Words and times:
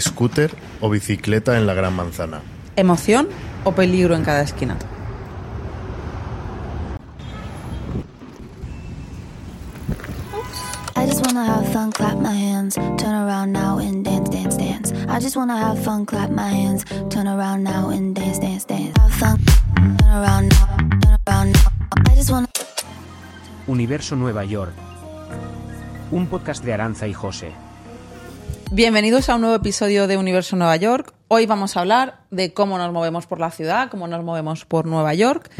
scooter 0.00 0.54
o 0.80 0.88
bicicleta 0.90 1.56
en 1.56 1.66
la 1.66 1.74
Gran 1.74 1.94
Manzana. 1.94 2.40
¿Emoción 2.76 3.28
o 3.64 3.72
peligro 3.72 4.14
en 4.16 4.24
cada 4.24 4.42
esquina? 4.42 4.76
I 10.94 11.06
just 11.06 11.26
wanna 11.26 11.44
have 11.44 11.66
fun, 11.72 11.90
clap 11.90 12.16
my 12.18 12.32
hands, 12.32 12.76
turn 12.76 13.14
around 13.14 13.52
now 13.52 13.78
and 13.78 14.04
dance, 14.04 14.28
dance, 14.30 14.56
dance. 14.56 14.92
I 15.08 15.18
just 15.18 15.36
wanna 15.36 15.56
have 15.56 15.82
fun, 15.82 16.06
clap 16.06 16.30
my 16.30 16.48
hands, 16.48 16.84
turn 17.10 17.26
around 17.26 17.64
now 17.64 17.90
and 17.90 18.14
dance, 18.14 18.38
dance, 18.38 18.64
dance. 18.64 18.96
Have 18.98 19.12
fun, 19.14 19.38
turn 19.74 20.10
around 20.10 20.48
now, 20.48 20.76
turn 21.00 21.18
around 21.26 21.52
now. 21.52 21.72
I 22.08 22.14
just 22.14 22.30
wanna. 22.30 22.48
Universo 23.66 24.16
Nueva 24.16 24.44
York. 24.44 24.72
Un 26.10 26.26
podcast 26.26 26.64
de 26.64 26.72
Aranza 26.72 27.06
y 27.06 27.14
José. 27.14 27.52
Bienvenidos 28.74 29.28
a 29.28 29.34
un 29.34 29.42
nuevo 29.42 29.56
episodio 29.56 30.06
de 30.06 30.16
Universo 30.16 30.56
Nueva 30.56 30.76
York. 30.76 31.12
Hoy 31.28 31.44
vamos 31.44 31.76
a 31.76 31.80
hablar 31.80 32.24
de 32.30 32.54
cómo 32.54 32.78
nos 32.78 32.90
movemos 32.90 33.26
por 33.26 33.38
la 33.38 33.50
ciudad, 33.50 33.90
cómo 33.90 34.08
nos 34.08 34.24
movemos 34.24 34.64
por 34.64 34.86
Nueva 34.86 35.12
York, 35.12 35.50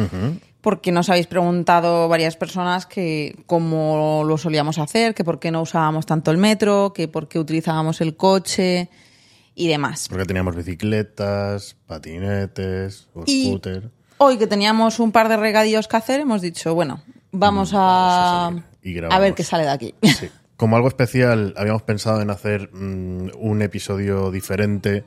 porque 0.62 0.92
nos 0.92 1.10
habéis 1.10 1.26
preguntado 1.26 2.08
varias 2.08 2.36
personas 2.36 2.86
que 2.86 3.36
cómo 3.44 4.22
lo 4.26 4.38
solíamos 4.38 4.78
hacer, 4.78 5.14
que 5.14 5.24
por 5.24 5.40
qué 5.40 5.50
no 5.50 5.60
usábamos 5.60 6.06
tanto 6.06 6.30
el 6.30 6.38
metro, 6.38 6.94
que 6.94 7.06
por 7.06 7.28
qué 7.28 7.38
utilizábamos 7.38 8.00
el 8.00 8.16
coche 8.16 8.88
y 9.54 9.68
demás. 9.68 10.06
Porque 10.08 10.24
teníamos 10.24 10.56
bicicletas, 10.56 11.76
patinetes 11.86 13.08
o 13.12 13.24
scooter. 13.26 13.90
hoy 14.16 14.38
que 14.38 14.46
teníamos 14.46 15.00
un 15.00 15.12
par 15.12 15.28
de 15.28 15.36
regadillos 15.36 15.86
que 15.86 15.98
hacer, 15.98 16.20
hemos 16.20 16.40
dicho, 16.40 16.74
bueno, 16.74 17.02
vamos 17.30 17.74
Mm, 17.74 17.76
a, 17.76 18.50
vamos 18.52 18.62
a 19.12 19.16
a 19.16 19.18
ver 19.18 19.34
qué 19.34 19.44
sale 19.44 19.64
de 19.64 19.70
aquí. 19.70 19.94
Sí. 20.02 20.30
Como 20.62 20.76
algo 20.76 20.86
especial, 20.86 21.54
habíamos 21.56 21.82
pensado 21.82 22.22
en 22.22 22.30
hacer 22.30 22.70
mm, 22.72 23.30
un 23.36 23.62
episodio 23.62 24.30
diferente. 24.30 25.02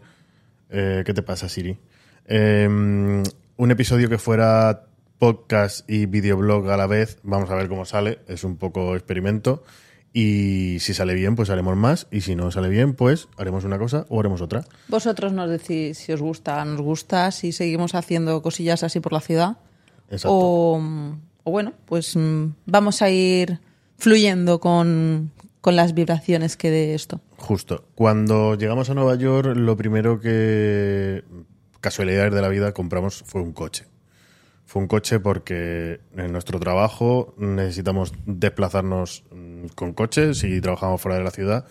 Eh, 0.69 1.03
¿Qué 1.05 1.13
te 1.13 1.21
pasa, 1.21 1.47
Siri? 1.47 1.77
Eh, 2.25 2.67
un 2.67 3.71
episodio 3.71 4.09
que 4.09 4.17
fuera 4.17 4.87
podcast 5.17 5.89
y 5.89 6.07
videoblog 6.07 6.69
a 6.69 6.75
la 6.75 6.87
vez. 6.87 7.19
Vamos 7.23 7.49
a 7.51 7.55
ver 7.55 7.69
cómo 7.69 7.85
sale. 7.85 8.19
Es 8.27 8.43
un 8.43 8.57
poco 8.57 8.97
experimento. 8.97 9.63
Y 10.11 10.79
si 10.81 10.93
sale 10.93 11.13
bien, 11.13 11.37
pues 11.37 11.49
haremos 11.49 11.77
más. 11.77 12.07
Y 12.11 12.19
si 12.19 12.35
no 12.35 12.51
sale 12.51 12.67
bien, 12.67 12.93
pues 12.93 13.29
haremos 13.37 13.63
una 13.63 13.79
cosa 13.79 14.05
o 14.09 14.19
haremos 14.19 14.41
otra. 14.41 14.65
Vosotros 14.89 15.31
nos 15.31 15.49
decís 15.49 15.99
si 15.99 16.11
os 16.11 16.21
gusta, 16.21 16.65
nos 16.65 16.81
gusta, 16.81 17.31
si 17.31 17.53
seguimos 17.53 17.95
haciendo 17.95 18.41
cosillas 18.41 18.83
así 18.83 18.99
por 18.99 19.13
la 19.13 19.21
ciudad. 19.21 19.55
Exacto. 20.09 20.33
O, 20.33 20.81
o 21.45 21.49
bueno, 21.49 21.71
pues 21.85 22.13
mm, 22.17 22.47
vamos 22.65 23.01
a 23.01 23.09
ir 23.09 23.61
fluyendo 23.97 24.59
con, 24.59 25.31
con 25.65 25.75
las 25.75 25.95
vibraciones 25.95 26.57
que 26.57 26.69
dé 26.69 26.93
esto. 26.93 27.21
Justo. 27.37 27.87
Cuando 27.95 28.53
llegamos 28.53 28.91
a 28.91 28.93
Nueva 28.93 29.15
York, 29.15 29.55
lo 29.55 29.75
primero 29.75 30.19
que, 30.19 31.23
casualidades 31.81 32.31
de 32.35 32.41
la 32.43 32.49
vida, 32.49 32.71
compramos 32.71 33.23
fue 33.25 33.41
un 33.41 33.51
coche. 33.51 33.87
Fue 34.67 34.83
un 34.83 34.87
coche 34.87 35.19
porque 35.19 36.01
en 36.15 36.31
nuestro 36.31 36.59
trabajo 36.59 37.33
necesitamos 37.39 38.13
desplazarnos 38.27 39.23
mm, 39.31 39.69
con 39.73 39.93
coches 39.93 40.43
y 40.43 40.61
trabajamos 40.61 41.01
fuera 41.01 41.17
de 41.17 41.23
la 41.23 41.31
ciudad. 41.31 41.65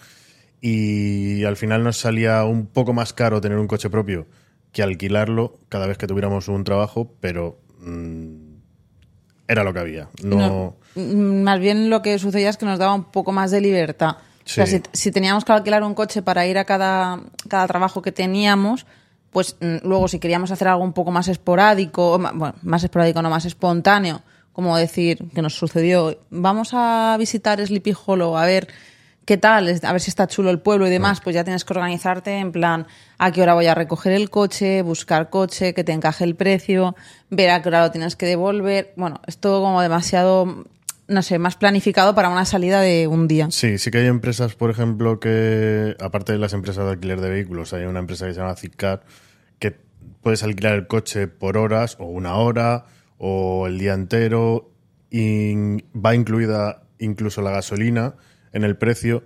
Y 0.60 1.44
al 1.44 1.56
final 1.56 1.84
nos 1.84 1.96
salía 1.96 2.42
un 2.42 2.66
poco 2.66 2.94
más 2.94 3.12
caro 3.12 3.40
tener 3.40 3.58
un 3.58 3.68
coche 3.68 3.90
propio 3.90 4.26
que 4.72 4.82
alquilarlo 4.82 5.60
cada 5.68 5.86
vez 5.86 5.98
que 5.98 6.08
tuviéramos 6.08 6.48
un 6.48 6.64
trabajo, 6.64 7.14
pero 7.20 7.60
mm, 7.78 8.43
era 9.54 9.64
lo 9.64 9.72
que 9.72 9.80
había. 9.80 10.08
No, 10.22 10.36
No, 10.36 10.74
mm, 10.94 11.42
más 11.42 11.58
bien 11.60 11.90
lo 11.90 12.02
que 12.02 12.18
sucedía 12.18 12.50
es 12.50 12.56
que 12.56 12.66
nos 12.66 12.78
daba 12.78 12.94
un 12.94 13.04
poco 13.04 13.32
más 13.32 13.50
de 13.50 13.60
libertad. 13.60 14.16
O 14.44 14.48
sea, 14.48 14.66
Sí. 14.66 14.76
si, 14.76 14.82
si 14.92 15.10
teníamos 15.10 15.44
que 15.44 15.52
alquilar 15.52 15.82
un 15.82 15.94
coche 15.94 16.20
para 16.22 16.46
ir 16.46 16.58
a 16.58 16.64
cada, 16.64 17.18
cada 17.48 17.66
trabajo 17.66 18.02
que 18.02 18.12
teníamos, 18.12 18.84
pues 19.32 19.56
mm, 19.60 19.76
luego 19.88 20.06
si 20.08 20.18
queríamos 20.18 20.50
hacer 20.50 20.68
algo 20.68 20.84
un 20.84 20.92
poco 20.92 21.10
más 21.10 21.28
esporádico, 21.28 22.18
bueno, 22.18 22.54
más 22.62 22.84
esporádico, 22.84 23.22
no 23.22 23.30
más 23.30 23.46
espontáneo, 23.46 24.20
como 24.52 24.76
decir 24.76 25.18
que 25.34 25.42
nos 25.42 25.54
sucedió, 25.54 26.18
vamos 26.30 26.70
a 26.74 27.16
visitar 27.18 27.58
Sleepy 27.66 27.94
Hollow 28.06 28.36
a 28.36 28.44
ver 28.46 28.68
qué 29.24 29.38
tal, 29.38 29.80
a 29.82 29.92
ver 29.92 30.00
si 30.00 30.10
está 30.10 30.26
chulo 30.26 30.50
el 30.50 30.60
pueblo 30.60 30.86
y 30.86 30.90
demás, 30.90 31.20
pues 31.20 31.34
ya 31.34 31.44
tienes 31.44 31.64
que 31.64 31.72
organizarte 31.72 32.38
en 32.38 32.52
plan 32.52 32.86
a 33.18 33.32
qué 33.32 33.42
hora 33.42 33.54
voy 33.54 33.66
a 33.66 33.74
recoger 33.74 34.12
el 34.12 34.30
coche, 34.30 34.82
buscar 34.82 35.30
coche, 35.30 35.74
que 35.74 35.84
te 35.84 35.92
encaje 35.92 36.24
el 36.24 36.34
precio, 36.34 36.94
ver 37.30 37.50
a 37.50 37.62
qué 37.62 37.68
hora 37.68 37.82
lo 37.82 37.90
tienes 37.90 38.16
que 38.16 38.26
devolver. 38.26 38.92
Bueno, 38.96 39.20
es 39.26 39.38
todo 39.38 39.62
como 39.62 39.80
demasiado, 39.80 40.64
no 41.08 41.22
sé, 41.22 41.38
más 41.38 41.56
planificado 41.56 42.14
para 42.14 42.28
una 42.28 42.44
salida 42.44 42.80
de 42.80 43.06
un 43.06 43.26
día. 43.26 43.48
Sí, 43.50 43.78
sí 43.78 43.90
que 43.90 43.98
hay 43.98 44.06
empresas, 44.06 44.54
por 44.54 44.70
ejemplo, 44.70 45.20
que, 45.20 45.96
aparte 46.00 46.32
de 46.32 46.38
las 46.38 46.52
empresas 46.52 46.84
de 46.84 46.92
alquiler 46.92 47.20
de 47.20 47.30
vehículos, 47.30 47.72
hay 47.72 47.84
una 47.84 48.00
empresa 48.00 48.26
que 48.26 48.34
se 48.34 48.40
llama 48.40 48.56
Zipcar, 48.56 49.02
que 49.58 49.76
puedes 50.22 50.42
alquilar 50.42 50.74
el 50.74 50.86
coche 50.86 51.28
por 51.28 51.56
horas, 51.56 51.96
o 51.98 52.04
una 52.04 52.36
hora, 52.36 52.86
o 53.16 53.66
el 53.66 53.78
día 53.78 53.94
entero, 53.94 54.70
y 55.10 55.54
va 55.94 56.14
incluida 56.14 56.82
incluso 56.98 57.40
la 57.40 57.50
gasolina 57.50 58.14
en 58.54 58.64
el 58.64 58.76
precio, 58.76 59.22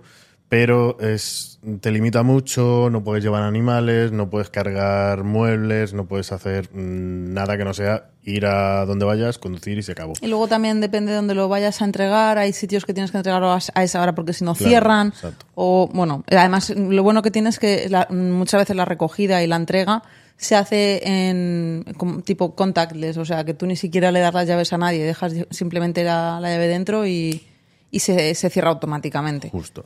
pero 0.49 0.97
es, 0.99 1.59
te 1.79 1.91
limita 1.91 2.23
mucho, 2.23 2.89
no 2.91 3.03
puedes 3.03 3.23
llevar 3.23 3.43
animales, 3.43 4.11
no 4.11 4.31
puedes 4.31 4.49
cargar 4.49 5.23
muebles, 5.23 5.93
no 5.93 6.07
puedes 6.07 6.31
hacer 6.31 6.69
mm, 6.73 7.33
nada 7.33 7.55
que 7.55 7.63
no 7.63 7.73
sea 7.75 8.09
ir 8.23 8.47
a 8.47 8.85
donde 8.85 9.05
vayas, 9.05 9.37
conducir 9.37 9.77
y 9.77 9.83
se 9.83 9.91
acabó. 9.91 10.13
Y 10.21 10.27
luego 10.27 10.47
también 10.47 10.81
depende 10.81 11.11
de 11.11 11.17
dónde 11.17 11.35
lo 11.35 11.47
vayas 11.49 11.81
a 11.81 11.85
entregar. 11.85 12.37
Hay 12.39 12.53
sitios 12.53 12.85
que 12.85 12.93
tienes 12.95 13.11
que 13.11 13.17
entregarlo 13.17 13.51
a 13.51 13.83
esa 13.83 14.01
hora 14.01 14.15
porque 14.15 14.33
si 14.33 14.43
no 14.43 14.55
Claro, 14.55 14.69
cierran. 14.69 15.07
exacto. 15.09 15.45
O, 15.55 15.87
bueno, 15.93 16.23
además, 16.29 16.71
lo 16.71 17.03
bueno 17.03 17.21
que 17.21 17.31
tienes 17.31 17.55
es 17.55 17.59
que 17.59 17.89
la- 17.89 18.07
muchas 18.09 18.59
veces 18.61 18.75
la 18.75 18.85
recogida 18.85 19.43
y 19.43 19.47
la 19.47 19.55
entrega 19.55 20.01
se 20.37 20.55
hace 20.55 21.01
en 21.05 21.85
tipo 22.23 22.55
contactless. 22.55 23.17
O 23.17 23.25
sea, 23.25 23.43
que 23.43 23.53
tú 23.53 23.65
ni 23.67 23.75
siquiera 23.75 24.11
le 24.11 24.19
das 24.19 24.33
las 24.33 24.47
llaves 24.47 24.73
a 24.73 24.77
nadie. 24.79 25.03
Dejas 25.05 25.33
simplemente 25.51 26.03
la, 26.03 26.39
la 26.41 26.49
llave 26.49 26.67
dentro 26.67 27.05
y, 27.05 27.45
y 27.91 27.99
se, 27.99 28.35
se 28.35 28.49
cierra 28.49 28.69
automáticamente. 28.69 29.49
Justo. 29.49 29.85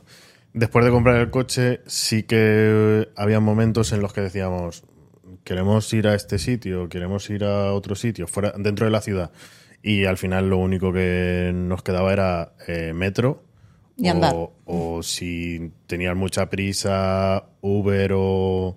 Después 0.52 0.84
de 0.84 0.90
comprar 0.92 1.16
el 1.16 1.30
coche, 1.30 1.80
sí 1.86 2.22
que 2.22 3.08
había 3.16 3.40
momentos 3.40 3.92
en 3.92 4.00
los 4.00 4.12
que 4.12 4.20
decíamos, 4.20 4.84
queremos 5.42 5.92
ir 5.92 6.06
a 6.06 6.14
este 6.14 6.38
sitio, 6.38 6.88
queremos 6.88 7.28
ir 7.28 7.44
a 7.44 7.72
otro 7.72 7.96
sitio, 7.96 8.28
fuera, 8.28 8.54
dentro 8.56 8.86
de 8.86 8.92
la 8.92 9.00
ciudad. 9.00 9.32
Y 9.82 10.04
al 10.04 10.16
final 10.16 10.48
lo 10.48 10.58
único 10.58 10.92
que 10.92 11.50
nos 11.52 11.82
quedaba 11.82 12.12
era 12.12 12.52
eh, 12.68 12.92
metro. 12.94 13.42
Y 13.96 14.08
o, 14.08 14.12
andar. 14.12 14.34
o 14.64 15.02
si 15.02 15.72
tenías 15.86 16.16
mucha 16.16 16.48
prisa, 16.48 17.46
Uber 17.60 18.12
o... 18.14 18.76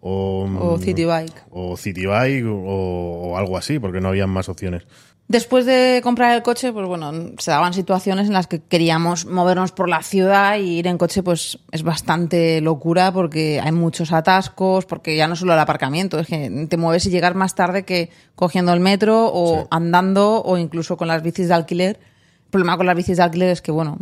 O, 0.00 0.48
O 0.60 0.78
City 0.78 1.04
Bike. 1.04 1.44
O 1.50 1.76
City 1.76 2.06
Bike 2.06 2.46
o, 2.46 2.52
o 2.54 3.36
algo 3.36 3.58
así, 3.58 3.78
porque 3.78 4.00
no 4.00 4.08
había 4.08 4.26
más 4.28 4.48
opciones. 4.48 4.86
Después 5.28 5.66
de 5.66 6.00
comprar 6.02 6.34
el 6.34 6.42
coche, 6.42 6.72
pues 6.72 6.86
bueno, 6.88 7.12
se 7.36 7.50
daban 7.50 7.74
situaciones 7.74 8.28
en 8.28 8.32
las 8.32 8.46
que 8.46 8.60
queríamos 8.62 9.26
movernos 9.26 9.72
por 9.72 9.90
la 9.90 10.02
ciudad 10.02 10.56
y 10.56 10.78
ir 10.78 10.86
en 10.86 10.96
coche 10.96 11.22
pues 11.22 11.58
es 11.70 11.82
bastante 11.82 12.62
locura 12.62 13.12
porque 13.12 13.60
hay 13.62 13.72
muchos 13.72 14.10
atascos, 14.10 14.86
porque 14.86 15.16
ya 15.16 15.26
no 15.28 15.36
solo 15.36 15.52
el 15.52 15.58
aparcamiento, 15.58 16.18
es 16.18 16.26
que 16.28 16.66
te 16.70 16.76
mueves 16.78 17.04
y 17.04 17.10
llegas 17.10 17.34
más 17.34 17.54
tarde 17.54 17.84
que 17.84 18.08
cogiendo 18.36 18.72
el 18.72 18.80
metro 18.80 19.30
o 19.30 19.60
Sí. 19.60 19.66
andando 19.70 20.42
o 20.42 20.56
incluso 20.56 20.96
con 20.96 21.08
las 21.08 21.22
bicis 21.22 21.48
de 21.48 21.54
alquiler. 21.54 22.00
El 22.46 22.50
problema 22.50 22.78
con 22.78 22.86
las 22.86 22.96
bicis 22.96 23.18
de 23.18 23.22
alquiler 23.22 23.50
es 23.50 23.60
que, 23.60 23.70
bueno, 23.70 23.98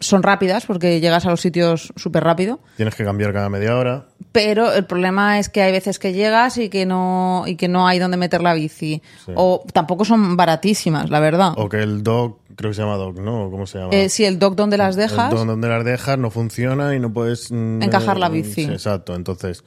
son 0.00 0.22
rápidas 0.22 0.66
porque 0.66 1.00
llegas 1.00 1.24
a 1.26 1.30
los 1.30 1.40
sitios 1.40 1.92
súper 1.96 2.24
rápido. 2.24 2.60
Tienes 2.76 2.94
que 2.94 3.04
cambiar 3.04 3.32
cada 3.32 3.48
media 3.48 3.76
hora. 3.76 4.06
Pero 4.32 4.72
el 4.72 4.84
problema 4.84 5.38
es 5.38 5.48
que 5.48 5.62
hay 5.62 5.70
veces 5.72 5.98
que 5.98 6.12
llegas 6.12 6.58
y 6.58 6.68
que 6.68 6.84
no, 6.86 7.44
y 7.46 7.56
que 7.56 7.68
no 7.68 7.86
hay 7.86 7.98
donde 8.00 8.16
meter 8.16 8.42
la 8.42 8.52
bici. 8.54 9.00
Sí. 9.24 9.32
O 9.36 9.64
tampoco 9.72 10.04
son 10.04 10.36
baratísimas, 10.36 11.08
la 11.10 11.20
verdad. 11.20 11.52
O 11.56 11.68
que 11.68 11.78
el 11.82 12.02
dog, 12.02 12.38
creo 12.56 12.70
que 12.70 12.74
se 12.74 12.82
llama 12.82 12.96
dog, 12.96 13.20
¿no? 13.20 13.48
¿Cómo 13.50 13.66
se 13.66 13.78
llama? 13.78 13.92
Eh, 13.92 14.08
si 14.08 14.24
el 14.24 14.38
dock 14.40 14.56
donde 14.56 14.76
las 14.76 14.96
dejas, 14.96 15.30
El 15.32 15.38
don- 15.38 15.46
donde 15.46 15.68
las 15.68 15.84
dejas 15.84 16.18
no 16.18 16.30
funciona 16.30 16.94
y 16.96 16.98
no 17.00 17.12
puedes 17.12 17.50
mm, 17.52 17.82
Encajar 17.82 18.18
la 18.18 18.26
eh, 18.26 18.30
bici. 18.30 18.64
sí, 18.64 18.70
exacto. 18.72 19.14
Entonces, 19.14 19.62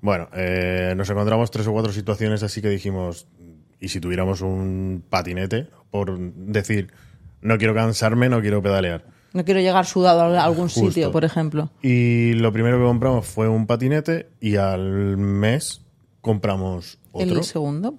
bueno, 0.00 0.28
eh, 0.34 0.94
nos 0.96 1.10
encontramos 1.10 1.50
tres 1.50 1.66
o 1.66 1.72
cuatro 1.72 1.92
situaciones 1.92 2.42
así 2.42 2.62
que 2.62 2.70
dijimos, 2.70 3.26
¿y 3.78 3.88
si 3.88 4.00
tuviéramos 4.00 4.40
un 4.40 5.04
patinete? 5.10 5.68
Por 5.90 6.18
decir, 6.18 6.90
no 7.42 7.58
quiero 7.58 7.74
cansarme, 7.74 8.30
no 8.30 8.40
quiero 8.40 8.62
pedalear. 8.62 9.04
No 9.32 9.44
quiero 9.44 9.60
llegar 9.60 9.86
sudado 9.86 10.22
a 10.22 10.44
algún 10.44 10.68
Justo. 10.68 10.80
sitio, 10.80 11.12
por 11.12 11.24
ejemplo. 11.24 11.70
Y 11.82 12.32
lo 12.34 12.52
primero 12.52 12.78
que 12.78 12.84
compramos 12.84 13.26
fue 13.26 13.48
un 13.48 13.66
patinete 13.66 14.28
y 14.40 14.56
al 14.56 15.16
mes 15.16 15.82
compramos 16.20 16.98
otro. 17.12 17.38
El 17.38 17.44
segundo. 17.44 17.94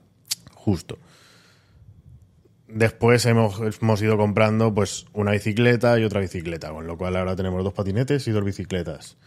Justo. 0.53 0.97
Después 2.67 3.25
hemos, 3.25 3.59
hemos 3.81 4.01
ido 4.01 4.17
comprando 4.17 4.73
pues 4.73 5.05
una 5.13 5.31
bicicleta 5.31 5.99
y 5.99 6.03
otra 6.03 6.21
bicicleta, 6.21 6.71
con 6.71 6.87
lo 6.87 6.97
cual 6.97 7.17
ahora 7.17 7.35
tenemos 7.35 7.63
dos 7.63 7.73
patinetes 7.73 8.27
y 8.27 8.31
dos 8.31 8.43
bicicletas. 8.43 9.17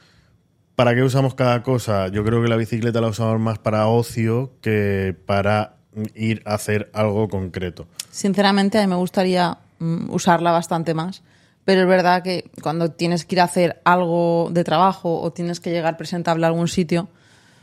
¿Para 0.76 0.94
qué 0.94 1.02
usamos 1.02 1.34
cada 1.34 1.62
cosa? 1.62 2.08
Yo 2.08 2.24
creo 2.24 2.42
que 2.42 2.48
la 2.48 2.56
bicicleta 2.56 3.00
la 3.00 3.08
usamos 3.08 3.38
más 3.40 3.58
para 3.58 3.86
ocio 3.86 4.52
que 4.60 5.14
para 5.26 5.76
ir 6.14 6.42
a 6.46 6.54
hacer 6.54 6.90
algo 6.92 7.28
concreto. 7.28 7.86
Sinceramente, 8.10 8.78
a 8.78 8.80
mí 8.80 8.88
me 8.88 8.96
gustaría 8.96 9.58
mm, 9.78 10.10
usarla 10.10 10.50
bastante 10.50 10.94
más 10.94 11.22
pero 11.64 11.82
es 11.82 11.86
verdad 11.88 12.22
que 12.22 12.50
cuando 12.62 12.90
tienes 12.90 13.24
que 13.24 13.36
ir 13.36 13.40
a 13.40 13.44
hacer 13.44 13.80
algo 13.84 14.48
de 14.52 14.64
trabajo 14.64 15.20
o 15.20 15.32
tienes 15.32 15.60
que 15.60 15.70
llegar 15.70 15.96
presentable 15.96 16.44
a 16.44 16.48
algún 16.48 16.68
sitio, 16.68 17.08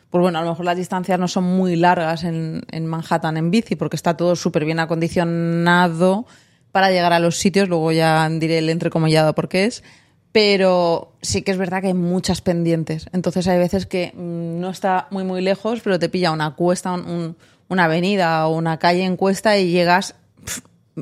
pues 0.10 0.22
bueno, 0.22 0.40
a 0.40 0.42
lo 0.44 0.50
mejor 0.50 0.66
las 0.66 0.76
distancias 0.78 1.18
no 1.20 1.28
son 1.28 1.44
muy 1.46 1.76
largas 1.76 2.24
en, 2.24 2.64
en 2.72 2.86
Manhattan 2.86 3.38
en 3.38 3.50
bici, 3.52 3.76
porque 3.76 3.96
está 3.96 4.18
todo 4.18 4.36
súper 4.36 4.66
bien 4.66 4.80
acondicionado 4.80 6.26
para 6.72 6.90
llegar 6.92 7.14
a 7.14 7.20
los 7.20 7.38
sitios, 7.38 7.70
luego 7.70 7.92
ya 7.92 8.28
diré 8.30 8.58
el 8.60 8.70
entrecomillado 8.70 9.34
por 9.36 9.50
qué 9.50 9.66
es, 9.66 9.84
pero 10.32 11.14
sí 11.22 11.42
que 11.42 11.52
es 11.52 11.58
verdad 11.58 11.82
que 11.82 11.88
hay 11.88 11.94
muchas 11.94 12.42
pendientes. 12.42 13.08
Entonces 13.12 13.48
hay 13.48 13.58
veces 13.60 13.86
que 13.86 14.14
mm, 14.16 14.60
no 14.60 14.70
está 14.70 15.08
muy, 15.12 15.24
muy 15.26 15.42
lejos, 15.42 15.82
pero 15.84 16.00
te 16.00 16.08
pilla 16.10 16.32
una 16.32 16.56
cuesta, 16.56 16.94
un- 16.94 17.06
un- 17.10 17.38
una 17.68 17.86
avenida 17.86 18.48
o 18.48 18.56
una 18.56 18.80
calle 18.80 19.04
en 19.04 19.16
cuesta 19.18 19.58
y 19.58 19.70
llegas 19.72 20.16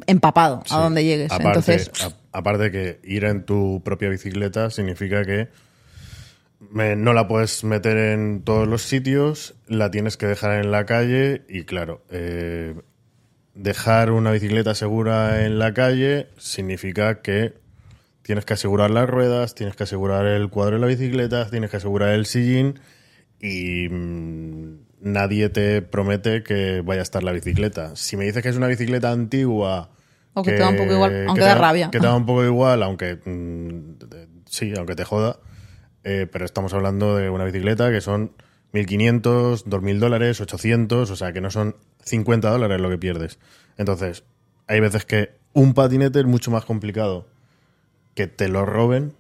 empapado 0.08 0.64
a 0.70 0.82
donde 0.84 1.04
llegues. 1.04 1.32
Aparte, 1.32 1.48
Entonces, 1.50 1.92
a- 2.04 2.12
aparte 2.32 2.72
que 2.72 3.00
ir 3.04 3.26
en 3.26 3.44
tu 3.44 3.82
propia 3.84 4.10
bicicleta 4.10 4.70
significa 4.70 5.24
que 5.26 5.50
no 6.60 7.14
la 7.14 7.28
puedes 7.28 7.64
meter 7.64 7.98
en 7.98 8.42
todos 8.44 8.68
los 8.68 8.82
sitios, 8.82 9.56
la 9.68 9.92
tienes 9.92 10.18
que 10.18 10.26
dejar 10.26 10.64
en 10.64 10.72
la 10.72 10.86
calle 10.86 11.44
y 11.48 11.64
claro, 11.64 12.04
eh, 12.10 12.76
dejar 13.56 14.12
una 14.12 14.32
bicicleta 14.32 14.76
segura 14.76 15.46
en 15.46 15.58
la 15.58 15.74
calle 15.74 16.28
significa 16.38 17.22
que 17.22 17.54
tienes 18.22 18.46
que 18.46 18.54
asegurar 18.54 18.92
las 18.92 19.10
ruedas, 19.10 19.56
tienes 19.56 19.76
que 19.76 19.84
asegurar 19.84 20.26
el 20.26 20.50
cuadro 20.50 20.76
de 20.76 20.82
la 20.82 20.88
bicicleta, 20.88 21.50
tienes 21.50 21.72
que 21.72 21.78
asegurar 21.78 22.10
el 22.10 22.26
sillín 22.26 22.80
y 23.40 23.88
mm, 23.90 24.80
nadie 25.02 25.50
te 25.50 25.82
promete 25.82 26.44
que 26.44 26.82
vaya 26.82 27.02
a 27.02 27.04
estar 27.04 27.24
la 27.24 27.32
bicicleta. 27.32 27.96
Si 27.96 28.18
me 28.18 28.26
dices 28.26 28.44
que 28.44 28.50
es 28.50 28.58
una 28.58 28.68
bicicleta 28.68 29.12
antigua... 29.12 29.92
O 30.34 30.44
que 30.44 30.52
te 30.52 30.60
da 30.60 30.70
un 30.70 30.78
poco 30.78 30.92
igual, 30.94 31.26
aunque 31.28 31.42
que 31.42 31.48
da 31.48 31.56
rabia. 31.56 31.90
Que 31.92 32.00
te 32.00 32.06
da 32.06 32.16
un 32.16 32.26
poco 32.28 32.44
igual, 32.46 32.84
aunque... 32.84 33.16
mm, 33.26 34.44
sí, 34.46 34.74
aunque 34.78 34.96
te 34.96 35.04
joda. 35.04 35.40
eh, 36.04 36.28
pero 36.32 36.46
estamos 36.46 36.74
hablando 36.74 37.16
de 37.16 37.30
una 37.30 37.44
bicicleta 37.46 37.92
que 37.92 38.02
son 38.02 38.32
1.500, 38.74 39.64
2.000 39.66 40.00
dólares, 40.00 40.40
800, 40.42 41.10
o 41.10 41.16
sea 41.16 41.34
que 41.34 41.42
no 41.42 41.50
son 41.52 41.76
50 42.06 42.50
dólares 42.50 42.80
lo 42.80 42.90
que 42.90 42.98
pierdes. 42.98 43.40
Entonces, 43.78 44.24
hay 44.68 44.80
veces 44.80 45.06
que 45.06 45.32
un 45.54 45.74
patinete 45.74 46.20
es 46.20 46.26
mucho 46.26 46.52
más 46.52 46.66
complicado 46.66 47.28
que 48.16 48.28
te 48.28 48.48
lo 48.48 48.66
roben 48.66 49.14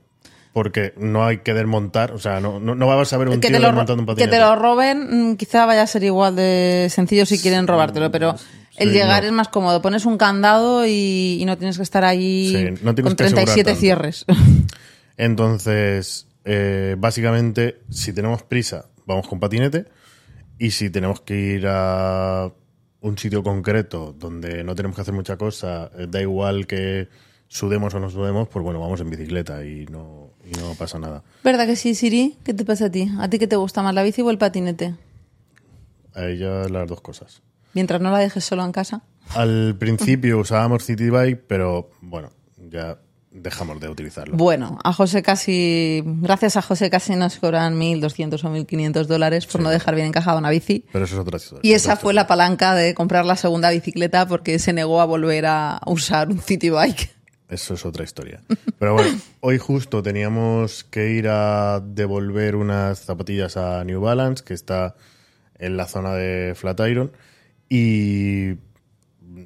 porque 0.53 0.93
no 0.97 1.25
hay 1.25 1.39
que 1.39 1.53
desmontar, 1.53 2.11
o 2.11 2.17
sea, 2.19 2.39
no, 2.39 2.59
no, 2.59 2.73
no 2.75 2.87
vas 2.87 3.13
a 3.13 3.17
ver 3.17 3.29
un 3.29 3.39
que 3.39 3.47
tío 3.47 3.57
te, 3.57 3.59
lo, 3.61 3.67
ro- 3.67 3.71
desmontando 3.77 4.01
un 4.01 4.07
que 4.07 4.11
patinete. 4.13 4.35
te 4.35 4.39
lo 4.41 4.55
roben, 4.55 5.31
mm, 5.31 5.35
quizá 5.37 5.65
vaya 5.65 5.83
a 5.83 5.87
ser 5.87 6.03
igual 6.03 6.35
de 6.35 6.87
sencillo 6.89 7.25
si 7.25 7.39
quieren 7.39 7.67
robártelo, 7.67 8.11
pero 8.11 8.35
el 8.79 8.89
Sí, 8.89 8.93
llegar 8.95 9.21
no. 9.23 9.27
es 9.27 9.33
más 9.33 9.47
cómodo. 9.49 9.81
Pones 9.81 10.05
un 10.05 10.17
candado 10.17 10.85
y, 10.87 11.37
y 11.39 11.45
no 11.45 11.57
tienes 11.57 11.77
que 11.77 11.83
estar 11.83 12.03
ahí 12.03 12.49
Sí, 12.49 12.83
no 12.83 12.95
con 12.95 12.95
que 12.95 13.01
asegurar 13.01 13.15
37 13.17 13.63
tanto. 13.63 13.79
cierres. 13.79 14.25
Entonces, 15.17 16.27
eh, 16.45 16.95
básicamente, 16.97 17.81
si 17.89 18.13
tenemos 18.13 18.43
prisa, 18.43 18.85
vamos 19.05 19.27
con 19.27 19.39
patinete. 19.39 19.85
Y 20.57 20.71
si 20.71 20.89
tenemos 20.89 21.21
que 21.21 21.35
ir 21.37 21.65
a 21.67 22.51
un 23.01 23.17
sitio 23.17 23.43
concreto 23.43 24.13
donde 24.17 24.63
no 24.63 24.75
tenemos 24.75 24.95
que 24.95 25.01
hacer 25.01 25.13
mucha 25.13 25.37
cosa, 25.37 25.89
eh, 25.97 26.07
da 26.09 26.21
igual 26.21 26.67
que 26.67 27.07
sudemos 27.47 27.93
o 27.93 27.99
no 27.99 28.09
sudemos, 28.09 28.47
pues 28.49 28.63
bueno, 28.63 28.79
vamos 28.79 28.99
en 29.01 29.09
bicicleta 29.09 29.63
y 29.65 29.85
no, 29.87 30.31
y 30.45 30.51
no 30.57 30.73
pasa 30.75 30.99
nada. 30.99 31.23
¿Verdad 31.43 31.65
que 31.65 31.75
sí, 31.77 31.95
Siri? 31.95 32.37
¿Qué 32.43 32.53
te 32.53 32.65
pasa 32.65 32.85
a 32.85 32.91
ti? 32.91 33.09
¿A 33.19 33.29
ti 33.29 33.39
qué 33.39 33.47
te 33.47 33.55
gusta 33.55 33.81
más, 33.81 33.93
la 33.95 34.03
bici 34.03 34.21
o 34.21 34.29
el 34.29 34.37
patinete? 34.37 34.95
A 36.13 36.25
ella 36.25 36.67
las 36.67 36.87
dos 36.89 36.99
cosas. 37.01 37.41
Mientras 37.73 38.01
no 38.01 38.11
la 38.11 38.19
dejes 38.19 38.43
solo 38.43 38.63
en 38.65 38.71
casa. 38.71 39.01
Al 39.35 39.75
principio 39.77 40.39
usábamos 40.39 40.85
City 40.85 41.09
Bike, 41.09 41.43
pero 41.47 41.91
bueno, 42.01 42.31
ya 42.57 42.97
dejamos 43.31 43.79
de 43.79 43.89
utilizarlo. 43.89 44.35
Bueno, 44.35 44.79
a 44.83 44.91
José 44.91 45.21
casi, 45.21 46.01
gracias 46.05 46.57
a 46.57 46.61
José 46.61 46.89
casi 46.89 47.15
nos 47.15 47.37
cobran 47.37 47.79
1.200 47.79 48.43
o 48.43 48.49
1.500 48.49 49.05
dólares 49.05 49.45
por 49.45 49.61
no 49.61 49.69
dejar 49.69 49.95
bien 49.95 50.07
encajada 50.07 50.37
una 50.37 50.49
bici. 50.49 50.85
Pero 50.91 51.05
eso 51.05 51.15
es 51.15 51.21
otra 51.21 51.37
historia. 51.37 51.61
Y 51.63 51.73
esa 51.73 51.95
fue 51.95 52.13
la 52.13 52.27
palanca 52.27 52.73
de 52.73 52.93
comprar 52.93 53.25
la 53.25 53.35
segunda 53.35 53.69
bicicleta 53.69 54.27
porque 54.27 54.57
se 54.59 54.73
negó 54.73 55.01
a 55.01 55.05
volver 55.05 55.45
a 55.45 55.79
usar 55.85 56.29
un 56.29 56.39
city 56.39 56.69
bike. 56.69 57.11
Eso 57.49 57.73
es 57.73 57.85
otra 57.85 58.03
historia. 58.03 58.41
Pero 58.77 58.93
bueno, 58.93 59.17
hoy 59.41 59.57
justo 59.57 60.03
teníamos 60.03 60.83
que 60.83 61.11
ir 61.11 61.27
a 61.27 61.81
devolver 61.83 62.55
unas 62.55 62.99
zapatillas 62.99 63.57
a 63.57 63.83
New 63.83 64.01
Balance, 64.01 64.43
que 64.43 64.53
está 64.53 64.95
en 65.57 65.75
la 65.75 65.87
zona 65.87 66.13
de 66.13 66.53
Flatiron, 66.55 67.11
y 67.69 68.55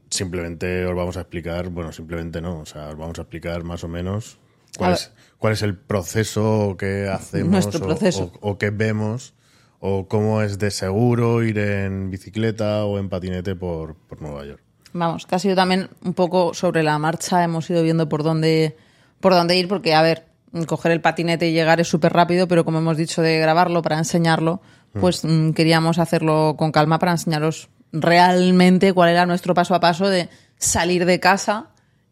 simplemente 0.10 0.86
os 0.86 0.96
vamos 0.96 1.18
a 1.18 1.22
explicar, 1.22 1.70
bueno, 1.70 1.92
simplemente 1.92 2.42
no, 2.42 2.60
o 2.60 2.66
sea, 2.66 2.90
os 2.90 2.98
vamos 2.98 3.20
a 3.20 3.24
explicar 3.24 3.64
más 3.64 3.84
o 3.84 3.88
menos 3.88 4.40
cuál, 4.78 4.94
es, 4.94 5.12
cuál 5.38 5.54
es 5.54 5.62
el 5.62 5.78
proceso 5.78 6.76
que 6.78 7.10
hacemos 7.10 7.68
o-. 7.76 8.24
O, 8.24 8.32
o 8.52 8.58
que 8.58 8.70
vemos, 8.70 9.34
o 9.80 10.08
cómo 10.08 10.42
es 10.42 10.58
de 10.60 10.72
seguro 10.72 11.44
ir 11.44 11.60
en 11.60 12.10
bicicleta 12.10 12.86
o 12.86 12.98
en 12.98 13.10
patinete 13.10 13.56
por, 13.56 13.96
por 13.96 14.22
Nueva 14.22 14.46
York. 14.46 14.64
Vamos, 14.94 15.26
que 15.26 15.36
ha 15.36 15.40
sido 15.40 15.56
también 15.56 15.90
un 16.04 16.14
poco 16.14 16.54
sobre 16.54 16.84
la 16.84 16.98
marcha, 17.00 17.44
hemos 17.44 17.70
ido 17.70 17.84
viendo 17.84 18.08
por 18.08 18.24
dónde, 18.24 18.78
por 19.20 19.34
dónde 19.34 19.58
ir, 19.58 19.68
porque, 19.68 19.96
a 19.96 20.04
ver, 20.04 20.26
coger 20.68 20.92
el 20.92 21.02
patinete 21.02 21.50
y 21.50 21.54
llegar 21.54 21.82
es 21.82 21.88
súper 21.88 22.14
rápido, 22.14 22.48
pero 22.48 22.64
como 22.64 22.78
hemos 22.78 22.96
dicho 22.96 23.22
de 23.22 23.40
grabarlo 23.40 23.82
para 23.82 23.98
enseñarlo, 23.98 24.62
pues 25.00 25.26
mm, 25.26 25.52
queríamos 25.52 25.98
hacerlo 25.98 26.56
con 26.58 26.72
calma 26.72 27.00
para 27.00 27.14
enseñaros 27.14 27.70
realmente 27.94 28.92
cuál 28.92 29.10
era 29.12 29.26
nuestro 29.26 29.54
paso 29.54 29.76
a 29.76 29.80
paso 29.80 30.10
de 30.10 30.28
salir 30.58 31.06
de 31.06 31.20
casa 31.20 31.70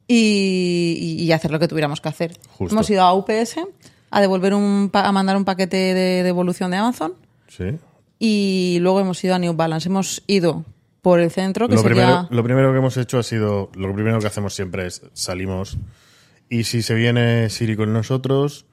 y, 0.08 1.30
hacer 1.34 1.52
lo 1.52 1.60
que 1.60 1.68
tuviéramos 1.68 2.02
que 2.02 2.10
hacer. 2.10 2.38
Justo. 2.58 2.74
Hemos 2.76 2.90
ido 2.90 3.02
a 3.02 3.14
UPS 3.14 3.56
a 4.10 4.22
devolver 4.22 4.54
un, 4.54 4.90
pa- 4.90 5.08
a 5.08 5.12
mandar 5.12 5.38
un 5.38 5.46
paquete 5.46 5.78
de 5.94 6.24
devolución 6.24 6.70
de 6.72 6.78
Amazon 6.78 7.14
¿Sí? 7.48 7.78
y 8.20 8.78
luego 8.82 9.00
hemos 9.00 9.24
ido 9.24 9.36
a 9.36 9.40
New 9.40 9.54
Balance. 9.54 9.88
Hemos 9.90 10.22
ido 10.28 10.66
por 11.02 11.20
el 11.20 11.32
centro, 11.32 11.68
que 11.68 11.76
Lo 11.76 11.82
sería... 11.82 11.96
primero, 12.06 12.28
lo 12.30 12.44
primero 12.44 12.72
que 12.74 12.78
hemos 12.78 12.98
hecho 12.98 13.18
ha 13.20 13.24
sido, 13.24 13.72
lo 13.76 13.94
primero 13.94 14.20
que 14.20 14.28
hacemos 14.28 14.54
siempre 14.54 14.86
es 14.86 15.02
salimos 15.14 15.78
y 16.50 16.66
si 16.66 16.82
se 16.82 16.94
viene 16.94 17.50
Siri 17.50 17.76
con 17.78 17.94
nosotros, 17.94 18.66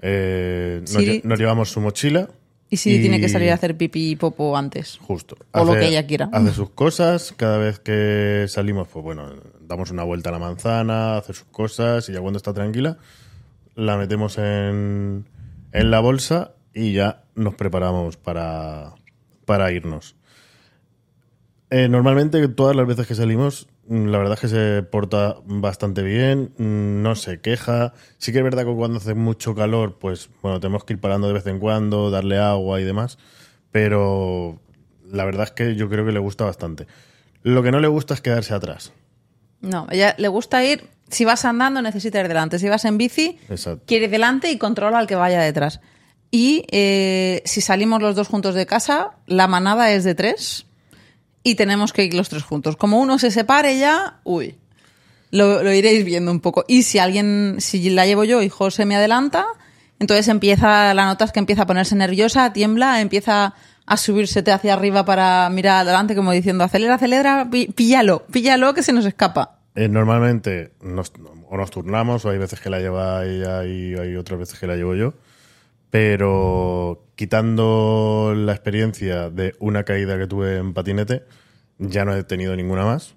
eh, 0.00 0.82
nos 1.24 1.38
llevamos 1.38 1.70
su 1.70 1.80
mochila. 1.80 2.28
Y 2.70 2.76
si 2.76 3.00
tiene 3.00 3.20
que 3.20 3.28
salir 3.28 3.50
a 3.50 3.54
hacer 3.54 3.76
pipí 3.76 4.12
y 4.12 4.16
popo 4.16 4.56
antes. 4.56 4.98
Justo. 5.02 5.36
o 5.52 5.64
lo 5.64 5.72
que 5.72 5.88
ella 5.88 6.06
quiera. 6.06 6.30
Hace 6.32 6.52
sus 6.52 6.70
cosas. 6.70 7.34
Cada 7.36 7.58
vez 7.58 7.80
que 7.80 8.46
salimos, 8.48 8.86
pues 8.86 9.04
bueno, 9.04 9.34
damos 9.60 9.90
una 9.90 10.04
vuelta 10.04 10.30
a 10.30 10.32
la 10.32 10.38
manzana, 10.38 11.16
hace 11.16 11.34
sus 11.34 11.48
cosas 11.48 12.08
y 12.08 12.12
ya 12.12 12.20
cuando 12.20 12.36
está 12.36 12.54
tranquila, 12.54 12.98
la 13.74 13.96
metemos 13.96 14.38
en, 14.38 15.26
en 15.72 15.90
la 15.90 15.98
bolsa 15.98 16.52
y 16.72 16.92
ya 16.92 17.24
nos 17.34 17.54
preparamos 17.54 18.16
para, 18.16 18.94
para 19.44 19.72
irnos. 19.72 20.14
Eh, 21.70 21.88
normalmente 21.88 22.46
todas 22.48 22.76
las 22.76 22.86
veces 22.86 23.06
que 23.06 23.14
salimos, 23.14 23.68
la 23.90 24.18
verdad 24.18 24.34
es 24.34 24.40
que 24.40 24.48
se 24.48 24.82
porta 24.84 25.36
bastante 25.46 26.02
bien, 26.02 26.52
mm, 26.56 27.02
no 27.02 27.16
se 27.16 27.40
queja. 27.40 27.92
Sí 28.18 28.30
que 28.30 28.38
es 28.38 28.44
verdad 28.44 28.64
que 28.64 28.72
cuando 28.72 28.98
hace 28.98 29.14
mucho 29.14 29.56
calor, 29.56 29.98
pues 29.98 30.30
bueno, 30.42 30.60
tenemos 30.60 30.84
que 30.84 30.92
ir 30.92 31.00
parando 31.00 31.26
de 31.26 31.32
vez 31.32 31.46
en 31.48 31.58
cuando, 31.58 32.08
darle 32.08 32.38
agua 32.38 32.80
y 32.80 32.84
demás, 32.84 33.18
pero 33.72 34.60
la 35.10 35.24
verdad 35.24 35.44
es 35.44 35.50
que 35.50 35.74
yo 35.74 35.88
creo 35.88 36.06
que 36.06 36.12
le 36.12 36.20
gusta 36.20 36.44
bastante. 36.44 36.86
Lo 37.42 37.64
que 37.64 37.72
no 37.72 37.80
le 37.80 37.88
gusta 37.88 38.14
es 38.14 38.20
quedarse 38.20 38.54
atrás. 38.54 38.92
No, 39.60 39.88
ella 39.90 40.14
le 40.18 40.28
gusta 40.28 40.64
ir. 40.64 40.88
Si 41.08 41.24
vas 41.24 41.44
andando, 41.44 41.82
necesita 41.82 42.20
ir 42.20 42.28
delante. 42.28 42.60
Si 42.60 42.68
vas 42.68 42.84
en 42.84 42.96
bici, 42.96 43.40
Exacto. 43.48 43.82
quiere 43.86 44.04
ir 44.04 44.10
delante 44.12 44.52
y 44.52 44.58
controla 44.58 45.00
al 45.00 45.08
que 45.08 45.16
vaya 45.16 45.40
detrás. 45.40 45.80
Y 46.30 46.64
eh, 46.70 47.42
si 47.44 47.60
salimos 47.60 48.00
los 48.00 48.14
dos 48.14 48.28
juntos 48.28 48.54
de 48.54 48.66
casa, 48.66 49.16
la 49.26 49.48
manada 49.48 49.90
es 49.92 50.04
de 50.04 50.14
tres 50.14 50.66
y 51.42 51.54
tenemos 51.54 51.92
que 51.92 52.04
ir 52.04 52.14
los 52.14 52.28
tres 52.28 52.42
juntos. 52.42 52.76
Como 52.76 53.00
uno 53.00 53.18
se 53.18 53.30
separe 53.30 53.78
ya, 53.78 54.20
uy, 54.24 54.56
lo, 55.30 55.62
lo 55.62 55.72
iréis 55.72 56.04
viendo 56.04 56.30
un 56.30 56.40
poco. 56.40 56.64
Y 56.68 56.82
si 56.82 56.98
alguien, 56.98 57.56
si 57.58 57.90
la 57.90 58.06
llevo 58.06 58.24
yo 58.24 58.42
y 58.42 58.48
José 58.48 58.84
me 58.84 58.96
adelanta, 58.96 59.46
entonces 59.98 60.28
empieza, 60.28 60.94
la 60.94 61.04
nota 61.04 61.26
es 61.26 61.32
que 61.32 61.40
empieza 61.40 61.62
a 61.62 61.66
ponerse 61.66 61.94
nerviosa, 61.94 62.52
tiembla, 62.52 63.00
empieza 63.00 63.54
a 63.86 63.96
subírsete 63.96 64.52
hacia 64.52 64.74
arriba 64.74 65.04
para 65.04 65.50
mirar 65.50 65.82
adelante, 65.82 66.14
como 66.14 66.32
diciendo, 66.32 66.64
acelera, 66.64 66.94
acelera, 66.94 67.48
píllalo, 67.74 68.24
píllalo 68.30 68.72
que 68.72 68.82
se 68.82 68.92
nos 68.92 69.04
escapa. 69.04 69.58
Eh, 69.74 69.88
normalmente 69.88 70.72
nos, 70.80 71.12
o 71.48 71.56
nos 71.56 71.70
turnamos, 71.70 72.24
o 72.24 72.30
hay 72.30 72.38
veces 72.38 72.60
que 72.60 72.70
la 72.70 72.78
lleva 72.78 73.24
ella 73.24 73.64
y 73.64 73.94
hay 73.94 74.16
otras 74.16 74.38
veces 74.38 74.58
que 74.58 74.66
la 74.66 74.76
llevo 74.76 74.94
yo. 74.94 75.14
Pero 75.90 77.02
quitando 77.20 78.32
la 78.34 78.52
experiencia 78.52 79.28
de 79.28 79.54
una 79.58 79.84
caída 79.84 80.16
que 80.16 80.26
tuve 80.26 80.56
en 80.56 80.72
patinete, 80.72 81.22
ya 81.76 82.06
no 82.06 82.16
he 82.16 82.24
tenido 82.24 82.56
ninguna 82.56 82.86
más. 82.86 83.14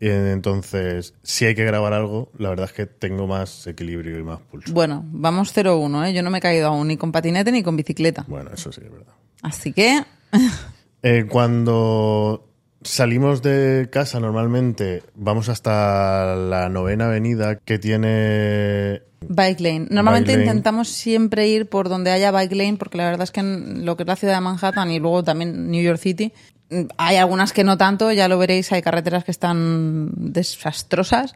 Y 0.00 0.08
entonces, 0.08 1.12
si 1.22 1.44
hay 1.44 1.54
que 1.54 1.62
grabar 1.66 1.92
algo, 1.92 2.32
la 2.38 2.48
verdad 2.48 2.64
es 2.64 2.72
que 2.72 2.86
tengo 2.86 3.26
más 3.26 3.66
equilibrio 3.66 4.18
y 4.18 4.22
más 4.22 4.40
pulso. 4.40 4.72
Bueno, 4.72 5.04
vamos 5.08 5.54
0-1, 5.54 6.08
¿eh? 6.08 6.14
Yo 6.14 6.22
no 6.22 6.30
me 6.30 6.38
he 6.38 6.40
caído 6.40 6.68
aún 6.68 6.88
ni 6.88 6.96
con 6.96 7.12
patinete 7.12 7.52
ni 7.52 7.62
con 7.62 7.76
bicicleta. 7.76 8.24
Bueno, 8.26 8.52
eso 8.54 8.72
sí 8.72 8.80
es 8.82 8.90
verdad. 8.90 9.12
Así 9.42 9.74
que, 9.74 10.02
Eh, 11.08 11.24
cuando 11.28 12.45
salimos 12.88 13.42
de 13.42 13.88
casa 13.90 14.20
normalmente, 14.20 15.02
vamos 15.14 15.48
hasta 15.48 16.36
la 16.36 16.68
novena 16.68 17.06
avenida 17.06 17.56
que 17.56 17.78
tiene 17.78 19.02
Bike 19.28 19.60
lane. 19.60 19.86
Normalmente 19.90 20.32
Bike 20.32 20.38
lane. 20.38 20.50
intentamos 20.50 20.88
siempre 20.88 21.48
ir 21.48 21.68
por 21.68 21.88
donde 21.88 22.10
haya 22.10 22.30
bike 22.30 22.52
lane, 22.52 22.76
porque 22.76 22.98
la 22.98 23.04
verdad 23.04 23.22
es 23.22 23.30
que 23.30 23.40
en 23.40 23.84
lo 23.84 23.96
que 23.96 24.02
es 24.02 24.06
la 24.06 24.16
ciudad 24.16 24.34
de 24.34 24.40
Manhattan 24.40 24.90
y 24.90 24.98
luego 24.98 25.24
también 25.24 25.70
New 25.70 25.82
York 25.82 25.98
City, 25.98 26.32
mm, 26.70 26.82
hay 26.98 27.16
algunas 27.16 27.52
que 27.52 27.64
no 27.64 27.76
tanto, 27.76 28.12
ya 28.12 28.28
lo 28.28 28.38
veréis, 28.38 28.70
hay 28.72 28.82
carreteras 28.82 29.24
que 29.24 29.30
están 29.30 30.10
desastrosas, 30.16 31.34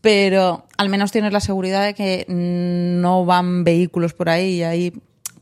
pero 0.00 0.66
al 0.76 0.88
menos 0.88 1.12
tienes 1.12 1.32
la 1.32 1.40
seguridad 1.40 1.84
de 1.84 1.94
que 1.94 2.24
no 2.28 3.24
van 3.24 3.64
vehículos 3.64 4.14
por 4.14 4.28
ahí 4.28 4.56
y 4.56 4.62
ahí, 4.62 4.92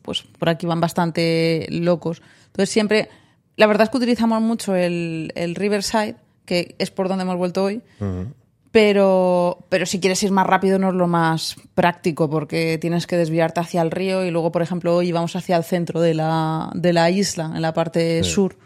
pues 0.02 0.22
por 0.22 0.48
aquí 0.48 0.66
van 0.66 0.80
bastante 0.80 1.66
locos. 1.70 2.22
Entonces 2.46 2.70
siempre, 2.70 3.08
la 3.56 3.66
verdad 3.66 3.84
es 3.84 3.90
que 3.90 3.96
utilizamos 3.96 4.40
mucho 4.42 4.74
el, 4.74 5.32
el 5.34 5.54
Riverside, 5.54 6.16
que 6.44 6.74
es 6.78 6.90
por 6.90 7.08
donde 7.08 7.22
hemos 7.22 7.36
vuelto 7.36 7.64
hoy, 7.64 7.82
pero, 8.72 9.64
pero 9.68 9.86
si 9.86 10.00
quieres 10.00 10.22
ir 10.22 10.30
más 10.32 10.46
rápido 10.46 10.78
no 10.78 10.88
es 10.90 10.94
lo 10.94 11.06
más 11.06 11.56
práctico 11.74 12.28
porque 12.28 12.76
tienes 12.78 13.06
que 13.06 13.16
desviarte 13.16 13.60
hacia 13.60 13.80
el 13.80 13.90
río 13.90 14.24
y 14.24 14.30
luego, 14.30 14.52
por 14.52 14.60
ejemplo, 14.62 14.94
hoy 14.96 15.12
vamos 15.12 15.34
hacia 15.36 15.56
el 15.56 15.64
centro 15.64 16.00
de 16.00 16.14
la, 16.14 16.70
de 16.74 16.92
la 16.92 17.10
isla, 17.10 17.52
en 17.54 17.62
la 17.62 17.72
parte 17.72 18.22
Sí. 18.22 18.30
sur. 18.30 18.56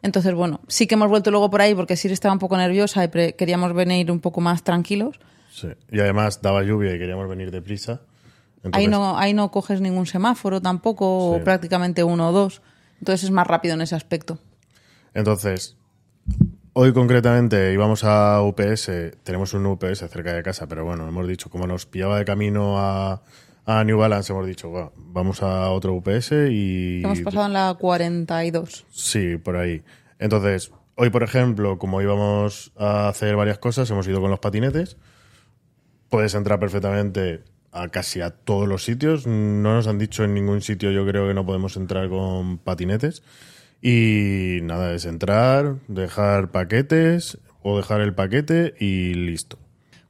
Entonces, 0.00 0.32
bueno, 0.34 0.60
sí 0.68 0.86
que 0.86 0.94
hemos 0.94 1.08
vuelto 1.08 1.32
luego 1.32 1.50
por 1.50 1.60
ahí 1.60 1.74
porque 1.74 1.96
Siri 1.96 2.14
estaba 2.14 2.32
un 2.32 2.38
poco 2.38 2.56
nerviosa 2.56 3.02
y 3.04 3.08
queríamos 3.32 3.74
venir 3.74 4.12
un 4.12 4.20
poco 4.20 4.40
más 4.40 4.62
tranquilos. 4.62 5.18
Sí. 5.52 5.68
Y 5.90 5.98
además 5.98 6.40
daba 6.40 6.62
lluvia 6.62 6.94
y 6.94 6.98
queríamos 7.00 7.28
venir 7.28 7.50
deprisa. 7.50 8.00
Ahí 8.72 8.84
Entonces, 8.84 8.90
no, 8.90 9.18
ahí 9.18 9.34
no 9.34 9.50
coges 9.50 9.80
ningún 9.80 10.06
semáforo 10.06 10.60
tampoco, 10.62 11.32
Sí. 11.34 11.40
o 11.40 11.44
prácticamente 11.44 12.04
uno 12.04 12.28
o 12.28 12.32
dos. 12.32 12.62
Entonces 12.98 13.24
es 13.24 13.30
más 13.30 13.46
rápido 13.46 13.74
en 13.74 13.80
ese 13.80 13.94
aspecto. 13.94 14.38
entonces, 15.14 15.76
hoy 16.72 16.92
concretamente 16.92 17.72
íbamos 17.72 18.04
a 18.04 18.40
UPS, 18.42 18.90
tenemos 19.22 19.54
un 19.54 19.66
UPS 19.66 19.98
cerca 20.10 20.32
de 20.32 20.42
casa, 20.42 20.66
pero 20.68 20.84
bueno, 20.84 21.08
hemos 21.08 21.26
dicho, 21.26 21.50
como 21.50 21.66
nos 21.66 21.86
pillaba 21.86 22.18
de 22.18 22.24
camino 22.24 22.78
a, 22.78 23.22
a 23.66 23.84
New 23.84 23.98
Balance, 23.98 24.32
hemos 24.32 24.46
dicho, 24.46 24.68
"Buah, 24.68 24.90
vamos 24.96 25.42
a 25.42 25.70
otro 25.70 25.94
UPS 25.94 26.32
y... 26.50 27.02
Hemos 27.04 27.20
pasado 27.20 27.46
en 27.46 27.52
la 27.52 27.74
42. 27.78 28.86
Sí, 28.90 29.36
por 29.38 29.56
ahí. 29.56 29.82
Entonces, 30.18 30.70
hoy, 30.94 31.10
por 31.10 31.22
ejemplo, 31.22 31.78
como 31.78 32.00
íbamos 32.02 32.72
a 32.76 33.08
hacer 33.08 33.36
varias 33.36 33.58
cosas, 33.58 33.90
hemos 33.90 34.06
ido 34.08 34.20
con 34.20 34.30
los 34.30 34.40
patinetes. 34.40 34.96
Puedes 36.08 36.34
entrar 36.34 36.58
perfectamente 36.58 37.42
a 37.72 37.88
casi 37.88 38.20
a 38.20 38.30
todos 38.30 38.68
los 38.68 38.84
sitios. 38.84 39.26
No 39.26 39.74
nos 39.74 39.86
han 39.86 39.98
dicho 39.98 40.24
en 40.24 40.34
ningún 40.34 40.62
sitio, 40.62 40.90
yo 40.90 41.06
creo 41.06 41.28
que 41.28 41.34
no 41.34 41.46
podemos 41.46 41.76
entrar 41.76 42.08
con 42.08 42.58
patinetes. 42.58 43.22
Y 43.80 44.58
nada, 44.62 44.92
es 44.94 45.04
entrar, 45.04 45.76
dejar 45.86 46.50
paquetes 46.50 47.38
o 47.62 47.76
dejar 47.76 48.00
el 48.00 48.14
paquete 48.14 48.74
y 48.78 49.14
listo. 49.14 49.58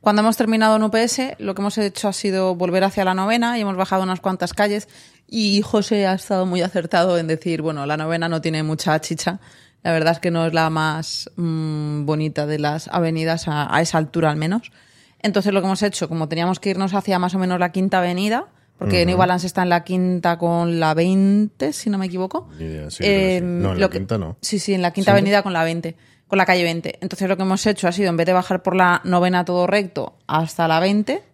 Cuando 0.00 0.22
hemos 0.22 0.36
terminado 0.36 0.76
en 0.76 0.84
UPS, 0.84 1.38
lo 1.38 1.54
que 1.54 1.60
hemos 1.60 1.76
hecho 1.76 2.08
ha 2.08 2.12
sido 2.12 2.54
volver 2.54 2.84
hacia 2.84 3.04
la 3.04 3.14
novena 3.14 3.58
y 3.58 3.62
hemos 3.62 3.76
bajado 3.76 4.04
unas 4.04 4.20
cuantas 4.20 4.54
calles. 4.54 4.88
Y 5.26 5.60
José 5.62 6.06
ha 6.06 6.14
estado 6.14 6.46
muy 6.46 6.62
acertado 6.62 7.18
en 7.18 7.26
decir, 7.26 7.60
bueno, 7.62 7.84
la 7.84 7.96
novena 7.96 8.28
no 8.28 8.40
tiene 8.40 8.62
mucha 8.62 8.98
chicha. 9.00 9.40
La 9.82 9.92
verdad 9.92 10.14
es 10.14 10.18
que 10.18 10.30
no 10.30 10.46
es 10.46 10.54
la 10.54 10.70
más 10.70 11.30
mm, 11.36 12.06
bonita 12.06 12.46
de 12.46 12.58
las 12.58 12.88
avenidas 12.88 13.48
a, 13.48 13.74
a 13.74 13.82
esa 13.82 13.98
altura 13.98 14.30
al 14.30 14.36
menos. 14.36 14.72
Entonces 15.20 15.52
lo 15.52 15.60
que 15.60 15.66
hemos 15.66 15.82
hecho, 15.82 16.08
como 16.08 16.28
teníamos 16.28 16.60
que 16.60 16.70
irnos 16.70 16.94
hacia 16.94 17.18
más 17.18 17.34
o 17.34 17.38
menos 17.38 17.58
la 17.58 17.72
quinta 17.72 17.98
avenida, 17.98 18.46
porque 18.78 19.04
New 19.04 19.16
Balance 19.16 19.46
está 19.46 19.62
en 19.64 19.70
la 19.70 19.82
quinta 19.82 20.38
con 20.38 20.78
la 20.78 20.94
20, 20.94 21.72
si 21.72 21.90
no 21.90 21.98
me 21.98 22.06
equivoco. 22.06 22.48
Sí. 22.56 22.64
Eh, 23.00 23.40
No, 23.42 23.72
en 23.72 23.80
la 23.80 23.88
que- 23.88 23.98
quinta 23.98 24.18
no. 24.18 24.36
Sí, 24.40 24.60
sí, 24.60 24.72
en 24.74 24.82
la 24.82 24.92
quinta 24.92 25.10
¿Sí? 25.10 25.18
avenida 25.18 25.42
con 25.42 25.52
la 25.52 25.64
20, 25.64 25.96
con 26.28 26.38
la 26.38 26.46
calle 26.46 26.62
20. 26.62 26.98
Entonces 27.00 27.28
lo 27.28 27.36
que 27.36 27.42
hemos 27.42 27.66
hecho 27.66 27.88
ha 27.88 27.92
sido, 27.92 28.08
en 28.10 28.16
vez 28.16 28.26
de 28.26 28.32
bajar 28.34 28.62
por 28.62 28.76
la 28.76 29.00
novena 29.04 29.44
todo 29.44 29.66
recto 29.66 30.16
hasta 30.28 30.68
la 30.68 30.78
20 30.78 31.24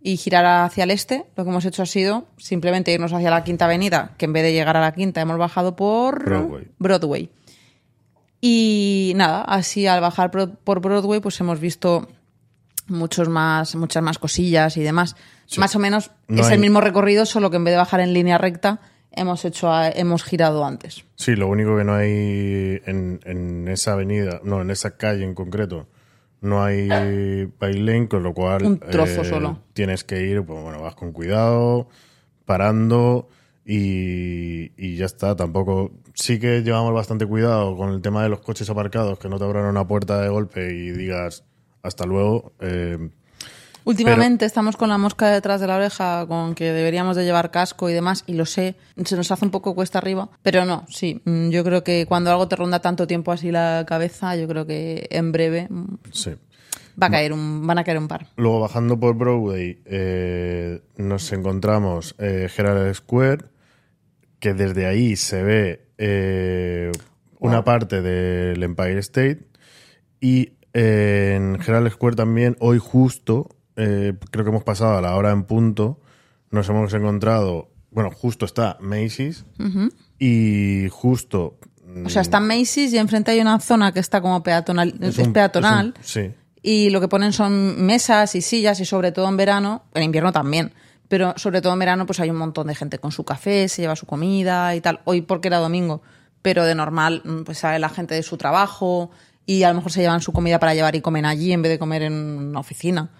y 0.00 0.16
girar 0.16 0.46
hacia 0.64 0.84
el 0.84 0.90
este, 0.90 1.26
lo 1.36 1.44
que 1.44 1.50
hemos 1.50 1.64
hecho 1.66 1.82
ha 1.82 1.86
sido 1.86 2.28
simplemente 2.38 2.92
irnos 2.92 3.12
hacia 3.12 3.28
la 3.28 3.44
quinta 3.44 3.66
avenida, 3.66 4.14
que 4.16 4.24
en 4.24 4.32
vez 4.32 4.42
de 4.44 4.52
llegar 4.54 4.78
a 4.78 4.80
la 4.80 4.92
quinta 4.94 5.20
hemos 5.20 5.36
bajado 5.36 5.76
por 5.76 6.24
Broadway. 6.24 6.68
Broadway. 6.78 7.30
Y 8.40 9.12
nada, 9.16 9.42
así 9.42 9.86
al 9.86 10.00
bajar 10.00 10.30
por 10.30 10.80
Broadway, 10.80 11.20
pues 11.20 11.38
hemos 11.40 11.58
visto 11.60 12.08
muchos 12.88 13.28
más, 13.28 13.74
muchas 13.76 14.02
más 14.02 14.18
cosillas 14.18 14.76
y 14.76 14.82
demás. 14.82 15.16
Más 15.58 15.74
o 15.76 15.78
menos 15.78 16.10
No 16.28 16.42
es 16.42 16.48
hay- 16.48 16.54
el 16.54 16.60
mismo 16.60 16.80
recorrido, 16.80 17.26
solo 17.26 17.50
que 17.50 17.56
en 17.56 17.64
vez 17.64 17.72
de 17.72 17.78
bajar 17.78 18.00
en 18.00 18.12
línea 18.12 18.38
recta, 18.38 18.80
hemos 19.12 19.44
hecho 19.44 19.70
a- 19.72 19.88
hemos 19.90 20.22
girado 20.24 20.64
antes. 20.64 21.04
Sí, 21.16 21.36
lo 21.36 21.48
único 21.48 21.76
que 21.76 21.84
no 21.84 21.94
hay 21.94 22.80
en, 22.84 23.20
en 23.24 23.68
esa 23.68 23.92
avenida, 23.94 24.40
no, 24.44 24.60
en 24.62 24.70
esa 24.70 24.96
calle 24.96 25.24
en 25.24 25.34
concreto, 25.34 25.88
no 26.42 26.62
hay 26.62 26.88
bike 27.58 27.78
lane, 27.78 28.08
con 28.08 28.22
lo 28.22 28.34
cual 28.34 28.62
Un 28.64 28.78
trozo 28.78 29.22
eh, 29.22 29.24
solo. 29.24 29.62
tienes 29.72 30.04
que 30.04 30.22
ir, 30.22 30.44
pues 30.44 30.62
bueno, 30.62 30.82
vas 30.82 30.94
con 30.94 31.12
cuidado, 31.12 31.88
parando 32.44 33.28
y, 33.64 34.70
y 34.76 34.96
ya 34.96 35.06
está. 35.06 35.34
Tampoco, 35.36 35.92
sí 36.14 36.38
que 36.38 36.62
llevamos 36.62 36.92
bastante 36.94 37.26
cuidado 37.26 37.76
con 37.76 37.90
el 37.90 38.00
tema 38.02 38.22
de 38.22 38.28
los 38.28 38.40
coches 38.40 38.68
aparcados, 38.70 39.18
que 39.18 39.28
no 39.28 39.38
te 39.38 39.44
abran 39.44 39.64
una 39.64 39.86
puerta 39.86 40.20
de 40.20 40.28
golpe 40.28 40.72
y 40.72 40.90
digas 40.90 41.44
hasta 41.86 42.04
luego. 42.06 42.52
eh, 42.60 43.10
Últimamente 43.84 44.44
estamos 44.44 44.76
con 44.76 44.88
la 44.88 44.98
mosca 44.98 45.28
detrás 45.28 45.60
de 45.60 45.68
la 45.68 45.76
oreja, 45.76 46.26
con 46.26 46.56
que 46.56 46.72
deberíamos 46.72 47.14
de 47.16 47.24
llevar 47.24 47.52
casco 47.52 47.88
y 47.88 47.92
demás, 47.92 48.24
y 48.26 48.34
lo 48.34 48.44
sé, 48.44 48.74
se 49.04 49.14
nos 49.14 49.30
hace 49.30 49.44
un 49.44 49.52
poco 49.52 49.76
cuesta 49.76 49.98
arriba, 49.98 50.28
pero 50.42 50.64
no, 50.64 50.84
sí, 50.88 51.22
mm, 51.24 51.50
yo 51.50 51.62
creo 51.62 51.84
que 51.84 52.04
cuando 52.06 52.32
algo 52.32 52.48
te 52.48 52.56
ronda 52.56 52.80
tanto 52.80 53.06
tiempo 53.06 53.30
así 53.30 53.52
la 53.52 53.84
cabeza, 53.86 54.34
yo 54.34 54.48
creo 54.48 54.66
que 54.66 55.06
en 55.10 55.30
breve 55.30 55.68
mm, 55.70 55.84
sí. 56.10 56.32
va 57.00 57.06
a 57.06 57.10
caer 57.10 57.32
un, 57.32 57.64
van 57.64 57.78
a 57.78 57.84
caer 57.84 57.98
un 57.98 58.08
par. 58.08 58.26
Luego 58.36 58.58
bajando 58.58 58.98
por 58.98 59.14
Broadway 59.14 59.80
eh, 59.84 60.80
nos 60.96 61.30
encontramos 61.32 62.16
eh, 62.18 62.48
Herald 62.56 62.92
Square, 62.92 63.44
que 64.40 64.52
desde 64.52 64.86
ahí 64.86 65.14
se 65.14 65.44
ve 65.44 65.86
eh, 65.98 66.90
una 67.38 67.58
Wow. 67.58 67.64
parte 67.64 68.02
del 68.02 68.60
Empire 68.64 68.98
State 68.98 69.46
y 70.20 70.54
eh, 70.78 71.34
en 71.36 71.58
Herald 71.60 71.90
Square 71.90 72.16
también 72.16 72.56
hoy 72.60 72.78
justo, 72.78 73.48
eh, 73.76 74.12
creo 74.30 74.44
que 74.44 74.50
hemos 74.50 74.64
pasado 74.64 74.98
a 74.98 75.00
la 75.00 75.16
hora 75.16 75.30
en 75.30 75.44
punto, 75.44 76.00
nos 76.50 76.68
hemos 76.68 76.92
encontrado, 76.92 77.70
bueno, 77.90 78.10
justo 78.10 78.44
está 78.44 78.76
Macy's 78.80 79.44
y 80.18 80.88
justo... 80.90 81.58
O 82.04 82.08
sea, 82.10 82.20
está 82.22 82.40
Macy's 82.40 82.92
y 82.92 82.98
enfrente 82.98 83.30
hay 83.30 83.40
una 83.40 83.58
zona 83.60 83.92
que 83.92 84.00
está 84.00 84.20
como 84.20 84.42
peatonal, 84.42 84.94
es, 85.00 85.16
un- 85.18 85.32
peatonal, 85.32 85.94
es 86.00 86.16
un- 86.16 86.22
sí. 86.26 86.34
y 86.62 86.90
lo 86.90 87.00
que 87.00 87.08
ponen 87.08 87.32
son 87.32 87.84
mesas 87.86 88.34
y 88.34 88.42
sillas, 88.42 88.80
y 88.80 88.84
sobre 88.84 89.12
todo 89.12 89.28
en 89.28 89.36
verano, 89.38 89.84
en 89.94 90.02
invierno 90.02 90.30
también, 90.32 90.74
pero 91.08 91.32
sobre 91.36 91.62
todo 91.62 91.72
en 91.72 91.78
verano 91.78 92.04
pues 92.04 92.20
hay 92.20 92.28
un 92.28 92.36
montón 92.36 92.66
de 92.66 92.74
gente 92.74 92.98
con 92.98 93.12
su 93.12 93.24
café, 93.24 93.68
se 93.68 93.80
lleva 93.82 93.96
su 93.96 94.04
comida 94.06 94.74
y 94.74 94.80
tal. 94.82 95.00
Hoy 95.04 95.22
porque 95.22 95.48
era 95.48 95.58
domingo, 95.58 96.02
pero 96.42 96.64
de 96.64 96.74
normal 96.74 97.22
mm, 97.24 97.42
pues 97.44 97.58
sale 97.58 97.78
la 97.78 97.88
gente 97.88 98.14
de 98.14 98.22
su 98.22 98.36
trabajo 98.36 99.10
y 99.46 99.62
a 99.62 99.68
lo 99.70 99.76
mejor 99.76 99.92
se 99.92 100.00
llevan 100.00 100.20
su 100.20 100.32
comida 100.32 100.58
para 100.58 100.74
llevar 100.74 100.94
y 100.96 101.00
comen 101.00 101.24
allí 101.24 101.52
en 101.52 101.62
vez 101.62 101.70
de 101.70 101.78
comer 101.78 102.02
en 102.02 102.12
una 102.12 102.60
oficina. 102.60 103.10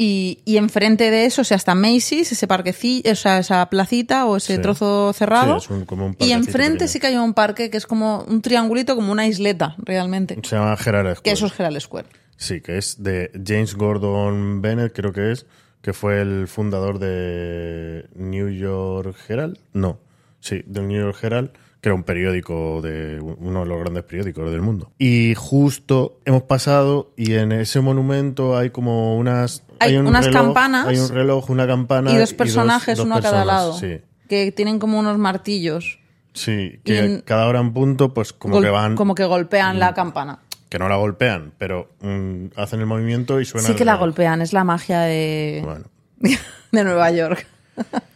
Y, 0.00 0.42
y 0.44 0.58
enfrente 0.58 1.10
de 1.10 1.24
eso, 1.24 1.42
o 1.42 1.44
sea, 1.44 1.56
está 1.56 1.74
Macy's, 1.74 2.30
ese 2.30 2.46
parquecillo, 2.46 3.10
o 3.10 3.14
sea, 3.16 3.38
esa 3.40 3.68
placita 3.68 4.26
o 4.26 4.36
ese 4.36 4.54
Sí. 4.54 4.62
trozo 4.62 5.12
cerrado. 5.12 5.58
Sí, 5.58 5.64
es 5.66 5.70
un- 5.70 5.84
como 5.86 6.06
un 6.06 6.16
y 6.20 6.30
enfrente 6.30 6.74
pequeño. 6.74 6.88
sí 6.88 7.00
que 7.00 7.08
hay 7.08 7.16
un 7.16 7.34
parque 7.34 7.68
que 7.68 7.76
es 7.78 7.86
como 7.86 8.22
un 8.28 8.40
triangulito, 8.40 8.94
como 8.94 9.10
una 9.10 9.26
isleta, 9.26 9.74
realmente. 9.78 10.38
Se 10.44 10.54
llama 10.54 10.76
Herald 10.84 11.08
Square. 11.16 11.22
Que 11.24 11.30
eso 11.32 11.46
es 11.46 11.58
Herald 11.58 11.80
Square. 11.80 12.06
Sí, 12.36 12.60
que 12.60 12.78
es 12.78 13.02
de 13.02 13.32
James 13.44 13.74
Gordon 13.74 14.62
Bennett, 14.62 14.92
creo 14.94 15.12
que 15.12 15.32
es, 15.32 15.46
que 15.82 15.92
fue 15.92 16.20
el 16.20 16.46
fundador 16.46 17.00
de 17.00 18.06
New 18.14 18.50
York 18.50 19.16
Herald. 19.28 19.58
No, 19.72 19.98
sí, 20.38 20.62
del 20.66 20.86
New 20.86 21.00
York 21.00 21.18
Herald, 21.22 21.50
que 21.80 21.88
era 21.90 21.94
un 21.94 22.02
periódico 22.02 22.80
de 22.82 23.20
uno 23.20 23.60
de 23.60 23.66
los 23.66 23.78
grandes 23.80 24.02
periódicos 24.04 24.50
del 24.50 24.60
mundo. 24.62 24.90
Y 24.98 25.34
justo 25.36 26.18
hemos 26.24 26.42
pasado 26.42 27.12
y 27.16 27.34
en 27.34 27.52
ese 27.52 27.80
monumento 27.80 28.56
hay 28.56 28.70
como 28.70 29.16
unas 29.16 29.62
Hay 29.78 29.96
un 29.96 30.06
unas 30.08 30.26
reloj- 30.26 30.32
campanas 30.32 30.86
hay 30.88 30.98
un 30.98 31.08
reloj, 31.08 31.50
una 31.50 31.66
campana 31.66 32.10
y 32.12 32.16
dos 32.16 32.34
personajes, 32.34 32.96
dos 32.98 33.06
uno 33.06 33.16
a 33.16 33.20
cada 33.20 33.44
personas, 33.44 33.46
lado, 33.46 33.72
Sí, 33.78 34.00
que 34.28 34.50
tienen 34.52 34.78
como 34.80 34.98
unos 34.98 35.18
martillos, 35.18 36.00
sí, 36.32 36.72
Y 36.74 36.78
que 36.78 36.98
en- 36.98 37.20
cada 37.20 37.46
hora 37.46 37.60
en 37.60 37.72
punto, 37.72 38.12
pues 38.12 38.32
como 38.32 38.60
que 38.60 38.70
van, 38.70 38.96
como 38.96 39.14
que 39.14 39.24
golpean 39.24 39.78
la 39.78 39.94
campana. 39.94 40.40
que 40.68 40.78
no 40.80 40.88
la 40.88 40.96
golpean, 40.96 41.52
pero 41.58 41.90
mm, 42.00 42.46
hacen 42.56 42.80
el 42.80 42.86
movimiento 42.86 43.40
y 43.40 43.44
suena. 43.44 43.66
Sí 43.68 43.74
que 43.74 43.84
la 43.84 43.94
golpean, 43.94 44.42
es 44.42 44.52
la 44.52 44.64
magia 44.64 45.00
de, 45.02 45.62
Bueno. 45.64 45.84
de 46.72 46.84
Nueva 46.84 47.10
York. 47.12 47.46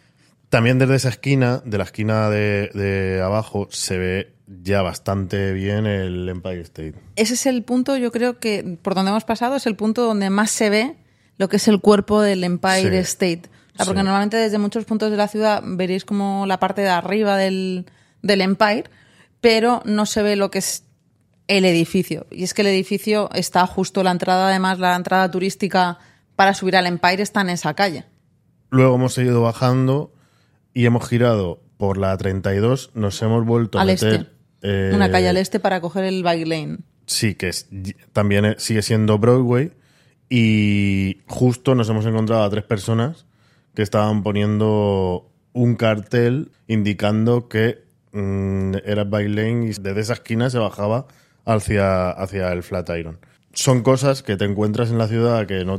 También 0.53 0.79
desde 0.79 0.97
esa 0.97 1.09
esquina, 1.09 1.63
de 1.65 1.79
la 1.79 1.85
esquina 1.85 2.29
de, 2.29 2.69
de 2.75 3.23
abajo, 3.23 3.69
se 3.71 3.97
ve 3.97 4.35
ya 4.47 4.83
bastante 4.83 5.55
bien 5.55 5.87
el 5.87 6.29
Empire 6.29 6.61
State. 6.61 6.93
Ese 7.17 7.33
es 7.33 7.47
el 7.47 7.63
punto, 7.63 7.97
yo 7.97 8.13
creo 8.13 8.39
que 8.39 8.77
por 8.83 8.95
donde 8.95 9.13
hemos 9.13 9.25
pasado 9.25 9.57
es 9.57 9.65
el 9.67 9.77
punto 9.77 10.03
donde 10.05 10.29
más 10.29 10.51
se 10.51 10.69
ve 10.69 10.97
lo 11.39 11.49
que 11.49 11.57
es 11.57 11.69
el 11.69 11.81
cuerpo 11.81 12.21
del 12.21 12.45
Empire 12.45 12.91
Sí. 12.91 12.97
State. 12.99 13.43
O 13.73 13.77
sea, 13.77 13.87
porque 13.87 14.01
Sí. 14.01 14.05
normalmente 14.05 14.37
desde 14.37 14.59
muchos 14.59 14.85
puntos 14.85 15.11
de 15.11 15.17
la 15.17 15.27
ciudad 15.27 15.63
veréis 15.65 16.05
como 16.05 16.45
la 16.45 16.61
parte 16.61 16.83
de 16.83 16.91
arriba 16.91 17.39
del, 17.39 17.87
del 18.21 18.43
Empire, 18.43 18.85
pero 19.41 19.81
no 19.87 20.05
se 20.05 20.23
ve 20.23 20.37
lo 20.37 20.51
que 20.51 20.59
es 20.59 20.85
el 21.49 21.65
edificio. 21.65 22.27
Y 22.31 22.45
es 22.45 22.53
que 22.53 22.61
el 22.61 22.69
edificio 22.69 23.31
está 23.33 23.67
justo 23.67 24.03
la 24.03 24.11
entrada, 24.11 24.49
además, 24.49 24.79
la 24.79 24.95
entrada 24.97 25.31
turística 25.31 25.99
para 26.37 26.53
subir 26.53 26.77
al 26.77 26.87
Empire 26.87 27.23
está 27.23 27.41
en 27.41 27.49
esa 27.49 27.73
calle. 27.73 28.05
Luego 28.69 28.97
hemos 28.97 29.15
seguido 29.15 29.41
bajando 29.41 30.13
y 30.75 30.87
hemos 30.87 31.09
girado 31.09 31.63
por 31.77 31.99
la 31.99 32.17
32, 32.17 32.91
nos 32.95 33.21
hemos 33.23 33.45
vuelto 33.45 33.79
a 33.79 33.83
Al 33.83 33.89
meter... 33.89 34.13
este. 34.15 34.27
eh, 34.63 34.93
Una 34.95 35.11
calle 35.11 35.29
al 35.29 35.37
este 35.37 35.59
para 35.61 35.81
coger 35.81 36.05
el 36.05 36.23
bike 36.23 36.47
lane. 36.47 36.79
Sí, 37.07 37.35
que 37.35 37.49
es- 37.49 37.69
también 38.13 38.55
sigue 38.59 38.83
siendo 38.83 39.19
Broadway. 39.19 39.73
Y 40.35 41.19
justo 41.27 41.75
nos 41.75 41.89
hemos 41.91 42.07
encontrado 42.07 42.43
a 42.45 42.51
tres 42.51 42.65
personas 42.65 43.27
que 43.75 43.83
estaban 43.83 44.23
poniendo 44.23 45.31
un 45.53 45.75
cartel 45.77 46.53
indicando 46.69 47.49
que 47.49 47.85
mm, 48.13 48.77
era 48.85 49.05
bike 49.05 49.29
lane 49.29 49.67
y 49.67 49.69
desde 49.69 50.01
esa 50.01 50.13
esquina 50.15 50.49
se 50.49 50.59
bajaba 50.59 51.07
hacia, 51.45 52.11
hacia 52.11 52.51
el 52.53 52.63
Flatiron. 52.63 53.19
Son 53.53 53.83
cosas 53.83 54.23
que 54.23 54.37
te 54.37 54.47
encuentras 54.47 54.91
en 54.91 54.97
la 54.97 55.09
ciudad 55.09 55.47
que 55.47 55.67
no 55.67 55.79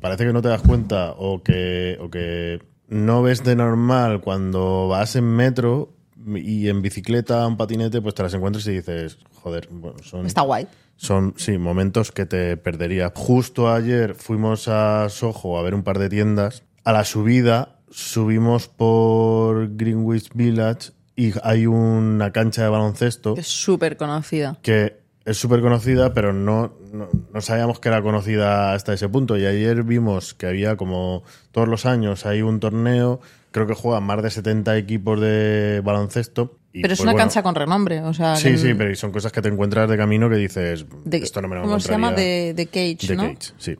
parece 0.00 0.26
que 0.26 0.32
no 0.32 0.42
te 0.42 0.48
das 0.48 0.62
cuenta 0.62 1.12
o 1.12 1.44
que, 1.44 1.96
o 2.00 2.10
que 2.10 2.60
no 2.88 3.22
ves 3.22 3.42
de 3.44 3.56
normal 3.56 4.20
cuando 4.20 4.88
vas 4.88 5.16
en 5.16 5.24
metro 5.24 5.92
y 6.34 6.68
en 6.68 6.82
bicicleta, 6.82 7.44
en 7.46 7.56
patinete, 7.56 8.00
pues 8.02 8.14
te 8.14 8.22
las 8.22 8.34
encuentras 8.34 8.66
y 8.66 8.72
dices, 8.72 9.18
joder, 9.34 9.68
bueno, 9.70 9.98
son, 10.02 10.26
Está 10.26 10.40
guay. 10.42 10.66
son, 10.96 11.34
sí, 11.36 11.56
momentos 11.58 12.10
que 12.12 12.26
te 12.26 12.56
perdería. 12.56 13.12
Justo 13.14 13.72
ayer 13.72 14.14
fuimos 14.14 14.66
a 14.68 15.08
Soho 15.08 15.58
a 15.58 15.62
ver 15.62 15.74
un 15.74 15.82
par 15.82 15.98
de 15.98 16.08
tiendas. 16.08 16.62
A 16.84 16.92
la 16.92 17.04
subida 17.04 17.78
subimos 17.90 18.68
por 18.68 19.76
Greenwich 19.76 20.30
Village 20.34 20.90
y 21.14 21.32
hay 21.42 21.66
una 21.66 22.30
cancha 22.32 22.62
de 22.62 22.68
baloncesto 22.68 23.36
Es 23.36 23.46
súper 23.46 23.96
conocida. 23.96 24.58
que 24.62 25.00
es 25.26 25.36
súper 25.36 25.60
conocida, 25.60 26.14
pero 26.14 26.32
no, 26.32 26.72
no, 26.92 27.08
no 27.32 27.40
sabíamos 27.42 27.78
que 27.80 27.88
era 27.88 28.00
conocida 28.00 28.72
hasta 28.72 28.94
ese 28.94 29.08
punto. 29.08 29.36
Y 29.36 29.44
ayer 29.44 29.82
vimos 29.82 30.32
que 30.34 30.46
había 30.46 30.76
como 30.76 31.22
todos 31.52 31.68
los 31.68 31.84
años 31.84 32.24
hay 32.24 32.40
un 32.42 32.60
torneo, 32.60 33.20
creo 33.50 33.66
que 33.66 33.74
juegan 33.74 34.04
más 34.04 34.22
de 34.22 34.30
70 34.30 34.76
equipos 34.78 35.20
de 35.20 35.82
baloncesto. 35.84 36.58
y, 36.72 36.82
Pero 36.82 36.92
es 36.94 36.98
pues, 37.00 37.04
una 37.04 37.12
bueno, 37.12 37.24
cancha 37.26 37.42
con 37.42 37.54
renombre. 37.54 38.02
O 38.02 38.14
sea, 38.14 38.36
Sí, 38.36 38.50
que- 38.52 38.58
sí, 38.58 38.74
pero 38.74 38.94
son 38.94 39.10
cosas 39.10 39.32
que 39.32 39.42
te 39.42 39.48
encuentras 39.48 39.90
de 39.90 39.96
camino 39.96 40.30
que 40.30 40.36
dices, 40.36 40.86
de- 41.04 41.16
esto 41.18 41.42
no 41.42 41.48
me 41.48 41.56
lo 41.56 41.62
¿Cómo 41.62 41.80
se 41.80 41.90
llama? 41.90 42.08
encontraría". 42.08 42.34
De, 42.34 42.54
de 42.54 42.66
Cage, 42.66 43.06
The 43.08 43.16
¿no? 43.16 43.22
Cage, 43.24 43.52
sí. 43.58 43.76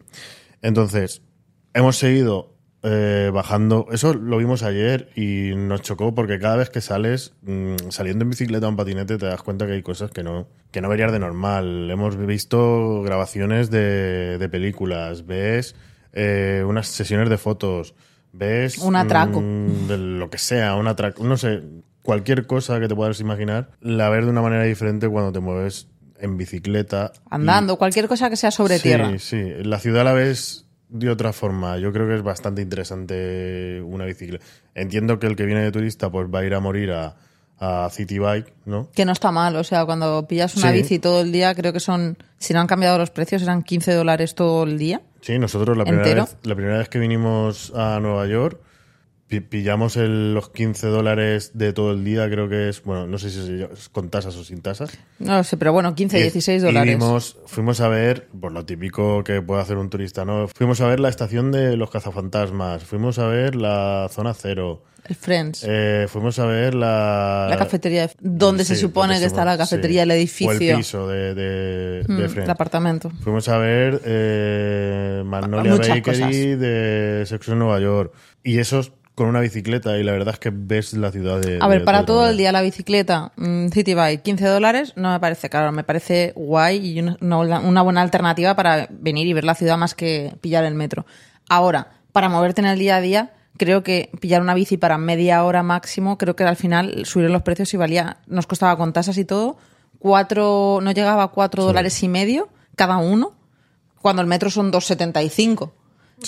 Entonces, 0.63 1.23
hemos 1.75 1.97
seguido 1.97 2.56
eh, 2.89 3.31
bajando. 3.35 3.89
Eso 3.91 4.15
lo 4.15 4.39
vimos 4.39 4.63
ayer 4.63 5.09
y 5.17 5.57
nos 5.57 5.83
chocó 5.83 6.15
porque 6.15 6.39
cada 6.39 6.55
vez 6.57 6.71
que 6.71 6.81
sales, 6.81 7.35
mm, 7.43 7.91
saliendo 7.91 8.23
en 8.25 8.31
bicicleta 8.31 8.67
o 8.67 8.71
en 8.71 8.77
patinete, 8.77 9.19
te 9.19 9.27
das 9.27 9.43
cuenta 9.43 9.67
que 9.67 9.73
hay 9.73 9.83
cosas 9.83 10.13
que 10.13 10.23
no, 10.23 10.47
que 10.71 10.81
no 10.81 10.89
verías 10.89 11.11
de 11.11 11.19
normal. 11.19 11.91
Hemos 11.91 12.17
visto 12.17 13.03
grabaciones 13.03 13.71
de, 13.71 14.39
de 14.39 14.49
películas, 14.49 15.27
ves 15.27 15.75
eh, 16.13 16.63
unas 16.67 16.87
sesiones 16.87 17.29
de 17.29 17.39
fotos, 17.39 17.95
ves. 18.33 18.79
Un 18.79 18.95
atraco. 18.95 19.41
mm, 19.41 19.89
de 19.89 19.99
lo 19.99 20.31
que 20.31 20.39
sea, 20.39 20.77
un 20.77 20.87
atraco. 20.87 21.25
No 21.25 21.37
sé, 21.37 21.63
cualquier 22.03 22.47
cosa 22.47 22.79
que 22.79 22.87
te 22.87 22.95
puedas 22.95 23.19
imaginar, 23.21 23.71
la 23.81 24.09
ves 24.11 24.25
de 24.25 24.31
una 24.31 24.43
manera 24.43 24.63
diferente 24.63 25.09
cuando 25.09 25.33
te 25.33 25.41
mueves 25.41 25.89
en 26.21 26.37
bicicleta. 26.37 27.11
y- 27.15 27.19
Andando, 27.31 27.77
cualquier 27.79 28.07
cosa 28.07 28.31
que 28.31 28.37
sea 28.37 28.53
sobre 28.53 28.77
sí, 28.77 28.85
tierra. 28.85 29.11
Sí, 29.19 29.43
la 29.65 29.81
ciudad 29.81 30.05
la 30.05 30.13
ves 30.13 30.66
de 30.89 31.11
otra 31.11 31.33
forma. 31.33 31.79
Yo 31.79 31.93
creo 31.93 32.07
que 32.09 32.15
es 32.17 32.23
bastante 32.23 32.63
interesante 32.63 33.83
una 33.85 34.05
bicicleta. 34.05 34.45
Entiendo 34.75 35.19
que 35.19 35.27
el 35.27 35.37
que 35.37 35.45
viene 35.47 35.63
de 35.63 35.73
turista 35.73 36.11
pues 36.11 36.29
va 36.33 36.41
a 36.41 36.45
ir 36.45 36.55
a 36.55 36.61
morir 36.61 36.93
a, 36.93 37.17
a 37.59 37.89
City 37.91 38.19
Bike, 38.19 38.53
¿no? 38.67 38.89
Que 38.95 39.05
no 39.05 39.13
está 39.13 39.33
mal, 39.33 39.57
o 39.57 39.65
sea, 39.65 39.85
cuando 39.87 40.27
pillas 40.29 40.57
una 40.57 40.71
Sí. 40.71 40.77
bici 40.79 40.99
todo 40.99 41.23
el 41.23 41.33
día, 41.33 41.55
creo 41.55 41.73
que 41.73 41.81
son, 41.81 42.17
si 42.39 42.53
no 42.55 42.61
han 42.61 42.67
cambiado 42.67 42.99
los 42.99 43.11
precios, 43.11 43.43
eran 43.43 43.63
15 43.63 43.95
dólares 43.95 44.35
todo 44.35 44.65
el 44.65 44.79
día. 44.79 45.01
Sí, 45.23 45.39
nosotros 45.39 45.77
la 45.77 45.85
primera, 45.85 46.05
¿Entero? 46.07 46.25
vez, 46.27 46.37
la 46.45 46.55
primera 46.55 46.79
vez 46.79 46.89
que 46.89 46.99
vinimos 46.99 47.73
a 47.75 47.99
Nueva 48.01 48.27
York 48.27 48.61
pillamos 49.29 49.97
el- 49.97 50.35
los 50.35 50.51
15 50.51 50.87
dólares 50.87 51.51
de 51.55 51.73
todo 51.73 51.91
el 51.93 52.05
día, 52.05 52.29
creo 52.31 52.49
que 52.49 52.69
es, 52.69 52.83
bueno, 52.85 53.07
no 53.09 53.19
sé 53.19 53.31
si 53.31 53.63
es 53.63 53.89
con 53.89 54.09
tasas 54.09 54.37
o 54.37 54.45
sin 54.45 54.63
tasas. 54.63 54.97
No 55.19 55.37
lo 55.37 55.43
sé, 55.45 55.57
pero 55.57 55.73
bueno, 55.73 55.95
15, 55.95 56.19
Y- 56.19 56.23
16 56.23 56.63
y 56.63 56.67
dólares. 56.67 56.97
vimos- 56.97 57.37
fuimos 57.47 57.81
a 57.81 57.89
ver, 57.89 58.29
por 58.41 58.53
lo 58.53 58.65
típico 58.65 59.25
que 59.25 59.43
puede 59.43 59.63
hacer 59.63 59.79
un 59.79 59.91
turista, 59.91 60.25
¿no? 60.25 60.47
Fuimos 60.49 60.81
a 60.81 60.87
ver 60.87 61.01
la 61.01 61.09
estación 61.09 61.51
de 61.51 61.77
los 61.77 61.91
cazafantasmas, 61.91 62.85
fuimos 62.85 63.19
a 63.19 63.27
ver 63.27 63.57
la 63.57 64.09
zona 64.13 64.33
cero, 64.33 64.85
El 65.09 65.17
Friends. 65.17 65.65
eh, 65.69 66.07
fuimos 66.09 66.39
a 66.39 66.47
ver 66.47 66.75
la... 66.75 67.47
la 67.51 67.57
cafetería, 67.57 68.07
de- 68.07 68.15
donde 68.21 68.65
se 68.65 68.75
Sí, 68.77 68.81
supone 68.83 69.15
donde 69.15 69.21
que 69.23 69.27
está 69.27 69.45
la 69.45 69.53
supone- 69.55 69.59
cafetería, 69.59 70.03
sí. 70.03 70.05
el 70.05 70.11
edificio. 70.13 70.49
O 70.51 70.53
el 70.73 70.77
piso 70.79 71.09
de, 71.09 71.35
de, 71.35 72.05
Mm, 72.07 72.17
de 72.17 72.29
Friends. 72.29 72.45
el 72.45 72.51
apartamento. 72.51 73.11
Fuimos 73.23 73.49
a 73.49 73.59
ver 73.59 74.01
eh, 74.05 75.23
Magnolia 75.25 75.73
Muchas 75.73 75.89
Bakery 75.89 76.03
cosas. 76.03 76.31
de 76.61 77.23
Sexo 77.27 77.53
en 77.53 77.59
Nueva 77.59 77.81
York. 77.81 78.13
Y 78.45 78.59
esos 78.59 78.93
con 79.17 79.29
una 79.29 79.41
bicicleta 79.41 79.97
y 79.99 80.05
la 80.05 80.13
verdad 80.13 80.35
es 80.35 80.39
que 80.39 80.51
ves 80.53 80.93
la 80.93 81.11
ciudad 81.11 81.41
de... 81.41 81.59
A 81.61 81.67
ver, 81.69 81.81
de- 81.81 81.85
para 81.87 82.01
de 82.01 82.05
todo 82.05 82.29
el 82.29 82.37
día 82.37 82.53
la 82.53 82.61
bicicleta, 82.61 83.33
City 83.73 83.95
Bike, 83.95 84.23
15 84.23 84.47
dólares, 84.47 84.93
no 84.95 85.11
me 85.11 85.19
parece 85.19 85.49
caro, 85.49 85.73
me 85.73 85.85
parece 85.85 86.35
guay 86.37 86.77
y 86.87 87.01
una, 87.01 87.83
buena 87.83 88.03
alternativa 88.03 88.55
para 88.55 88.87
venir 88.91 89.27
y 89.27 89.33
ver 89.33 89.45
la 89.45 89.55
ciudad 89.55 89.79
más 89.79 89.95
que 89.95 90.37
pillar 90.43 90.65
el 90.65 90.75
metro. 90.75 91.07
Ahora, 91.49 91.93
para 92.13 92.29
moverte 92.29 92.61
en 92.61 92.67
el 92.67 92.79
día 92.79 92.97
a 92.97 93.01
día, 93.01 93.33
creo 93.57 93.83
que 93.83 94.11
pillar 94.21 94.43
una 94.43 94.53
bici 94.53 94.77
para 94.77 94.99
media 94.99 95.43
hora 95.45 95.63
máximo, 95.63 96.19
creo 96.19 96.37
que 96.37 96.45
al 96.45 96.57
final 96.57 97.07
subieron 97.07 97.33
los 97.33 97.43
precios 97.43 97.73
y 97.73 97.79
valía, 97.79 98.19
nos 98.27 98.47
costaba 98.47 98.77
con 98.77 98.93
tasas 98.93 99.17
y 99.17 99.25
todo, 99.25 99.57
cuatro, 99.99 100.81
no 100.83 100.93
llegaba 100.93 101.23
a 101.23 101.29
cuatro 101.29 101.65
dólares 101.65 102.03
y 102.03 102.09
medio 102.09 102.51
cada 102.77 102.99
uno, 102.99 103.33
cuando 104.03 104.21
el 104.21 104.29
metro 104.29 104.51
son 104.51 104.71
2,75. 104.71 105.73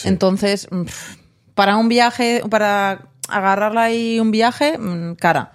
Entonces, 0.05 0.68
mm, 0.70 0.83
pff, 0.85 1.16
para 1.58 1.76
un 1.76 1.88
viaje, 1.88 2.40
para 2.48 3.08
agarrarla 3.28 3.82
ahí 3.82 4.20
un 4.20 4.30
viaje, 4.30 4.78
mm, 4.78 5.16
cara. 5.16 5.54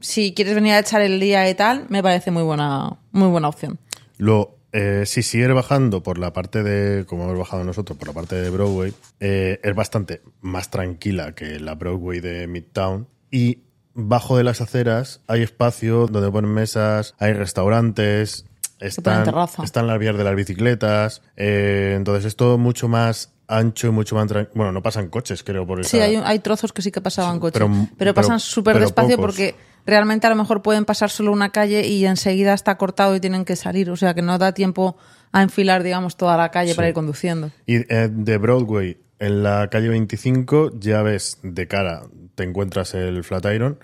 Si 0.00 0.32
quieres 0.32 0.54
venir 0.54 0.72
a 0.72 0.78
echar 0.78 1.02
el 1.02 1.20
día 1.20 1.46
y 1.50 1.54
tal, 1.54 1.84
me 1.90 2.02
parece 2.02 2.30
muy 2.30 2.42
buena, 2.42 2.96
muy 3.10 3.28
buena 3.28 3.48
opción. 3.48 3.78
Lo, 4.16 4.56
eh, 4.72 5.02
si 5.04 5.22
sigues 5.22 5.52
bajando 5.52 6.02
por 6.02 6.16
la 6.16 6.32
parte 6.32 6.62
de, 6.62 7.04
como 7.04 7.24
hemos 7.24 7.38
bajado 7.38 7.64
nosotros, 7.64 7.98
por 7.98 8.08
la 8.08 8.14
parte 8.14 8.36
de 8.36 8.48
Broadway, 8.48 8.94
eh, 9.20 9.60
es 9.62 9.74
bastante 9.74 10.22
más 10.40 10.70
tranquila 10.70 11.34
que 11.34 11.60
la 11.60 11.74
Broadway 11.74 12.20
de 12.20 12.46
Midtown. 12.46 13.06
Y 13.30 13.58
bajo 13.92 14.38
de 14.38 14.44
las 14.44 14.62
aceras 14.62 15.20
hay 15.26 15.42
espacio 15.42 16.06
donde 16.06 16.30
ponen 16.30 16.50
mesas, 16.50 17.14
hay 17.18 17.34
restaurantes, 17.34 18.46
están, 18.80 19.24
terraza. 19.24 19.64
están 19.64 19.86
las 19.86 19.98
vías 19.98 20.16
de 20.16 20.24
las 20.24 20.34
bicicletas. 20.34 21.20
eh, 21.36 21.92
entonces 21.94 22.24
es 22.24 22.36
todo 22.36 22.56
mucho 22.56 22.88
más 22.88 23.34
ancho 23.58 23.88
y 23.88 23.90
mucho 23.90 24.14
más 24.16 24.26
tranquilo. 24.26 24.52
Bueno, 24.56 24.72
no 24.72 24.82
pasan 24.82 25.08
coches, 25.08 25.42
creo, 25.42 25.66
por 25.66 25.80
esa... 25.80 25.88
Sí, 25.90 26.00
hay, 26.00 26.16
hay 26.16 26.38
trozos 26.38 26.72
que 26.72 26.82
sí 26.82 26.90
que 26.90 27.00
pasaban 27.00 27.38
coches, 27.40 27.54
pero- 27.60 27.68
pero, 27.72 27.90
pero- 27.96 28.14
pasan 28.14 28.40
súper 28.40 28.78
despacio 28.78 29.16
pocos. 29.16 29.26
porque 29.34 29.54
realmente 29.86 30.26
a 30.26 30.30
lo 30.30 30.36
mejor 30.36 30.62
pueden 30.62 30.84
pasar 30.84 31.10
solo 31.10 31.32
una 31.32 31.50
calle 31.50 31.86
y 31.86 32.04
enseguida 32.06 32.54
está 32.54 32.76
cortado 32.78 33.14
y 33.16 33.20
tienen 33.20 33.44
que 33.44 33.56
salir. 33.56 33.90
O 33.90 33.96
sea 33.96 34.14
que 34.14 34.22
no 34.22 34.38
da 34.38 34.52
tiempo 34.52 34.96
a 35.32 35.42
enfilar, 35.42 35.82
digamos, 35.82 36.16
toda 36.16 36.36
la 36.36 36.50
calle 36.50 36.74
para 36.74 36.88
ir 36.88 36.94
conduciendo. 36.94 37.50
Y 37.66 37.76
eh, 37.92 38.08
de 38.10 38.38
Broadway, 38.38 38.98
en 39.18 39.42
la 39.42 39.68
calle 39.70 39.88
25, 39.88 40.72
ya 40.78 41.02
ves 41.02 41.38
de 41.42 41.66
cara, 41.68 42.02
te 42.34 42.44
encuentras 42.44 42.94
el 42.94 43.22
Flatiron. 43.24 43.78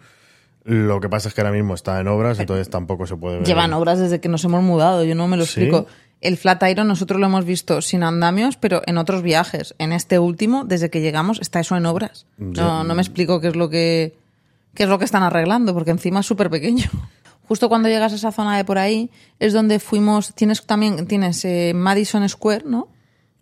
Lo 0.64 1.00
que 1.00 1.08
pasa 1.08 1.28
es 1.28 1.34
que 1.34 1.40
ahora 1.40 1.52
mismo 1.52 1.74
está 1.74 1.98
en 1.98 2.08
obras, 2.08 2.38
entonces 2.38 2.68
tampoco 2.68 3.06
se 3.06 3.16
puede 3.16 3.38
ver. 3.38 3.46
Llevan 3.46 3.72
obras 3.72 3.98
desde 3.98 4.20
que 4.20 4.28
nos 4.28 4.44
hemos 4.44 4.62
mudado, 4.62 5.02
yo 5.04 5.14
no 5.14 5.26
me 5.26 5.38
lo 5.38 5.46
¿Sí? 5.46 5.60
explico. 5.62 5.86
El 6.20 6.36
Flatiron 6.36 6.88
nosotros 6.88 7.20
lo 7.20 7.26
hemos 7.26 7.44
visto 7.44 7.80
sin 7.80 8.02
andamios, 8.02 8.56
pero 8.56 8.82
en 8.86 8.98
otros 8.98 9.22
viajes. 9.22 9.74
En 9.78 9.92
este 9.92 10.18
último, 10.18 10.64
desde 10.64 10.90
que 10.90 11.00
llegamos, 11.00 11.40
está 11.40 11.60
eso 11.60 11.76
en 11.76 11.86
obras. 11.86 12.26
No, 12.36 12.82
no 12.82 12.94
me 12.94 13.02
explico 13.02 13.40
qué 13.40 13.48
es 13.48 13.56
lo 13.56 13.70
que 13.70 14.14
qué 14.74 14.84
es 14.84 14.88
lo 14.88 14.98
que 14.98 15.04
están 15.04 15.22
arreglando, 15.22 15.74
porque 15.74 15.90
encima 15.90 16.20
es 16.20 16.26
súper 16.26 16.50
pequeño. 16.50 16.84
Justo 17.48 17.68
cuando 17.68 17.88
llegas 17.88 18.12
a 18.12 18.16
esa 18.16 18.32
zona 18.32 18.56
de 18.56 18.64
por 18.64 18.78
ahí 18.78 19.10
es 19.38 19.52
donde 19.52 19.78
fuimos. 19.78 20.34
Tienes 20.34 20.64
también 20.66 21.06
tienes 21.06 21.44
eh, 21.44 21.72
Madison 21.74 22.28
Square, 22.28 22.64
¿no? 22.66 22.88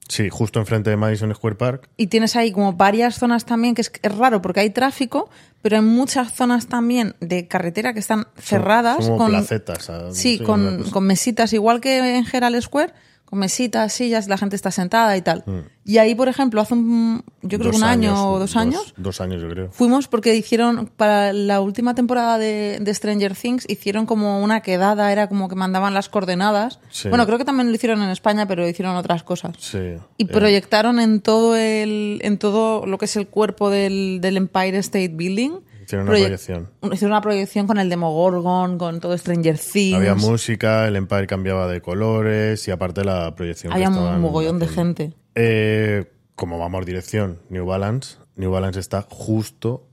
Sí, 0.08 0.28
justo 0.30 0.60
enfrente 0.60 0.90
de 0.90 0.96
Madison 0.96 1.34
Square 1.34 1.56
Park. 1.56 1.88
Y 1.96 2.06
tienes 2.06 2.36
ahí 2.36 2.52
como 2.52 2.72
varias 2.72 3.16
zonas 3.16 3.44
también, 3.44 3.74
que 3.74 3.82
es, 3.82 3.92
es 4.02 4.14
raro 4.16 4.40
porque 4.40 4.60
hay 4.60 4.70
tráfico, 4.70 5.28
pero 5.62 5.76
hay 5.76 5.82
muchas 5.82 6.32
zonas 6.32 6.68
también 6.68 7.16
de 7.20 7.48
carretera 7.48 7.92
que 7.92 7.98
están 8.00 8.28
cerradas. 8.38 8.98
Son 9.04 9.18
como 9.18 9.24
con, 9.24 9.30
placetas. 9.32 9.90
Sí, 10.12 10.36
una 10.38 10.46
con, 10.46 10.90
con 10.90 11.04
mesitas, 11.04 11.52
igual 11.52 11.80
que 11.80 12.18
en 12.18 12.24
Herald 12.32 12.60
Square, 12.60 12.92
con 13.26 13.40
mesitas, 13.40 13.92
sillas, 13.92 14.28
la 14.28 14.38
gente 14.38 14.56
está 14.56 14.70
sentada 14.70 15.16
y 15.16 15.22
tal. 15.22 15.42
Mm. 15.46 15.58
Y 15.84 15.98
ahí, 15.98 16.14
por 16.14 16.28
ejemplo, 16.28 16.60
hace 16.60 16.74
un, 16.74 17.22
yo 17.42 17.58
creo 17.58 17.70
que 17.72 17.76
un 17.76 17.84
año 17.84 18.30
o 18.32 18.38
dos 18.38 18.56
años, 18.56 18.94
Dos 18.96 19.20
años, 19.20 19.42
yo 19.42 19.48
creo. 19.48 19.70
fuimos 19.70 20.08
porque 20.08 20.34
hicieron, 20.34 20.86
para 20.96 21.32
la 21.32 21.60
última 21.60 21.94
temporada 21.94 22.38
de, 22.38 22.78
de 22.80 22.94
Stranger 22.94 23.36
Things, 23.36 23.64
hicieron 23.68 24.06
como 24.06 24.42
una 24.42 24.60
quedada, 24.62 25.12
era 25.12 25.28
como 25.28 25.48
que 25.48 25.54
mandaban 25.56 25.92
las 25.92 26.08
coordenadas. 26.08 26.78
Sí. 26.90 27.08
Bueno, 27.08 27.26
creo 27.26 27.38
que 27.38 27.44
también 27.44 27.68
lo 27.68 27.74
hicieron 27.74 28.02
en 28.02 28.10
España, 28.10 28.46
pero 28.46 28.66
hicieron 28.66 28.96
otras 28.96 29.22
cosas. 29.22 29.56
Sí. 29.58 29.94
Y 30.16 30.24
eh, 30.24 30.28
proyectaron 30.28 30.98
en 31.00 31.20
todo 31.20 31.56
el, 31.56 32.20
en 32.22 32.38
todo 32.38 32.86
lo 32.86 32.98
que 32.98 33.04
es 33.04 33.16
el 33.16 33.26
cuerpo 33.26 33.70
del, 33.70 34.20
del 34.20 34.36
Empire 34.36 34.78
State 34.78 35.12
Building 35.14 35.52
Hicieron 35.86 36.06
una 36.08 36.16
proye- 36.16 36.22
proyección. 36.24 36.68
Hicieron 36.92 37.12
una 37.12 37.20
proyección 37.20 37.66
con 37.66 37.78
el 37.78 37.88
Demogorgon, 37.88 38.76
con 38.76 39.00
todo 39.00 39.16
Stranger 39.16 39.56
Things. 39.58 39.94
Había 39.96 40.14
música, 40.14 40.86
el 40.88 40.96
Empire 40.96 41.26
cambiaba 41.26 41.68
de 41.68 41.80
colores 41.80 42.66
y 42.68 42.70
aparte 42.72 43.04
la 43.04 43.34
proyección. 43.34 43.72
Había 43.72 43.88
un 43.88 44.20
mogollón 44.20 44.58
de 44.58 44.68
gente. 44.68 45.12
Eh, 45.34 46.04
como 46.34 46.58
vamos 46.58 46.84
dirección 46.84 47.38
New 47.48 47.64
Balance, 47.64 48.16
New 48.34 48.50
Balance 48.50 48.80
está 48.80 49.02
justo 49.08 49.86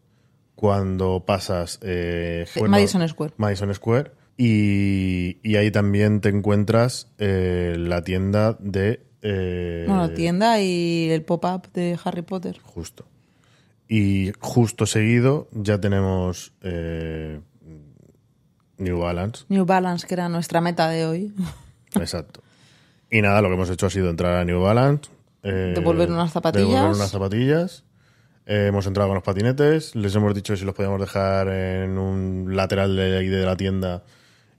cuando 0.56 1.24
pasas 1.26 1.80
eh, 1.84 2.46
Madison 2.68 3.08
Square. 3.08 3.34
Madison 3.38 3.74
Square 3.74 4.12
y, 4.38 5.38
y 5.44 5.56
ahí 5.58 5.72
también 5.72 6.22
te 6.22 6.30
encuentras 6.30 7.08
eh, 7.18 7.76
la 7.78 8.04
tienda 8.04 8.58
de... 8.60 9.06
eh, 9.22 9.84
Bueno, 9.88 10.08
la 10.08 10.14
tienda 10.14 10.60
y 10.62 11.10
el 11.12 11.22
pop-up 11.24 11.72
de 11.74 11.98
Harry 12.04 12.22
Potter. 12.24 12.60
Justo. 12.64 13.06
Y 13.88 14.32
justo 14.40 14.86
seguido 14.86 15.48
ya 15.52 15.80
tenemos 15.80 16.54
eh, 16.62 17.40
New 18.78 19.00
Balance. 19.00 19.46
New 19.50 19.66
Balance, 19.66 20.08
que 20.08 20.14
era 20.16 20.30
nuestra 20.30 20.62
meta 20.62 20.90
de 20.90 21.06
hoy. 21.06 21.34
Exacto. 21.96 22.42
Y 23.12 23.22
nada, 23.22 23.42
lo 23.42 23.50
que 23.50 23.56
hemos 23.56 23.70
hecho 23.70 23.86
ha 23.86 23.90
sido 23.90 24.10
entrar 24.10 24.36
a 24.38 24.46
New 24.46 24.60
Balance. 24.62 25.10
eh, 25.44 25.74
Devolver 25.76 26.10
unas 26.12 26.32
zapatillas. 26.32 26.68
devolver 26.68 26.96
unas 26.96 27.12
zapatillas. 27.12 27.84
Eh, 28.46 28.66
hemos 28.70 28.88
entrado 28.88 29.10
con 29.10 29.16
los 29.16 29.24
patinetes. 29.24 29.96
Les 29.96 30.16
hemos 30.16 30.34
dicho 30.34 30.56
si 30.58 30.66
los 30.66 30.74
podíamos 30.74 31.00
dejar 31.00 31.48
en 31.50 31.98
un 31.98 32.56
lateral 32.56 32.96
de 32.96 33.18
ahí 33.18 33.28
de 33.28 33.46
la 33.46 33.56
tienda. 33.56 34.04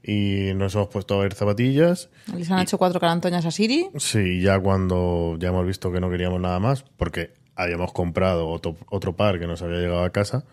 Y 0.01 0.53
nos 0.55 0.73
hemos 0.75 0.87
puesto 0.87 1.15
a 1.15 1.23
ver 1.23 1.33
zapatillas. 1.33 2.09
Les 2.35 2.49
han 2.51 2.59
hecho 2.59 2.77
cuatro 2.77 2.99
carantoñas 2.99 3.45
a 3.45 3.51
Siri. 3.51 3.89
Sí, 3.97 4.39
ya 4.39 4.59
cuando 4.59 5.35
ya 5.39 5.49
hemos 5.49 5.65
visto 5.65 5.91
que 5.91 5.99
no 5.99 6.09
queríamos 6.09 6.39
nada 6.39 6.59
más, 6.59 6.85
porque 6.95 7.33
habíamos 7.55 7.91
comprado 7.93 8.47
otro, 8.49 8.75
otro 8.89 9.15
par 9.15 9.39
que 9.39 9.47
nos 9.47 9.61
había 9.61 9.77
llegado 9.77 10.03
a 10.03 10.09
casa, 10.11 10.45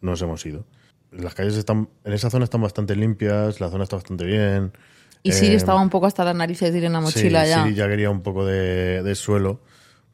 nos 0.00 0.20
hemos 0.22 0.44
ido. 0.46 0.64
Las 1.10 1.34
calles 1.34 1.56
están, 1.56 1.88
en 2.04 2.12
esa 2.12 2.30
zona 2.30 2.44
están 2.44 2.62
bastante 2.62 2.94
limpias, 2.94 3.60
la 3.60 3.68
zona 3.68 3.84
está 3.84 3.96
bastante 3.96 4.24
bien. 4.24 4.72
Y 5.22 5.32
Siri 5.32 5.54
Eh, 5.54 5.56
estaba 5.56 5.80
un 5.82 5.90
poco 5.90 6.06
hasta 6.06 6.24
las 6.24 6.36
narices 6.36 6.72
de 6.72 6.78
ir 6.78 6.84
en 6.84 6.92
la 6.92 7.00
mochila 7.00 7.44
sí, 7.44 7.50
ya. 7.50 7.62
Siri 7.64 7.74
ya 7.74 7.88
quería 7.88 8.10
un 8.10 8.22
poco 8.22 8.44
de, 8.44 9.02
de 9.02 9.14
suelo, 9.14 9.60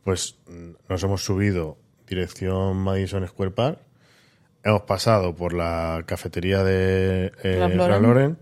pues 0.05 0.37
mm, 0.49 0.71
nos 0.89 1.03
hemos 1.03 1.25
subido 1.25 1.79
dirección 2.07 2.77
Madison 2.79 3.27
Square 3.27 3.51
Park. 3.51 3.79
Hemos 4.63 4.83
pasado 4.83 5.35
por 5.35 5.53
la 5.53 6.03
cafetería 6.07 6.65
de 6.65 7.33
eh. 7.43 7.57
Ralph 7.59 8.03
Lauren, 8.03 8.39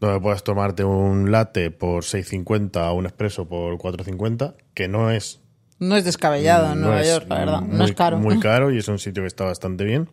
donde 0.00 0.20
puedes 0.20 0.42
tomarte 0.42 0.84
un 0.84 1.30
latte 1.30 1.70
por 1.70 2.02
6.50 2.02 2.90
o 2.90 2.94
un 2.94 3.06
espresso 3.06 3.48
por 3.48 3.78
4.50, 3.78 4.54
que 4.74 4.88
no 4.88 5.10
es 5.10 5.41
No 5.82 5.96
es 5.96 6.04
descabellado 6.04 6.72
en 6.72 6.80
no 6.80 6.86
Nueva 6.88 7.00
es 7.02 7.08
York, 7.08 7.26
la 7.28 7.38
verdad. 7.38 7.60
no 7.62 7.84
es 7.84 7.92
caro. 7.92 8.18
Muy 8.18 8.38
caro 8.38 8.70
y 8.72 8.78
es 8.78 8.88
un 8.88 8.98
sitio 8.98 9.22
que 9.22 9.26
está 9.26 9.44
bastante 9.44 9.84
bien. 9.84 10.08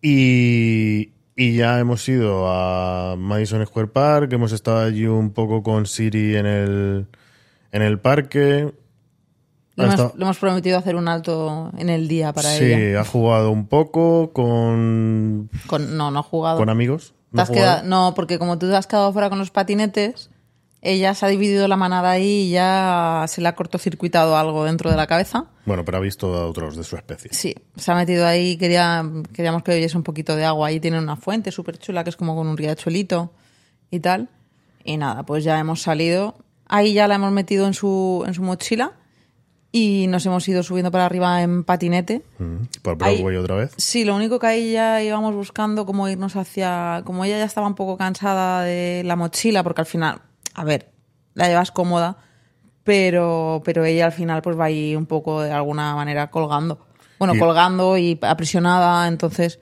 Y, 0.00 1.12
y 1.36 1.56
ya 1.56 1.78
hemos 1.78 2.08
ido 2.08 2.48
a 2.48 3.14
Madison 3.16 3.64
Square 3.66 3.88
Park, 3.88 4.32
hemos 4.32 4.52
estado 4.52 4.80
allí 4.80 5.06
un 5.06 5.30
poco 5.32 5.62
con 5.62 5.86
Siri 5.86 6.36
en 6.36 6.46
el, 6.46 7.06
en 7.70 7.82
el 7.82 8.00
parque. 8.00 8.72
Le 9.76 9.84
hemos, 9.84 9.94
estado- 9.94 10.14
le 10.16 10.24
hemos 10.24 10.38
prometido 10.38 10.76
hacer 10.78 10.96
un 10.96 11.08
alto 11.08 11.70
en 11.78 11.88
el 11.88 12.08
día 12.08 12.32
para 12.32 12.50
sí, 12.50 12.64
ella. 12.64 13.00
ha 13.00 13.04
jugado 13.04 13.50
un 13.50 13.66
poco 13.68 14.32
con, 14.32 15.48
Con, 15.66 15.96
no, 15.96 16.10
no 16.10 16.18
ha 16.18 16.22
jugado. 16.22 16.58
con 16.58 16.68
amigos. 16.68 17.14
¿No 17.30 17.46
quedado- 17.46 17.84
no, 17.84 18.12
porque 18.14 18.38
como 18.38 18.58
tú 18.58 18.68
te 18.68 18.76
has 18.76 18.86
quedado 18.86 19.12
fuera 19.12 19.30
con 19.30 19.38
los 19.38 19.50
patinetes, 19.50 20.28
ella 20.82 21.14
se 21.14 21.24
ha 21.24 21.28
dividido 21.28 21.68
la 21.68 21.76
manada 21.76 22.10
ahí 22.10 22.48
y 22.48 22.50
ya 22.50 23.24
se 23.28 23.40
le 23.40 23.48
ha 23.48 23.54
cortocircuitado 23.54 24.36
algo 24.36 24.64
dentro 24.64 24.90
de 24.90 24.96
la 24.96 25.06
cabeza. 25.06 25.46
Bueno, 25.64 25.84
pero 25.84 25.98
ha 25.98 26.00
visto 26.00 26.34
a 26.34 26.46
otros 26.46 26.76
de 26.76 26.82
su 26.84 26.96
especie. 26.96 27.30
Sí, 27.32 27.54
se 27.76 27.92
ha 27.92 27.94
metido 27.94 28.26
ahí, 28.26 28.56
quería, 28.56 29.04
queríamos 29.32 29.62
que 29.62 29.70
bebiese 29.72 29.96
un 29.96 30.02
poquito 30.02 30.34
de 30.36 30.44
agua. 30.44 30.68
Ahí 30.68 30.80
tienen 30.80 31.02
una 31.04 31.16
fuente 31.16 31.50
súper 31.52 31.78
chula 31.78 32.02
que 32.04 32.10
es 32.10 32.16
como 32.16 32.34
con 32.34 32.46
un 32.48 32.56
riachuelito 32.56 33.32
y 33.90 34.00
tal. 34.00 34.28
Y 34.84 34.96
nada, 34.96 35.22
pues 35.24 35.44
ya 35.44 35.58
hemos 35.60 35.80
salido. 35.82 36.34
Ahí 36.66 36.94
ya 36.94 37.06
la 37.06 37.14
hemos 37.14 37.30
metido 37.32 37.66
en 37.68 37.74
su, 37.74 38.24
en 38.26 38.34
su 38.34 38.42
mochila 38.42 38.92
y 39.70 40.06
nos 40.08 40.26
hemos 40.26 40.46
ido 40.48 40.62
subiendo 40.62 40.90
para 40.90 41.06
arriba 41.06 41.40
en 41.42 41.62
patinete. 41.64 42.22
Mm, 42.38 42.56
Por 42.82 43.02
Ahí- 43.04 43.16
Broadway 43.18 43.36
otra 43.36 43.54
vez. 43.56 43.70
Sí, 43.76 44.04
lo 44.04 44.16
único 44.16 44.38
que 44.38 44.46
ahí 44.48 44.72
ya 44.72 45.00
íbamos 45.02 45.34
buscando 45.34 45.86
cómo 45.86 46.08
irnos 46.08 46.34
hacia... 46.36 47.02
Como 47.06 47.24
ella 47.24 47.38
ya 47.38 47.44
estaba 47.44 47.66
un 47.68 47.74
poco 47.76 47.96
cansada 47.96 48.62
de 48.64 49.02
la 49.04 49.14
mochila, 49.16 49.62
porque 49.62 49.82
al 49.82 49.86
final, 49.86 50.20
a 50.54 50.64
ver, 50.64 50.90
la 51.34 51.48
llevas 51.48 51.70
cómoda, 51.70 52.16
pero, 52.84 53.62
pero 53.64 53.84
ella 53.84 54.06
al 54.06 54.12
final 54.12 54.42
pues 54.42 54.58
va 54.58 54.64
ahí 54.66 54.96
un 54.96 55.06
poco 55.06 55.42
de 55.42 55.52
alguna 55.52 55.94
manera 55.94 56.30
colgando. 56.30 56.86
Bueno, 57.18 57.34
Y- 57.34 57.38
colgando 57.38 57.96
y 57.98 58.18
aprisionada, 58.22 59.06
entonces... 59.08 59.60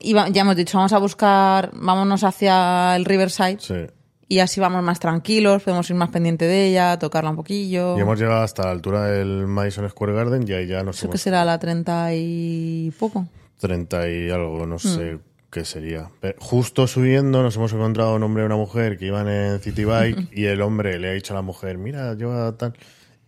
iba- 0.00 0.28
ya 0.28 0.42
hemos 0.42 0.56
dicho, 0.56 0.78
vamos 0.78 0.92
a 0.92 0.98
buscar, 0.98 1.70
vámonos 1.74 2.24
hacia 2.24 2.96
el 2.96 3.04
Riverside 3.04 3.58
Sí. 3.60 3.74
y 4.28 4.38
así 4.40 4.60
vamos 4.60 4.82
más 4.82 4.98
tranquilos, 5.00 5.62
podemos 5.62 5.88
ir 5.90 5.96
más 5.96 6.08
pendiente 6.10 6.46
de 6.46 6.66
ella, 6.68 6.98
tocarla 6.98 7.30
un 7.30 7.36
poquillo. 7.36 7.96
Y 7.96 8.00
hemos 8.00 8.18
llegado 8.18 8.42
hasta 8.42 8.64
la 8.64 8.70
altura 8.72 9.04
del 9.04 9.46
Madison 9.46 9.88
Square 9.90 10.14
Garden 10.14 10.44
y 10.48 10.52
ahí 10.52 10.66
ya 10.66 10.82
nos 10.82 10.98
Eso 10.98 11.10
que 11.10 11.18
será 11.18 11.44
la 11.44 11.58
30 11.58 12.14
y 12.14 12.92
poco. 12.98 13.26
30 13.60 14.08
y 14.10 14.30
algo, 14.30 14.64
Hmm. 14.64 14.68
no 14.70 14.78
sé 14.78 15.18
qué 15.50 15.64
sería. 15.64 16.10
Pero 16.20 16.34
justo 16.40 16.86
subiendo 16.86 17.42
nos 17.42 17.56
hemos 17.56 17.72
encontrado 17.72 18.14
un 18.16 18.22
hombre 18.22 18.42
y 18.42 18.46
una 18.46 18.56
mujer 18.56 18.98
que 18.98 19.06
iban 19.06 19.28
en 19.28 19.60
City 19.60 19.84
Bike 19.84 20.28
y 20.32 20.44
el 20.46 20.60
hombre 20.62 20.98
le 20.98 21.08
ha 21.10 21.12
dicho 21.12 21.32
a 21.34 21.36
la 21.36 21.42
mujer, 21.42 21.78
mira, 21.78 22.14
yo 22.14 22.54
tal... 22.54 22.74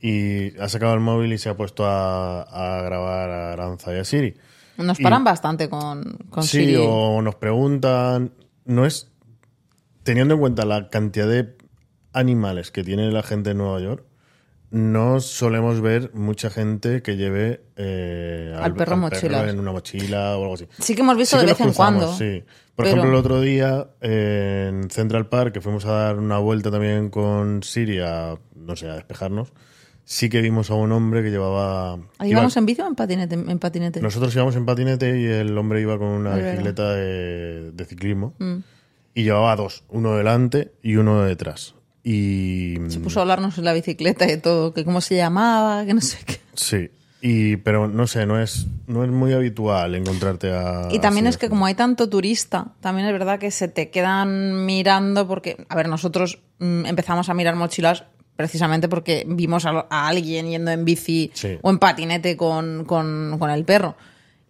Y 0.00 0.56
ha 0.60 0.68
sacado 0.68 0.94
el 0.94 1.00
móvil 1.00 1.32
y 1.32 1.38
se 1.38 1.48
ha 1.48 1.56
puesto 1.56 1.84
a, 1.84 2.42
a 2.42 2.82
grabar 2.82 3.30
a 3.30 3.52
Aranza 3.52 3.92
y 3.92 3.98
a 3.98 4.04
Siri. 4.04 4.36
Nos 4.76 5.00
Y- 5.00 5.02
paran 5.02 5.24
bastante 5.24 5.68
con, 5.68 6.04
con 6.30 6.44
sí, 6.44 6.58
Siri. 6.66 6.76
o 6.78 7.20
nos 7.22 7.34
preguntan... 7.34 8.32
No 8.64 8.86
es... 8.86 9.10
Teniendo 10.04 10.34
en 10.34 10.40
cuenta 10.40 10.64
la 10.64 10.88
cantidad 10.88 11.26
de 11.26 11.56
animales 12.12 12.70
que 12.70 12.84
tiene 12.84 13.10
la 13.10 13.22
gente 13.24 13.50
en 13.50 13.58
Nueva 13.58 13.80
York, 13.80 14.04
no 14.70 15.20
solemos 15.20 15.80
ver 15.80 16.10
mucha 16.14 16.50
gente 16.50 17.02
que 17.02 17.16
lleve 17.16 17.62
eh, 17.76 18.54
Al 18.60 18.74
perro 18.74 18.94
en 19.48 19.58
una 19.58 19.72
mochila 19.72 20.36
o 20.36 20.42
algo 20.42 20.54
así. 20.54 20.66
Sí 20.78 20.94
que 20.94 21.00
hemos 21.02 21.16
visto 21.16 21.36
Sí 21.38 21.46
de 21.46 21.52
vez 21.52 21.60
en 21.60 21.66
cruzamos, 21.68 22.02
cuando. 22.04 22.16
Sí. 22.18 22.42
Por 22.76 22.84
pero- 22.84 22.88
ejemplo, 22.96 23.10
el 23.10 23.16
otro 23.16 23.40
día 23.40 23.88
eh, 24.00 24.66
en 24.68 24.90
Central 24.90 25.28
Park, 25.28 25.52
que 25.54 25.60
fuimos 25.60 25.84
a 25.86 25.92
dar 25.92 26.16
una 26.18 26.38
vuelta 26.38 26.70
también 26.70 27.08
con 27.10 27.62
Siri 27.62 27.98
a, 28.00 28.36
no 28.54 28.76
sé, 28.76 28.88
a 28.88 28.94
despejarnos, 28.94 29.52
sí 30.04 30.28
que 30.28 30.40
vimos 30.42 30.70
a 30.70 30.74
un 30.74 30.92
hombre 30.92 31.22
que 31.22 31.30
llevaba... 31.30 31.94
Ahí 32.18 32.30
iba- 32.30 32.40
vamos 32.40 32.56
en 32.56 32.66
bici 32.66 32.80
o 32.82 32.86
en 32.86 32.94
patinete. 32.94 33.34
En 33.34 33.58
patinete. 33.58 34.00
Nosotros 34.00 34.34
íbamos 34.34 34.54
en 34.56 34.64
patinete 34.66 35.18
y 35.20 35.24
el 35.26 35.56
hombre 35.58 35.80
iba 35.80 35.98
con 35.98 36.08
una 36.08 36.34
bicicleta 36.36 36.92
de, 36.92 37.72
de 37.72 37.84
ciclismo 37.84 38.34
Mm. 38.38 38.58
y 39.14 39.22
llevaba 39.24 39.56
dos, 39.56 39.84
uno 39.88 40.14
delante 40.16 40.72
y 40.82 40.96
uno 40.96 41.22
detrás. 41.24 41.74
Y... 42.12 42.76
Se 42.88 43.00
puso 43.00 43.20
a 43.20 43.22
hablarnos 43.22 43.58
en 43.58 43.64
la 43.64 43.72
bicicleta 43.74 44.30
y 44.30 44.38
todo, 44.38 44.72
que 44.72 44.84
cómo 44.84 45.00
se 45.02 45.16
llamaba, 45.16 45.84
que 45.84 45.92
no 45.94 46.00
sé 46.00 46.18
qué. 46.24 46.40
Sí. 46.54 46.90
Y, 47.20 47.56
pero 47.56 47.88
no 47.88 48.06
sé, 48.06 48.24
no 48.26 48.40
es, 48.40 48.66
no 48.86 49.04
es 49.04 49.10
muy 49.10 49.32
habitual 49.32 49.94
encontrarte 49.94 50.52
a... 50.52 50.88
Y 50.90 51.00
también 51.00 51.26
es 51.26 51.36
que 51.36 51.42
gente. 51.42 51.50
como 51.50 51.66
hay 51.66 51.74
tanto 51.74 52.08
turista, 52.08 52.68
también 52.80 53.06
es 53.08 53.12
verdad 53.12 53.38
que 53.38 53.50
se 53.50 53.68
te 53.68 53.90
quedan 53.90 54.64
mirando 54.64 55.26
porque, 55.26 55.56
a 55.68 55.74
ver, 55.76 55.88
nosotros 55.88 56.38
mm, 56.60 56.86
empezamos 56.86 57.28
a 57.28 57.34
mirar 57.34 57.56
mochilas 57.56 58.04
precisamente 58.36 58.88
porque 58.88 59.24
vimos 59.28 59.66
a, 59.66 59.86
a 59.90 60.06
alguien 60.08 60.46
yendo 60.48 60.70
en 60.70 60.84
bici 60.84 61.30
Sí. 61.34 61.58
o 61.60 61.70
en 61.70 61.78
patinete 61.78 62.36
con, 62.36 62.84
con- 62.84 63.36
con 63.38 63.50
el 63.50 63.64
perro. 63.64 63.96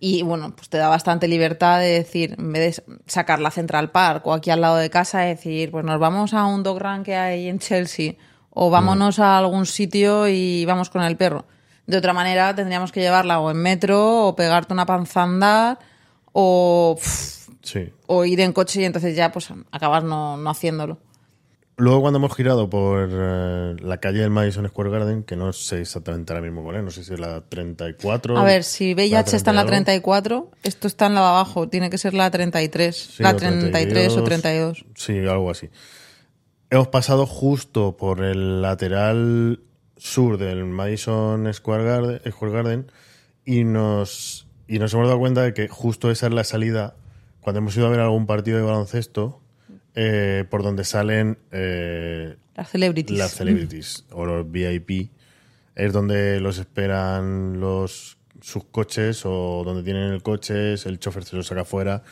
Y 0.00 0.22
bueno, 0.22 0.54
pues 0.54 0.68
te 0.68 0.78
da 0.78 0.88
bastante 0.88 1.26
libertad 1.26 1.80
de 1.80 1.86
decir, 1.88 2.36
en 2.38 2.52
vez 2.52 2.76
de 2.76 2.98
sacar 3.06 3.40
la 3.40 3.50
Central 3.50 3.90
Park 3.90 4.26
o 4.26 4.32
aquí 4.32 4.50
al 4.50 4.60
lado 4.60 4.76
de 4.76 4.90
casa, 4.90 5.20
decir, 5.20 5.70
pues 5.72 5.84
nos 5.84 5.98
vamos 5.98 6.34
a 6.34 6.44
un 6.46 6.62
dog 6.62 6.78
run 6.78 7.02
que 7.02 7.16
hay 7.16 7.48
en 7.48 7.58
Chelsea 7.58 8.14
o 8.50 8.70
vámonos 8.70 9.18
a 9.18 9.38
algún 9.38 9.66
sitio 9.66 10.28
y 10.28 10.64
vamos 10.66 10.88
con 10.90 11.02
el 11.02 11.16
perro. 11.16 11.46
De 11.86 11.96
otra 11.96 12.12
manera, 12.12 12.54
tendríamos 12.54 12.92
que 12.92 13.00
llevarla 13.00 13.40
o 13.40 13.50
en 13.50 13.56
metro 13.56 14.26
o 14.26 14.36
pegarte 14.36 14.72
una 14.72 14.86
panza 14.86 15.20
a 15.20 15.24
andar 15.24 15.78
o, 16.32 16.96
pff, 16.98 17.48
Sí. 17.62 17.92
o 18.06 18.24
ir 18.24 18.40
en 18.40 18.52
coche 18.52 18.80
y 18.80 18.84
entonces 18.84 19.16
ya 19.16 19.30
pues 19.32 19.48
acabas 19.72 20.04
no, 20.04 20.36
no 20.36 20.50
haciéndolo. 20.50 20.98
Luego 21.80 22.00
cuando 22.00 22.18
hemos 22.18 22.34
girado 22.34 22.68
por 22.68 23.08
eh, 23.08 23.76
la 23.80 23.98
calle 23.98 24.18
del 24.18 24.30
Madison 24.30 24.66
Square 24.66 24.90
Garden, 24.90 25.22
que 25.22 25.36
no 25.36 25.52
sé 25.52 25.80
exactamente 25.80 26.32
ahora 26.32 26.44
mismo 26.44 26.64
cuál 26.64 26.78
es, 26.78 26.82
no 26.82 26.90
sé 26.90 27.04
si 27.04 27.14
es 27.14 27.20
la 27.20 27.40
34. 27.42 28.36
A 28.36 28.42
ver, 28.42 28.64
si 28.64 28.94
VIH 28.94 29.36
está 29.36 29.50
en 29.50 29.56
la 29.56 29.64
30 29.64 29.92
y 29.92 29.94
algo. 29.94 30.10
34, 30.10 30.50
esto 30.64 30.88
está 30.88 31.06
en 31.06 31.14
la 31.14 31.20
de 31.20 31.26
abajo, 31.28 31.68
tiene 31.68 31.88
que 31.88 31.96
ser 31.96 32.14
la 32.14 32.32
33, 32.32 32.96
Sí, 32.96 33.22
la 33.22 33.30
o 33.30 33.36
33 33.36 34.16
o 34.16 34.24
32. 34.24 34.84
Sí, 34.96 35.18
algo 35.18 35.52
así. 35.52 35.70
Hemos 36.68 36.88
pasado 36.88 37.26
justo 37.26 37.96
por 37.96 38.24
el 38.24 38.60
lateral 38.60 39.60
sur 39.96 40.36
del 40.36 40.64
Madison 40.64 41.54
Square 41.54 41.84
Garden, 41.84 42.32
Square 42.32 42.54
Garden 42.54 42.92
y, 43.44 43.62
nos, 43.62 44.48
y 44.66 44.80
nos 44.80 44.92
hemos 44.94 45.06
dado 45.06 45.20
cuenta 45.20 45.42
de 45.42 45.54
que 45.54 45.68
justo 45.68 46.10
esa 46.10 46.26
es 46.26 46.32
la 46.32 46.42
salida 46.42 46.96
cuando 47.40 47.60
hemos 47.60 47.76
ido 47.76 47.86
a 47.86 47.90
ver 47.90 48.00
algún 48.00 48.26
partido 48.26 48.58
de 48.58 48.64
baloncesto 48.64 49.40
eh, 50.00 50.44
por 50.48 50.62
donde 50.62 50.84
salen 50.84 51.38
eh, 51.50 52.36
Las 52.54 52.70
celebrities. 52.70 53.18
las 53.18 53.32
celebrities 53.32 54.04
o 54.12 54.24
los 54.26 54.48
VIP. 54.48 55.10
Es 55.74 55.92
donde 55.92 56.38
los 56.40 56.58
esperan 56.58 57.58
los 57.58 58.16
sus 58.40 58.62
coches 58.64 59.22
o 59.26 59.62
donde 59.64 59.82
tienen 59.82 60.12
el 60.12 60.22
coche, 60.22 60.74
el 60.74 61.00
chofer 61.00 61.24
se 61.24 61.34
lo 61.34 61.42
saca 61.42 61.62
afuera. 61.62 62.04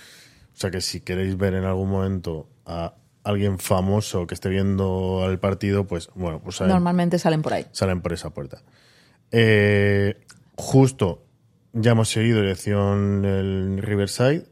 O 0.53 0.59
sea 0.59 0.73
que 0.73 0.81
si 0.81 1.01
queréis 1.01 1.37
ver 1.37 1.55
en 1.55 1.65
algún 1.65 1.89
momento 1.89 2.49
a 2.65 2.95
alguien 3.23 3.59
famoso 3.61 4.27
que 4.27 4.35
esté 4.35 4.49
viendo 4.49 5.25
el 5.31 5.39
partido, 5.39 5.87
pues 5.87 6.11
bueno, 6.17 6.41
pues 6.43 6.57
salen, 6.57 6.73
Normalmente 6.75 7.21
salen 7.21 7.43
por 7.43 7.53
ahí. 7.55 7.67
salen 7.71 8.01
por 8.01 8.13
esa 8.13 8.31
puerta. 8.31 8.63
Eh, 9.31 10.17
justo 10.57 11.23
ya 11.73 11.93
hemos 11.93 12.09
seguido 12.09 12.41
dirección 12.41 13.25
el 13.25 13.79
Riverside 13.83 14.47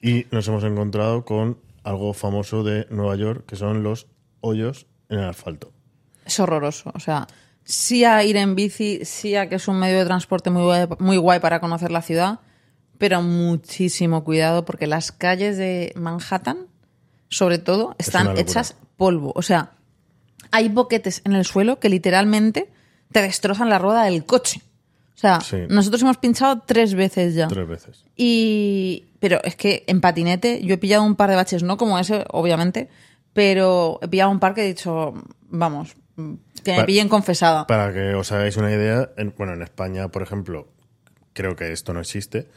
y 0.00 0.26
nos 0.30 0.48
hemos 0.48 0.64
encontrado 0.64 1.24
con 1.26 1.58
algo 1.84 2.12
famoso 2.14 2.62
de 2.62 2.86
Nueva 2.90 3.16
York, 3.16 3.44
que 3.46 3.56
son 3.56 3.82
los 3.82 4.06
hoyos 4.40 4.86
en 5.08 5.18
el 5.18 5.28
asfalto. 5.28 5.72
Es 6.24 6.38
horroroso. 6.40 6.90
O 6.94 7.00
sea, 7.00 7.26
sí 7.64 8.04
a 8.04 8.22
ir 8.24 8.36
en 8.36 8.54
bici, 8.54 9.04
sí 9.04 9.36
a 9.36 9.48
que 9.48 9.56
es 9.56 9.68
un 9.68 9.78
medio 9.78 9.98
de 9.98 10.04
transporte 10.04 10.50
muy 10.50 10.62
guay, 10.62 10.86
muy 10.98 11.16
guay 11.16 11.40
para 11.40 11.60
conocer 11.60 11.90
la 11.90 12.02
ciudad, 12.02 12.40
pero 12.98 13.22
muchísimo 13.22 14.24
cuidado 14.24 14.64
porque 14.64 14.86
las 14.86 15.12
calles 15.12 15.56
de 15.56 15.92
Manhattan, 15.96 16.66
sobre 17.28 17.58
todo, 17.58 17.94
Es 17.98 18.08
están 18.08 18.36
hechas 18.36 18.76
polvo. 18.96 19.32
O 19.34 19.42
sea, 19.42 19.72
hay 20.50 20.68
boquetes 20.68 21.22
en 21.24 21.32
el 21.32 21.44
suelo 21.44 21.80
que 21.80 21.88
literalmente 21.88 22.70
te 23.10 23.22
destrozan 23.22 23.68
la 23.68 23.78
rueda 23.78 24.04
del 24.04 24.24
coche. 24.24 24.62
O 25.22 25.24
sea, 25.24 25.40
Sí. 25.40 25.58
nosotros 25.68 26.02
hemos 26.02 26.16
pinchado 26.18 26.62
tres 26.66 26.94
veces 26.94 27.34
ya. 27.34 27.46
Tres 27.48 27.66
veces. 27.68 28.04
Y. 28.16 29.06
Pero 29.20 29.40
es 29.44 29.54
que 29.54 29.84
en 29.86 30.00
patinete 30.00 30.60
yo 30.64 30.74
he 30.74 30.78
pillado 30.78 31.04
un 31.04 31.14
par 31.14 31.30
de 31.30 31.36
baches, 31.36 31.62
no 31.62 31.76
como 31.76 31.96
ese, 31.98 32.24
obviamente, 32.30 32.88
pero 33.32 34.00
he 34.02 34.08
pillado 34.08 34.30
un 34.32 34.40
par 34.40 34.52
que 34.54 34.64
he 34.64 34.66
dicho, 34.66 35.14
vamos, 35.48 35.94
que 36.64 36.72
me 36.72 36.78
Pa- 36.78 36.86
pillen 36.86 37.08
confesada. 37.08 37.66
Para 37.68 37.92
que 37.92 38.14
os 38.14 38.32
hagáis 38.32 38.56
una 38.56 38.72
idea, 38.72 39.10
en- 39.16 39.32
bueno, 39.38 39.52
en 39.54 39.62
España, 39.62 40.08
por 40.08 40.22
ejemplo, 40.22 40.66
creo 41.34 41.54
que 41.54 41.70
esto 41.72 41.94
no 41.94 42.00
existe, 42.00 42.48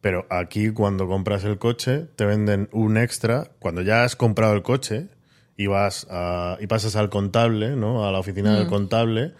pero 0.00 0.26
aquí 0.30 0.70
cuando 0.70 1.06
compras 1.06 1.44
el 1.44 1.58
coche 1.58 2.06
te 2.16 2.24
venden 2.24 2.70
un 2.72 2.96
extra, 2.96 3.50
cuando 3.58 3.82
ya 3.82 4.04
has 4.04 4.16
comprado 4.16 4.54
el 4.54 4.62
coche 4.62 5.08
y 5.58 5.66
vas 5.66 6.06
a- 6.10 6.56
y 6.58 6.66
pasas 6.68 6.96
al 6.96 7.10
contable, 7.10 7.76
¿no? 7.76 8.06
A 8.08 8.12
la 8.12 8.18
oficina 8.18 8.52
Mm. 8.52 8.56
del 8.56 8.66
contable, 8.68 9.34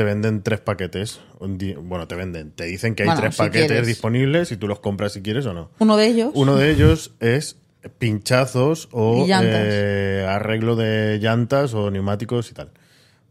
te 0.00 0.04
venden 0.04 0.42
tres 0.42 0.60
paquetes. 0.60 1.20
Bueno, 1.40 2.08
te 2.08 2.14
venden, 2.14 2.52
te 2.52 2.64
dicen 2.64 2.94
que 2.94 3.02
hay 3.02 3.08
Bueno, 3.08 3.20
tres 3.20 3.34
si 3.34 3.38
paquetes 3.42 3.66
quieres. 3.66 3.86
disponibles 3.86 4.50
y 4.50 4.56
tú 4.56 4.66
los 4.66 4.80
compras 4.80 5.12
si 5.12 5.20
quieres 5.20 5.44
o 5.44 5.52
no. 5.52 5.70
Uno 5.78 5.98
de 5.98 6.06
ellos. 6.06 6.30
Uno 6.32 6.56
de 6.56 6.70
ellos 6.70 7.12
es 7.20 7.58
pinchazos 7.98 8.88
o 8.92 9.26
eh, 9.28 10.24
arreglo 10.26 10.74
de 10.74 11.18
llantas 11.20 11.74
o 11.74 11.90
neumáticos 11.90 12.50
y 12.50 12.54
tal. 12.54 12.70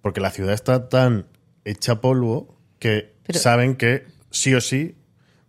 Porque 0.04 0.22
la 0.22 0.30
ciudad 0.30 0.54
está 0.54 0.90
tan 0.90 1.26
hecha 1.66 2.02
polvo 2.02 2.56
que 2.78 3.16
Pero- 3.26 3.40
saben 3.40 3.76
que 3.76 4.06
sí 4.30 4.54
o 4.54 4.62
sí 4.62 4.96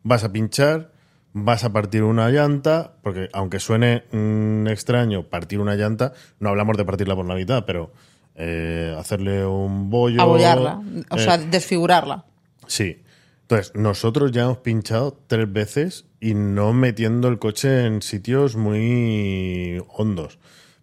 vas 0.03 0.25
a 0.25 0.33
pinchar, 0.33 0.91
vas 1.35 1.65
a 1.65 1.73
partir 1.75 2.03
una 2.03 2.31
llanta, 2.31 2.95
porque 3.03 3.29
aunque 3.35 3.61
suene 3.61 4.05
mm, 4.11 4.69
extraño 4.69 5.25
partir 5.25 5.59
una 5.61 5.75
llanta, 5.75 6.15
no 6.39 6.49
hablamos 6.49 6.79
de 6.79 6.87
partirla 6.87 7.15
por 7.15 7.27
la 7.27 7.35
mitad, 7.35 7.67
pero 7.67 7.93
eh, 8.43 8.97
hacerle 8.99 9.45
un 9.45 9.91
bollo. 9.91 10.23
abollarla, 10.23 10.81
o 11.11 11.17
eh, 11.17 11.19
sea, 11.19 11.37
desfigurarla. 11.37 12.25
Sí. 12.67 13.03
Entonces, 13.43 13.75
nosotros 13.75 14.33
ya 14.33 14.43
hemos 14.43 14.59
pinchado 14.59 15.19
tres 15.27 15.53
veces 15.53 16.07
y 16.21 16.35
no 16.35 16.73
metiendo 16.73 17.29
el 17.29 17.39
coche 17.39 17.85
en 17.85 18.01
sitios 18.01 18.57
muy 18.57 19.83
hondos. 19.89 20.39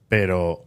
Pero 0.07 0.65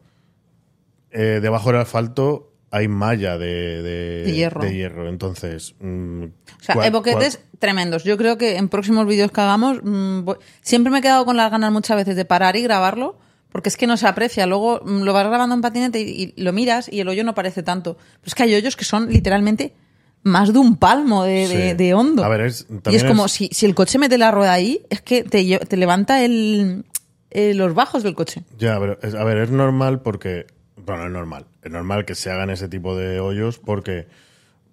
eh, 1.12 1.38
debajo 1.40 1.70
del 1.70 1.82
asfalto 1.82 2.52
hay 2.72 2.88
malla 2.88 3.38
de, 3.38 3.82
de, 3.82 4.22
De 4.24 4.32
hierro. 4.32 4.60
de 4.62 4.74
hierro. 4.74 5.08
Entonces, 5.08 5.74
mm, 5.80 6.24
O 6.24 6.62
sea, 6.62 6.76
hay 6.80 6.90
boquetes 6.90 7.40
tremendos. 7.58 8.02
Yo 8.04 8.16
creo 8.16 8.36
que 8.38 8.56
en 8.56 8.68
próximos 8.68 9.06
vídeos 9.06 9.30
que 9.30 9.40
hagamos, 9.40 9.80
mm, 9.82 10.28
siempre 10.62 10.90
me 10.90 10.98
he 10.98 11.02
quedado 11.02 11.24
con 11.24 11.36
las 11.36 11.50
ganas 11.50 11.72
muchas 11.72 11.96
veces 11.96 12.16
de 12.16 12.24
parar 12.24 12.56
y 12.56 12.62
grabarlo, 12.62 13.18
porque 13.52 13.68
es 13.68 13.76
que 13.76 13.86
no 13.86 13.96
se 13.96 14.06
aprecia. 14.06 14.46
Luego 14.46 14.80
mm, 14.84 15.02
lo 15.02 15.12
vas 15.12 15.26
grabando 15.26 15.54
en 15.54 15.60
patinete 15.60 16.00
y, 16.00 16.34
y 16.36 16.42
lo 16.42 16.52
miras 16.52 16.88
y 16.92 17.00
el 17.00 17.08
hoyo 17.08 17.24
no 17.24 17.34
parece 17.34 17.62
tanto. 17.62 17.94
Pero 17.96 18.22
es 18.26 18.34
que 18.34 18.42
hay 18.44 18.54
hoyos 18.54 18.76
que 18.76 18.84
son 18.84 19.08
literalmente 19.10 19.74
más 20.22 20.52
de 20.52 20.58
un 20.58 20.76
palmo 20.76 21.24
de, 21.24 21.48
de- 21.48 21.70
Sí. 21.70 21.76
de 21.76 21.94
hondo. 21.94 22.24
A 22.24 22.28
ver, 22.28 22.42
es- 22.42 22.66
y 22.90 22.94
es 22.94 23.04
como 23.04 23.26
es- 23.26 23.32
si, 23.32 23.48
si 23.52 23.66
el 23.66 23.74
coche 23.74 23.98
mete 23.98 24.18
la 24.18 24.30
rueda 24.30 24.52
ahí, 24.52 24.82
es 24.90 25.00
que 25.00 25.24
te, 25.24 25.58
te 25.58 25.76
levanta 25.76 26.22
el, 26.24 26.84
eh, 27.30 27.54
los 27.54 27.74
bajos 27.74 28.02
del 28.02 28.14
coche. 28.14 28.42
Ya, 28.58 28.78
pero 28.78 28.98
es- 29.02 29.14
a 29.14 29.24
ver, 29.24 29.38
es 29.38 29.50
normal 29.50 30.00
porque. 30.02 30.46
Bueno, 30.76 31.04
es 31.06 31.10
normal. 31.10 31.46
Es 31.62 31.70
normal 31.70 32.04
que 32.04 32.14
se 32.14 32.30
hagan 32.30 32.50
ese 32.50 32.68
tipo 32.68 32.96
de 32.96 33.20
hoyos 33.20 33.58
porque. 33.58 34.08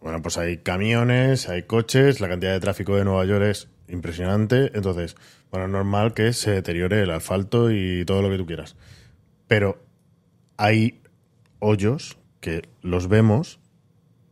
Bueno, 0.01 0.21
pues 0.21 0.37
hay 0.37 0.57
camiones, 0.57 1.49
hay 1.49 1.63
coches, 1.63 2.19
la 2.21 2.27
cantidad 2.29 2.51
de 2.53 2.59
tráfico 2.59 2.95
de 2.95 3.03
Nueva 3.03 3.25
York 3.25 3.43
es 3.45 3.67
impresionante. 3.87 4.71
Entonces, 4.73 5.15
bueno, 5.51 5.65
es 5.67 5.71
normal 5.71 6.13
que 6.13 6.33
se 6.33 6.51
deteriore 6.51 7.01
el 7.03 7.11
asfalto 7.11 7.71
y 7.71 8.03
todo 8.05 8.21
lo 8.21 8.29
que 8.29 8.37
tú 8.37 8.45
quieras. 8.45 8.75
Pero 9.47 9.81
hay 10.57 11.01
hoyos 11.59 12.17
que 12.39 12.63
los 12.81 13.07
vemos 13.07 13.59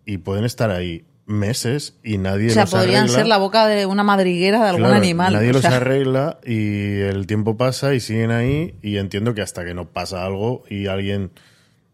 y 0.06 0.18
pueden 0.20 0.46
estar 0.46 0.72
ahí 0.72 1.06
meses 1.26 1.98
y 2.04 2.20
nadie 2.20 2.48
O 2.48 2.52
sea, 2.52 2.64
los 2.64 2.72
podrían 2.72 3.04
arregla. 3.06 3.18
ser 3.18 3.28
la 3.28 3.38
boca 3.38 3.66
de 3.66 3.88
una 3.88 4.04
madriguera 4.04 4.62
de 4.62 4.68
algún 4.68 4.84
Claro, 4.84 4.96
animal. 4.96 5.34
Nadie 5.34 5.54
los 5.54 5.62
sea, 5.64 5.78
arregla 5.78 6.40
y 6.46 7.00
el 7.00 7.26
tiempo 7.26 7.58
pasa 7.58 7.96
y 7.96 8.00
siguen 8.00 8.30
ahí 8.30 8.76
y 8.84 8.98
entiendo 8.98 9.34
que 9.34 9.42
hasta 9.42 9.66
que 9.66 9.74
no 9.74 9.90
pasa 9.90 10.24
algo 10.24 10.64
y 10.70 10.86
alguien, 10.86 11.32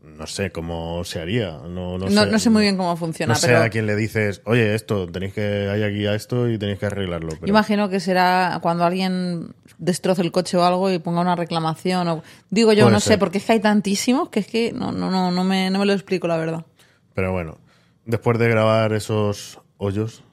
no 0.04 0.28
sé 0.28 0.52
cómo 0.52 1.04
se 1.04 1.20
haría. 1.20 1.52
No, 1.52 1.98
no, 1.98 2.10
no, 2.10 2.26
no 2.26 2.40
sé 2.40 2.50
muy 2.50 2.64
bien 2.64 2.78
cómo 2.78 2.96
funciona, 2.98 3.34
No 3.34 3.40
sé 3.40 3.48
pero 3.48 3.64
a 3.64 3.70
quién 3.70 3.86
le 3.86 3.96
dices, 3.96 4.42
oye, 4.46 4.74
esto, 4.76 5.08
tenéis 5.08 5.34
que, 5.34 5.70
hay 5.70 5.84
aquí 5.84 6.06
a 6.08 6.16
esto 6.16 6.50
y 6.50 6.58
tenéis 6.58 6.80
que 6.80 6.88
arreglarlo. 6.88 7.30
Pero, 7.40 7.48
imagino 7.48 7.90
que 7.90 8.00
será 8.00 8.60
cuando 8.62 8.84
alguien 8.84 9.54
destroce 9.78 10.22
el 10.22 10.32
coche 10.32 10.58
o 10.58 10.64
algo 10.64 10.92
y 10.92 11.00
ponga 11.00 11.22
una 11.22 11.36
reclamación. 11.36 12.08
O... 12.08 12.24
Digo 12.50 12.74
yo, 12.74 12.86
Puede 12.86 12.94
no 12.94 13.00
sé, 13.00 13.18
porque 13.18 13.38
es 13.38 13.46
que 13.46 13.54
hay 13.54 13.60
tantísimos 13.60 14.30
que 14.30 14.40
es 14.42 14.48
que 14.48 14.72
no, 14.74 14.92
no, 14.92 15.12
no, 15.12 15.32
no, 15.32 15.44
me, 15.44 15.70
no 15.70 15.80
me 15.80 15.86
lo 15.86 15.94
explico, 15.94 16.28
la 16.28 16.38
verdad. 16.38 16.66
pero 17.14 17.32
bueno, 17.32 17.58
después 18.06 18.40
de 18.40 18.50
grabar 18.50 18.94
esos 18.94 19.60
hoyos, 19.78 20.24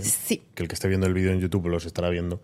Sí. 0.00 0.42
que 0.54 0.62
el 0.62 0.68
que 0.68 0.74
esté 0.74 0.88
viendo 0.88 1.06
el 1.06 1.14
vídeo 1.14 1.32
en 1.32 1.40
YouTube 1.40 1.66
los 1.68 1.84
estará 1.86 2.08
viendo, 2.10 2.40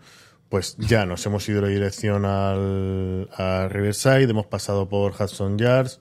pues 0.52 0.76
ya 0.76 1.06
nos 1.06 1.24
hemos 1.24 1.48
ido 1.48 1.66
en 1.66 1.72
dirección 1.72 2.26
al, 2.26 3.26
a 3.38 3.68
Riverside, 3.70 4.24
hemos 4.24 4.44
pasado 4.44 4.86
por 4.86 5.14
Hudson 5.18 5.56
Yards, 5.56 5.98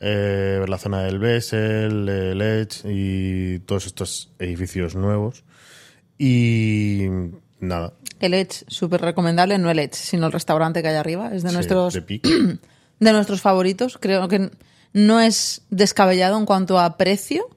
eh, 0.00 0.64
la 0.66 0.78
zona 0.78 1.04
del 1.04 1.20
Bessel, 1.20 2.08
el 2.08 2.42
Edge 2.42 2.82
y 2.86 3.60
todos 3.60 3.86
estos 3.86 4.32
edificios 4.40 4.96
nuevos. 4.96 5.44
Y 6.18 7.06
nada. 7.60 7.92
El 8.18 8.34
Edge, 8.34 8.64
súper 8.66 9.00
recomendable, 9.00 9.58
no 9.58 9.70
el 9.70 9.78
Edge, 9.78 9.94
sino 9.94 10.26
el 10.26 10.32
restaurante 10.32 10.82
que 10.82 10.88
hay 10.88 10.96
arriba. 10.96 11.30
Es 11.32 11.44
de 11.44 11.50
sí, 11.50 11.54
nuestros 11.54 11.94
de 11.94 12.20
de 12.98 13.12
nuestros 13.12 13.42
favoritos. 13.42 13.96
Creo 13.98 14.26
que 14.26 14.50
no 14.92 15.20
es 15.20 15.62
descabellado 15.70 16.36
en 16.36 16.46
cuanto 16.46 16.80
a 16.80 16.96
precio. 16.96 17.48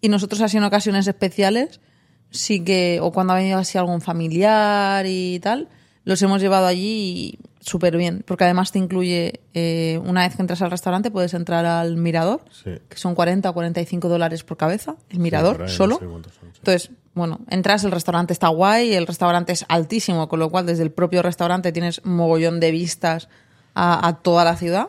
Y 0.00 0.08
nosotros 0.08 0.40
así 0.40 0.56
en 0.56 0.64
ocasiones 0.64 1.06
especiales, 1.06 1.82
sí 2.30 2.64
que, 2.64 2.98
o 3.02 3.12
cuando 3.12 3.34
ha 3.34 3.36
venido 3.36 3.58
así 3.58 3.76
algún 3.76 4.00
familiar 4.00 5.04
y 5.06 5.38
tal, 5.40 5.68
los 6.04 6.20
hemos 6.22 6.40
llevado 6.40 6.66
allí 6.66 6.88
y 6.88 7.38
súper 7.60 7.96
bien. 7.96 8.24
Porque 8.26 8.44
además 8.44 8.72
te 8.72 8.78
incluye, 8.78 9.40
eh, 9.54 10.00
una 10.04 10.22
vez 10.26 10.34
que 10.36 10.42
entras 10.42 10.60
al 10.62 10.70
restaurante, 10.70 11.10
puedes 11.10 11.32
entrar 11.34 11.64
al 11.64 11.96
mirador, 11.96 12.40
Sí. 12.50 12.70
que 12.88 12.96
son 12.96 13.14
40 13.14 13.48
o 13.50 13.54
45 13.54 14.08
dólares 14.08 14.42
por 14.42 14.56
cabeza, 14.56 14.96
el 15.10 15.20
mirador 15.20 15.56
por 15.58 15.66
ahí, 15.66 15.70
no 15.72 15.76
solo. 15.76 15.98
sé 15.98 16.06
cuántos 16.06 16.34
son, 16.34 16.48
sí. 16.52 16.58
Entonces, 16.58 16.90
bueno, 17.14 17.40
entras, 17.50 17.84
el 17.84 17.92
restaurante 17.92 18.32
está 18.32 18.48
guay, 18.48 18.94
el 18.94 19.06
restaurante 19.06 19.52
es 19.52 19.64
altísimo, 19.68 20.28
con 20.28 20.40
lo 20.40 20.50
cual 20.50 20.66
desde 20.66 20.82
el 20.82 20.90
propio 20.90 21.22
restaurante 21.22 21.70
tienes 21.70 22.04
mogollón 22.04 22.58
de 22.58 22.70
vistas 22.72 23.28
a, 23.74 24.06
a 24.08 24.18
toda 24.22 24.44
la 24.44 24.56
ciudad. 24.56 24.88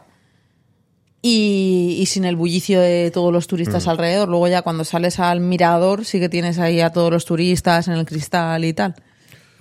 Y, 1.26 1.96
y 2.00 2.06
sin 2.08 2.26
el 2.26 2.36
bullicio 2.36 2.82
de 2.82 3.10
todos 3.14 3.32
los 3.32 3.46
Mm. 3.46 3.50
turistas 3.50 3.88
alrededor. 3.88 4.28
Luego 4.28 4.48
ya 4.50 4.62
cuando 4.62 4.84
sales 4.84 5.20
al 5.20 5.40
mirador 5.40 6.04
sí 6.04 6.20
que 6.20 6.28
tienes 6.28 6.60
ahí 6.60 6.82
a 6.82 6.90
todos 6.92 7.12
los 7.12 7.24
turistas 7.26 7.88
en 7.88 7.94
el 7.94 8.06
cristal 8.06 8.66
y 8.66 8.74
tal. 8.74 8.96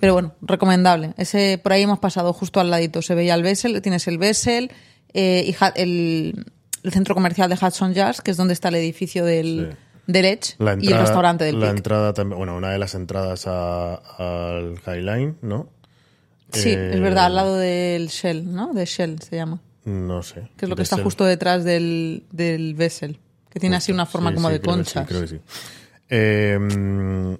Pero 0.03 0.11
bueno, 0.15 0.33
recomendable. 0.41 1.13
Ese 1.15 1.57
por 1.63 1.71
ahí 1.71 1.83
hemos 1.83 1.99
pasado 1.99 2.33
justo 2.33 2.59
al 2.59 2.69
ladito. 2.69 3.01
Se 3.01 3.15
veía 3.15 3.35
el 3.35 3.41
Bessel, 3.41 3.81
tienes 3.81 4.05
el 4.09 4.17
Bessel 4.17 4.69
eh, 5.13 5.45
y 5.47 5.55
el, 5.81 6.45
el 6.83 6.91
centro 6.91 7.15
comercial 7.15 7.49
de 7.49 7.55
Hudson 7.55 7.93
Yards, 7.93 8.19
que 8.19 8.31
es 8.31 8.35
donde 8.35 8.53
está 8.53 8.67
el 8.67 8.75
edificio 8.75 9.23
del, 9.23 9.69
Sí. 9.71 10.11
del 10.11 10.25
Edge 10.25 10.55
La 10.59 10.75
y 10.77 10.87
el 10.91 10.99
restaurante 10.99 11.45
del 11.45 11.57
La 11.61 11.67
Peak. 11.67 11.77
entrada 11.77 12.13
también, 12.13 12.37
bueno, 12.37 12.57
una 12.57 12.71
de 12.71 12.79
las 12.79 12.95
entradas 12.95 13.47
al 13.47 14.75
Highline, 14.85 15.37
¿no? 15.41 15.69
Sí, 16.51 16.71
Eh, 16.71 16.91
es 16.95 16.99
verdad, 16.99 17.27
al 17.27 17.35
lado 17.35 17.55
del 17.55 18.07
Shell, 18.09 18.51
¿no? 18.53 18.73
De 18.73 18.83
Shell 18.85 19.21
se 19.21 19.37
llama. 19.37 19.61
No 19.85 20.21
sé. 20.21 20.49
Que 20.57 20.65
es 20.65 20.69
lo 20.69 20.75
que 20.75 20.81
está 20.83 20.97
justo 21.01 21.23
detrás 21.23 21.63
del, 21.63 22.25
del 22.29 22.75
Bessel. 22.75 23.19
Que 23.49 23.61
tiene 23.61 23.77
así 23.77 23.93
una 23.93 24.05
forma 24.05 24.31
Sí, 24.31 24.35
como 24.35 24.49
sí, 24.49 24.53
de 24.55 24.59
creo 24.59 24.75
que 24.75 24.83
sí, 24.83 24.93
conchas. 24.95 25.07
creo 25.07 25.21
que 25.21 25.27
sí. 25.29 25.39
Eh, 26.09 27.37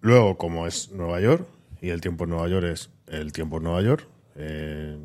luego, 0.00 0.36
como 0.36 0.66
es 0.66 0.90
Nueva 0.90 1.20
York, 1.20 1.46
y 1.80 1.90
el 1.90 2.00
tiempo 2.00 2.24
en 2.24 2.30
Nueva 2.30 2.48
York 2.48 2.66
es 2.66 2.90
el 3.06 3.32
tiempo 3.32 3.58
en 3.58 3.64
Nueva 3.64 3.82
York, 3.82 4.06
eh, 4.36 4.98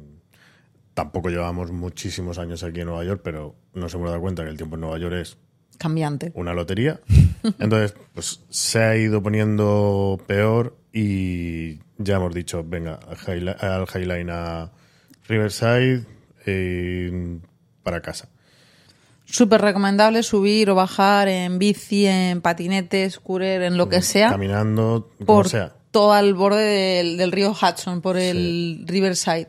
tampoco 0.93 1.29
llevamos 1.29 1.71
muchísimos 1.71 2.37
años 2.37 2.63
aquí 2.63 2.81
en 2.81 2.87
Nueva 2.87 3.03
York, 3.03 3.21
pero 3.23 3.55
nos 3.73 3.93
hemos 3.93 4.09
dado 4.09 4.21
cuenta 4.21 4.43
que 4.43 4.49
el 4.49 4.57
tiempo 4.57 4.75
en 4.75 4.81
Nueva 4.81 4.97
York 4.97 5.15
es 5.15 5.37
Cambiante. 5.77 6.31
una 6.35 6.53
lotería. 6.53 6.99
Entonces, 7.59 7.95
pues 8.13 8.41
se 8.49 8.79
ha 8.79 8.97
ido 8.97 9.21
poniendo 9.21 10.19
peor 10.25 10.77
y 10.93 11.79
ya 11.97 12.15
hemos 12.15 12.33
dicho, 12.33 12.63
venga, 12.65 12.95
al 12.95 13.17
Highline, 13.17 13.55
al 13.59 13.85
Highline 13.93 14.29
a 14.31 14.71
Riverside 15.27 16.05
eh, 16.45 17.39
para 17.83 18.01
casa. 18.01 18.29
Súper 19.25 19.61
recomendable 19.61 20.21
subir 20.23 20.69
o 20.69 20.75
bajar 20.75 21.27
en 21.27 21.57
bici, 21.59 22.05
en 22.05 22.41
patinete, 22.41 23.09
scooter, 23.09 23.63
en 23.63 23.77
lo 23.77 23.89
que 23.89 24.01
sea, 24.01 24.29
Caminando, 24.29 25.09
por 25.25 25.49
sea. 25.49 25.73
todo 25.91 26.17
el 26.17 26.33
borde 26.35 26.63
del, 26.63 27.17
del 27.17 27.31
río 27.31 27.51
Hudson, 27.51 28.01
por 28.01 28.17
el 28.17 28.83
Riverside. 28.85 29.47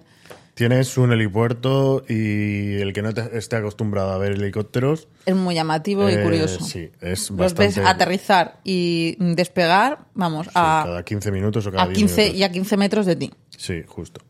Tienes 0.54 0.96
un 0.96 1.12
helipuerto 1.12 2.02
y 2.08 2.76
el 2.76 2.94
que 2.94 3.02
no 3.02 3.12
te- 3.12 3.36
esté 3.36 3.56
acostumbrado 3.56 4.12
a 4.12 4.16
ver 4.16 4.32
helicópteros. 4.32 5.06
Es 5.26 5.36
muy 5.36 5.54
llamativo 5.54 6.08
y 6.08 6.14
eh, 6.14 6.22
curioso. 6.22 6.64
Sí, 6.64 6.88
es 7.02 7.30
Los 7.30 7.52
ves 7.52 7.74
bastante. 7.76 7.90
aterrizar 7.90 8.60
y 8.64 9.16
despegar, 9.34 10.06
vamos, 10.14 10.46
sí, 10.46 10.52
a, 10.54 10.82
cada 10.86 11.04
15 11.04 11.30
minutos 11.30 11.66
o 11.66 11.70
cada 11.70 11.82
a 11.82 11.86
10 11.88 11.98
15 11.98 12.20
minutos. 12.22 12.40
y 12.40 12.42
a 12.44 12.50
15 12.52 12.76
metros 12.78 13.04
de 13.04 13.16
ti. 13.16 13.30
Sí, 13.58 13.82
justo. 13.86 14.22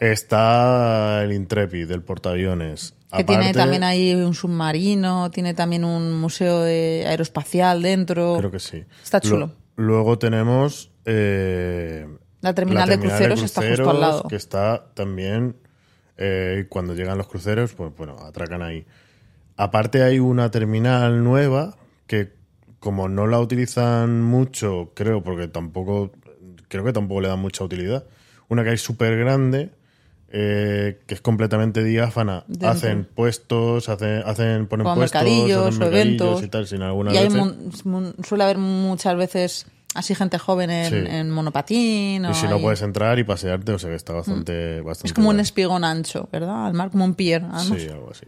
Está 0.00 1.22
el 1.22 1.32
Intrepid, 1.32 1.90
el 1.90 2.02
portaaviones. 2.02 2.94
Que 3.16 3.22
tiene 3.24 3.52
también 3.52 3.84
ahí 3.84 4.12
un 4.14 4.34
submarino, 4.34 5.30
tiene 5.30 5.54
también 5.54 5.84
un 5.84 6.12
museo 6.20 6.62
de 6.62 7.04
aeroespacial 7.06 7.80
dentro. 7.82 8.36
Creo 8.38 8.50
que 8.50 8.58
sí. 8.58 8.84
Está 9.02 9.20
chulo. 9.20 9.52
Lu- 9.76 9.84
luego 9.86 10.18
tenemos. 10.18 10.90
eh, 11.04 12.06
La 12.40 12.54
terminal 12.54 12.88
de 12.88 12.98
cruceros 12.98 13.42
está 13.42 13.62
justo 13.62 13.90
al 13.90 14.00
lado. 14.00 14.22
Que 14.28 14.36
está 14.36 14.86
también. 14.94 15.56
eh, 16.16 16.66
cuando 16.68 16.94
llegan 16.94 17.18
los 17.18 17.26
cruceros, 17.28 17.74
pues 17.74 17.92
bueno, 17.96 18.16
atracan 18.20 18.62
ahí. 18.62 18.84
Aparte, 19.56 20.02
hay 20.02 20.18
una 20.20 20.50
terminal 20.50 21.22
nueva 21.24 21.76
que, 22.06 22.32
como 22.80 23.08
no 23.08 23.26
la 23.26 23.38
utilizan 23.40 24.22
mucho, 24.22 24.92
creo, 24.94 25.22
porque 25.22 25.46
tampoco. 25.48 26.10
Creo 26.68 26.84
que 26.84 26.92
tampoco 26.92 27.20
le 27.20 27.28
dan 27.28 27.38
mucha 27.40 27.62
utilidad. 27.64 28.04
Una 28.48 28.64
que 28.64 28.70
hay 28.70 28.78
súper 28.78 29.16
grande. 29.16 29.70
Eh, 30.36 30.98
que 31.06 31.14
es 31.14 31.20
completamente 31.20 31.84
diáfana. 31.84 32.42
Dentro. 32.48 32.68
Hacen 32.68 33.04
puestos, 33.14 33.88
hacen, 33.88 34.22
hacen 34.26 34.66
ponen 34.66 34.82
Como 34.84 34.96
puestos, 34.96 35.22
mercadillos 35.22 35.66
hacen 35.68 35.78
mercadillos 35.78 36.06
eventos. 36.18 36.42
y 36.42 36.48
tal, 36.48 36.66
sin 36.66 36.82
algunas 36.82 37.14
y 37.14 37.18
hay 37.18 37.28
veces- 37.28 37.84
suele 38.26 38.42
haber 38.44 38.58
muchas 38.58 39.16
veces 39.16 39.66
así 39.94 40.12
gente 40.16 40.38
joven 40.40 40.70
en, 40.70 40.90
Sí. 40.90 40.96
en 41.08 41.30
monopatín. 41.30 42.24
o 42.26 42.30
Y 42.32 42.34
si 42.34 42.48
no 42.48 42.56
ahí- 42.56 42.62
puedes 42.62 42.82
entrar 42.82 43.16
y 43.20 43.24
pasearte, 43.24 43.70
o 43.72 43.78
sea 43.78 43.90
que 43.90 43.96
está 43.96 44.12
bastante. 44.12 44.80
bastante 44.80 45.06
Mm. 45.08 45.10
Es 45.10 45.12
como 45.12 45.28
un 45.30 45.38
espigón 45.38 45.84
ancho, 45.84 46.28
¿verdad? 46.32 46.66
Al 46.66 46.74
mar, 46.74 46.90
como 46.90 47.04
un 47.04 47.14
pier. 47.14 47.42
además. 47.44 47.66
Sí, 47.80 47.86
algo 47.88 48.10
así. 48.10 48.26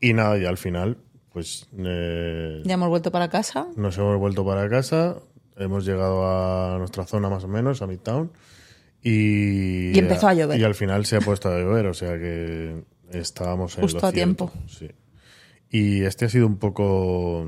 Y 0.00 0.12
nada, 0.12 0.38
y 0.38 0.44
al 0.46 0.56
final, 0.56 0.98
pues 1.32 1.66
eh, 1.76 2.62
Ya 2.64 2.74
hemos 2.74 2.88
vuelto 2.90 3.10
para 3.10 3.28
casa. 3.28 3.66
nos 3.74 3.98
hemos 3.98 4.18
vuelto 4.18 4.44
para 4.44 4.68
casa, 4.68 5.16
hemos 5.56 5.84
llegado 5.84 6.24
a 6.26 6.78
nuestra 6.78 7.04
zona 7.06 7.28
más 7.28 7.42
o 7.42 7.48
menos, 7.48 7.82
a 7.82 7.88
Midtown. 7.88 8.30
Y, 9.02 9.92
Y 9.94 9.98
empezó 9.98 10.28
a 10.28 10.34
llover. 10.34 10.60
Y 10.60 10.64
al 10.64 10.74
final 10.74 11.06
se 11.06 11.16
ha 11.16 11.20
puesto 11.20 11.48
a 11.48 11.58
llover, 11.58 11.86
o 11.86 11.94
sea 11.94 12.18
que 12.18 12.82
estábamos 13.12 13.76
en 13.76 13.82
Justo 13.82 14.00
lo 14.02 14.06
a 14.08 14.12
tiempo. 14.12 14.52
Sí. 14.68 14.90
Y 15.70 16.02
este 16.02 16.24
ha 16.26 16.28
sido 16.28 16.46
un 16.46 16.58
poco 16.58 17.46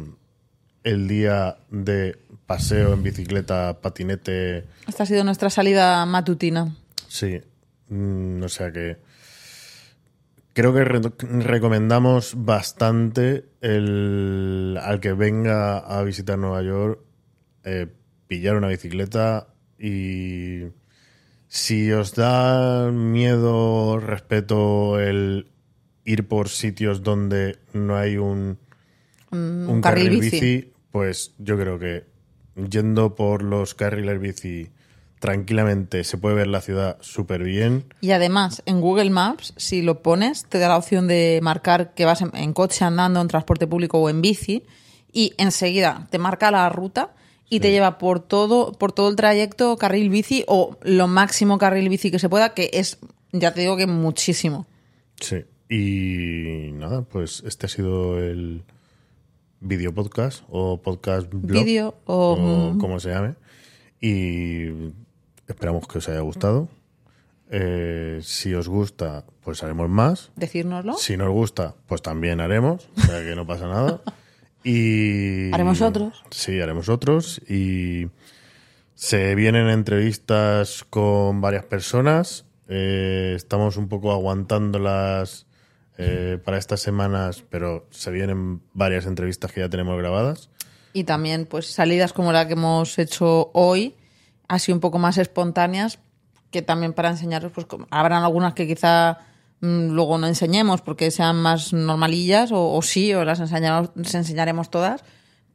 el 0.85 1.09
día 1.09 1.59
de 1.71 2.19
paseo 2.47 2.95
en 2.95 3.03
bicicleta, 3.03 3.79
patinete. 3.81 4.65
Esta 4.89 5.03
ha 5.03 5.07
sido 5.07 5.25
nuestra 5.25 5.51
salida 5.51 6.05
matutina. 6.07 6.75
Sí, 7.09 7.41
Mm, 7.89 8.43
o 8.43 8.49
sea 8.49 8.73
que 8.73 8.97
creo 10.55 10.73
que 10.73 10.85
re- 10.85 11.01
recomendamos 11.45 12.35
bastante 12.37 13.45
el, 13.61 14.79
al 14.81 14.99
que 15.01 15.13
venga 15.13 15.79
a 15.79 16.03
visitar 16.03 16.39
Nueva 16.39 16.63
York 16.63 17.01
eh, 17.65 17.87
pillar 18.29 18.57
una 18.57 18.69
bicicleta 18.69 19.49
y 19.79 20.63
si 21.53 21.93
os 21.93 22.15
da 22.15 22.91
miedo, 22.91 24.01
respeto 24.01 24.99
el 24.99 25.53
ir 26.03 26.27
por 26.27 26.49
sitios 26.49 27.03
donde 27.03 27.59
no 27.75 27.95
hay 27.95 28.17
un, 28.17 28.57
Un, 29.31 29.67
un 29.69 29.81
carril, 29.83 30.07
carril 30.07 30.21
bici. 30.21 30.41
bici, 30.41 30.73
pues 30.91 31.35
yo 31.37 31.59
creo 31.59 31.79
que 31.79 32.07
yendo 32.71 33.15
por 33.15 33.43
los 33.43 33.75
carriles 33.75 34.19
bici 34.19 34.71
tranquilamente 35.19 36.05
se 36.05 36.17
puede 36.17 36.37
ver 36.37 36.47
la 36.47 36.63
ciudad 36.63 36.97
súper 37.03 37.43
bien. 37.43 37.85
Y 38.01 38.13
además, 38.13 38.63
en 38.65 38.81
Google 38.81 39.11
Maps, 39.11 39.53
si 39.59 39.83
lo 39.83 40.01
pones, 40.01 40.47
te 40.47 40.59
da 40.59 40.69
la 40.69 40.79
opción 40.79 41.07
de 41.07 41.39
marcar 41.43 41.93
que 41.93 42.07
vas 42.07 42.23
en, 42.23 42.35
en 42.35 42.55
coche 42.55 42.87
andando, 42.87 43.21
en 43.21 43.29
transporte 43.29 43.67
público 43.67 43.99
o 43.99 44.09
en 44.09 44.23
bici, 44.23 44.65
y 45.13 45.35
enseguida 45.37 46.09
te 46.11 46.19
marca 46.19 46.51
la 46.51 46.67
ruta 46.71 47.13
y 47.53 47.61
te 47.61 47.71
lleva 47.71 47.99
por 47.99 48.21
todo, 48.21 48.73
por 48.73 48.93
todo 48.93 49.11
el 49.11 49.17
trayecto 49.17 49.77
carril 49.77 50.09
bici 50.09 50.43
o 50.49 50.79
lo 50.81 51.07
máximo 51.07 51.59
carril 51.59 51.91
bici 51.91 52.11
que 52.11 52.19
se 52.19 52.31
pueda, 52.31 52.55
que 52.55 52.71
es, 52.73 52.97
ya 53.31 53.53
te 53.53 53.61
digo 53.61 53.77
que 53.77 53.87
muchísimo. 53.87 54.67
Sí. 55.21 55.45
Y 55.69 56.73
nada, 56.73 57.03
pues 57.03 57.43
este 57.47 57.67
ha 57.67 57.69
sido 57.69 58.19
el 58.19 58.63
video 59.61 59.93
podcast 59.93 60.45
o 60.49 60.81
podcast 60.81 61.29
blog. 61.31 61.63
Vídeo 61.63 61.95
o, 62.07 62.33
o 62.33 62.73
mm, 62.73 62.79
como 62.79 62.99
se 62.99 63.11
llame. 63.11 63.35
Y 64.01 64.93
esperamos 65.47 65.87
que 65.87 65.99
os 65.99 66.09
haya 66.09 66.21
gustado. 66.21 66.71
Eh, 67.51 68.21
si 68.23 68.55
os 68.55 68.67
gusta, 68.67 69.27
pues 69.45 69.63
haremos 69.63 69.91
más. 69.91 70.33
Decírnoslo. 70.37 70.95
Si 70.95 71.19
nos 71.19 71.29
gusta, 71.29 71.75
pues 71.87 72.01
también 72.01 72.41
haremos, 72.41 72.89
o 72.97 73.01
sea 73.03 73.21
que 73.23 73.37
no 73.37 73.47
pasa 73.47 73.69
nada. 73.69 74.01
Y 74.65 75.53
Haremos 75.53 75.81
otros. 75.81 76.23
Sí, 76.31 76.61
haremos 76.61 76.89
otros 76.89 77.41
y 77.49 78.09
se 78.95 79.35
vienen 79.35 79.69
entrevistas 79.69 80.85
con 80.89 81.41
varias 81.41 81.65
personas. 81.65 82.45
Eh, 82.69 83.33
estamos 83.37 83.77
un 83.77 83.89
poco 83.89 84.13
aguantándolas 84.13 85.47
eh, 85.99 86.39
para 86.45 86.59
estas 86.59 86.81
semanas, 86.81 87.45
pero 87.51 87.87
se 87.91 88.11
vienen 88.11 88.63
varias 88.73 89.07
entrevistas 89.07 89.53
que 89.53 89.61
ya 89.61 89.69
tenemos 89.69 89.99
grabadas. 89.99 90.51
Y 90.93 91.05
también, 91.05 91.47
pues, 91.47 91.67
salidas 91.67 92.13
como 92.13 92.33
la 92.33 92.47
que 92.47 92.53
hemos 92.53 92.99
hecho 92.99 93.51
hoy, 93.55 93.97
así 94.49 94.73
un 94.73 94.81
poco 94.81 94.99
más 94.99 95.19
espontáneas, 95.19 95.99
que 96.51 96.63
también 96.63 96.93
para 96.93 97.11
enseñaros, 97.11 97.51
pues 97.53 97.67
habrán 97.91 98.23
algunas 98.23 98.55
que 98.55 98.67
quizá 98.67 99.19
luego 99.63 100.19
no 100.19 100.27
enseñemos 100.27 100.83
porque 100.83 101.11
sean 101.11 101.37
más 101.37 101.73
normalillas, 101.73 102.53
o, 102.53 102.75
o 102.75 102.83
sí, 102.83 103.15
o 103.15 103.25
las 103.25 103.41
enseñaremos, 103.41 103.91
les 103.95 104.15
enseñaremos 104.15 104.71
todas, 104.71 105.03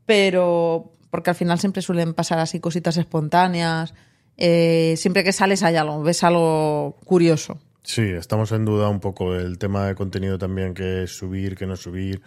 pero 0.06 0.94
porque 1.10 1.30
al 1.30 1.36
final 1.36 1.60
siempre 1.60 1.82
suelen 1.82 2.14
pasar 2.14 2.40
así 2.40 2.60
cositas 2.60 2.98
espontáneas. 2.98 3.94
eh, 4.38 4.96
siempre 4.98 5.24
que 5.24 5.34
sales 5.34 5.64
hay 5.64 5.76
algo, 5.76 6.02
ves 6.04 6.24
algo 6.24 6.98
curioso. 7.06 7.60
Sí, 7.84 8.02
estamos 8.04 8.52
en 8.52 8.66
duda 8.66 8.90
un 8.90 9.00
poco 9.00 9.34
del 9.34 9.58
tema 9.58 9.86
de 9.88 9.96
contenido 9.96 10.38
también, 10.38 10.74
que 10.74 11.08
subir, 11.08 11.56
que 11.56 11.66
no 11.66 11.76
subir. 11.76 12.22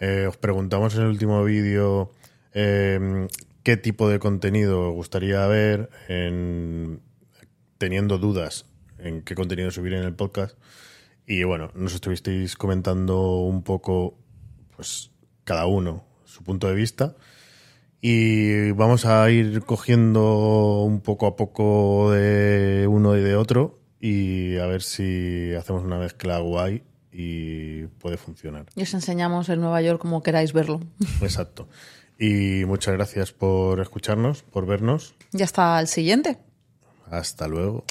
Eh, 0.00 0.26
os 0.28 0.36
preguntamos 0.38 0.94
en 0.96 1.02
el 1.02 1.08
último 1.08 1.44
vídeo 1.44 2.10
eh, 2.54 3.28
qué 3.62 3.76
tipo 3.76 4.08
de 4.08 4.18
contenido 4.18 4.90
gustaría 4.90 5.46
ver, 5.46 5.90
en- 6.08 7.00
teniendo 7.78 8.18
dudas 8.18 8.64
en 8.98 9.22
qué 9.22 9.34
contenido 9.34 9.70
subir 9.70 9.92
en 9.94 10.02
el 10.04 10.14
podcast. 10.14 10.56
Y 11.26 11.44
bueno, 11.44 11.70
nos 11.74 11.94
estuvisteis 11.94 12.56
comentando 12.56 13.42
un 13.42 13.62
poco, 13.62 14.18
pues 14.76 15.10
cada 15.44 15.66
uno 15.66 16.04
su 16.24 16.42
punto 16.42 16.68
de 16.68 16.74
vista. 16.74 17.14
Y 18.00 18.72
vamos 18.72 19.06
a 19.06 19.30
ir 19.30 19.62
cogiendo 19.62 20.82
un 20.82 21.00
poco 21.00 21.26
a 21.26 21.36
poco 21.36 22.10
de 22.10 22.86
uno 22.88 23.16
y 23.16 23.20
de 23.20 23.36
otro 23.36 23.78
y 24.00 24.56
a 24.56 24.66
ver 24.66 24.82
si 24.82 25.54
hacemos 25.54 25.84
una 25.84 25.98
mezcla 25.98 26.38
guay 26.38 26.82
y 27.12 27.84
puede 27.86 28.16
funcionar. 28.16 28.66
Y 28.74 28.82
os 28.82 28.92
enseñamos 28.94 29.48
el 29.50 29.60
Nueva 29.60 29.80
York 29.82 30.00
como 30.00 30.22
queráis 30.22 30.52
verlo. 30.52 30.80
Exacto. 31.22 31.68
Y 32.18 32.64
muchas 32.66 32.94
gracias 32.94 33.32
por 33.32 33.80
escucharnos, 33.80 34.42
por 34.42 34.66
vernos. 34.66 35.14
Ya 35.30 35.44
está 35.44 35.78
el 35.78 35.86
siguiente. 35.86 36.38
Hasta 37.08 37.46
luego. 37.46 37.84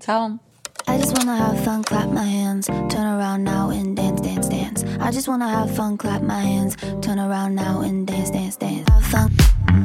Chao. 0.00 0.40
I 0.88 0.96
just 0.96 1.14
wanna 1.18 1.36
have 1.36 1.62
fun, 1.64 1.84
clap 1.84 2.08
my 2.08 2.24
hands, 2.24 2.66
turn 2.66 3.06
around 3.06 3.44
now 3.44 3.68
and 3.68 3.94
dance, 3.94 4.22
dance, 4.22 4.48
dance. 4.48 4.84
I 5.00 5.10
just 5.10 5.28
wanna 5.28 5.46
have 5.46 5.70
fun, 5.76 5.98
clap 5.98 6.22
my 6.22 6.40
hands, 6.40 6.76
turn 7.02 7.18
around 7.18 7.54
now 7.54 7.82
and 7.82 8.06
dance, 8.06 8.30
dance, 8.30 8.56
dance. 8.56 8.88
Have 8.88 9.04
fun, 9.04 9.30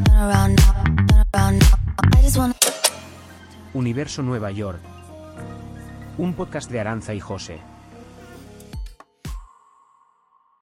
turn 0.05 0.15
around 0.15 0.55
now, 0.55 0.83
turn 1.09 1.25
around 1.35 1.59
now. 1.59 1.77
I 2.17 2.21
just 2.21 2.37
wanna. 2.37 2.55
Universo 3.73 4.23
Nueva 4.23 4.49
York. 4.51 4.79
Un 6.17 6.33
podcast 6.35 6.71
de 6.71 6.79
Aranza 6.79 7.13
y 7.13 7.19
José. 7.19 7.72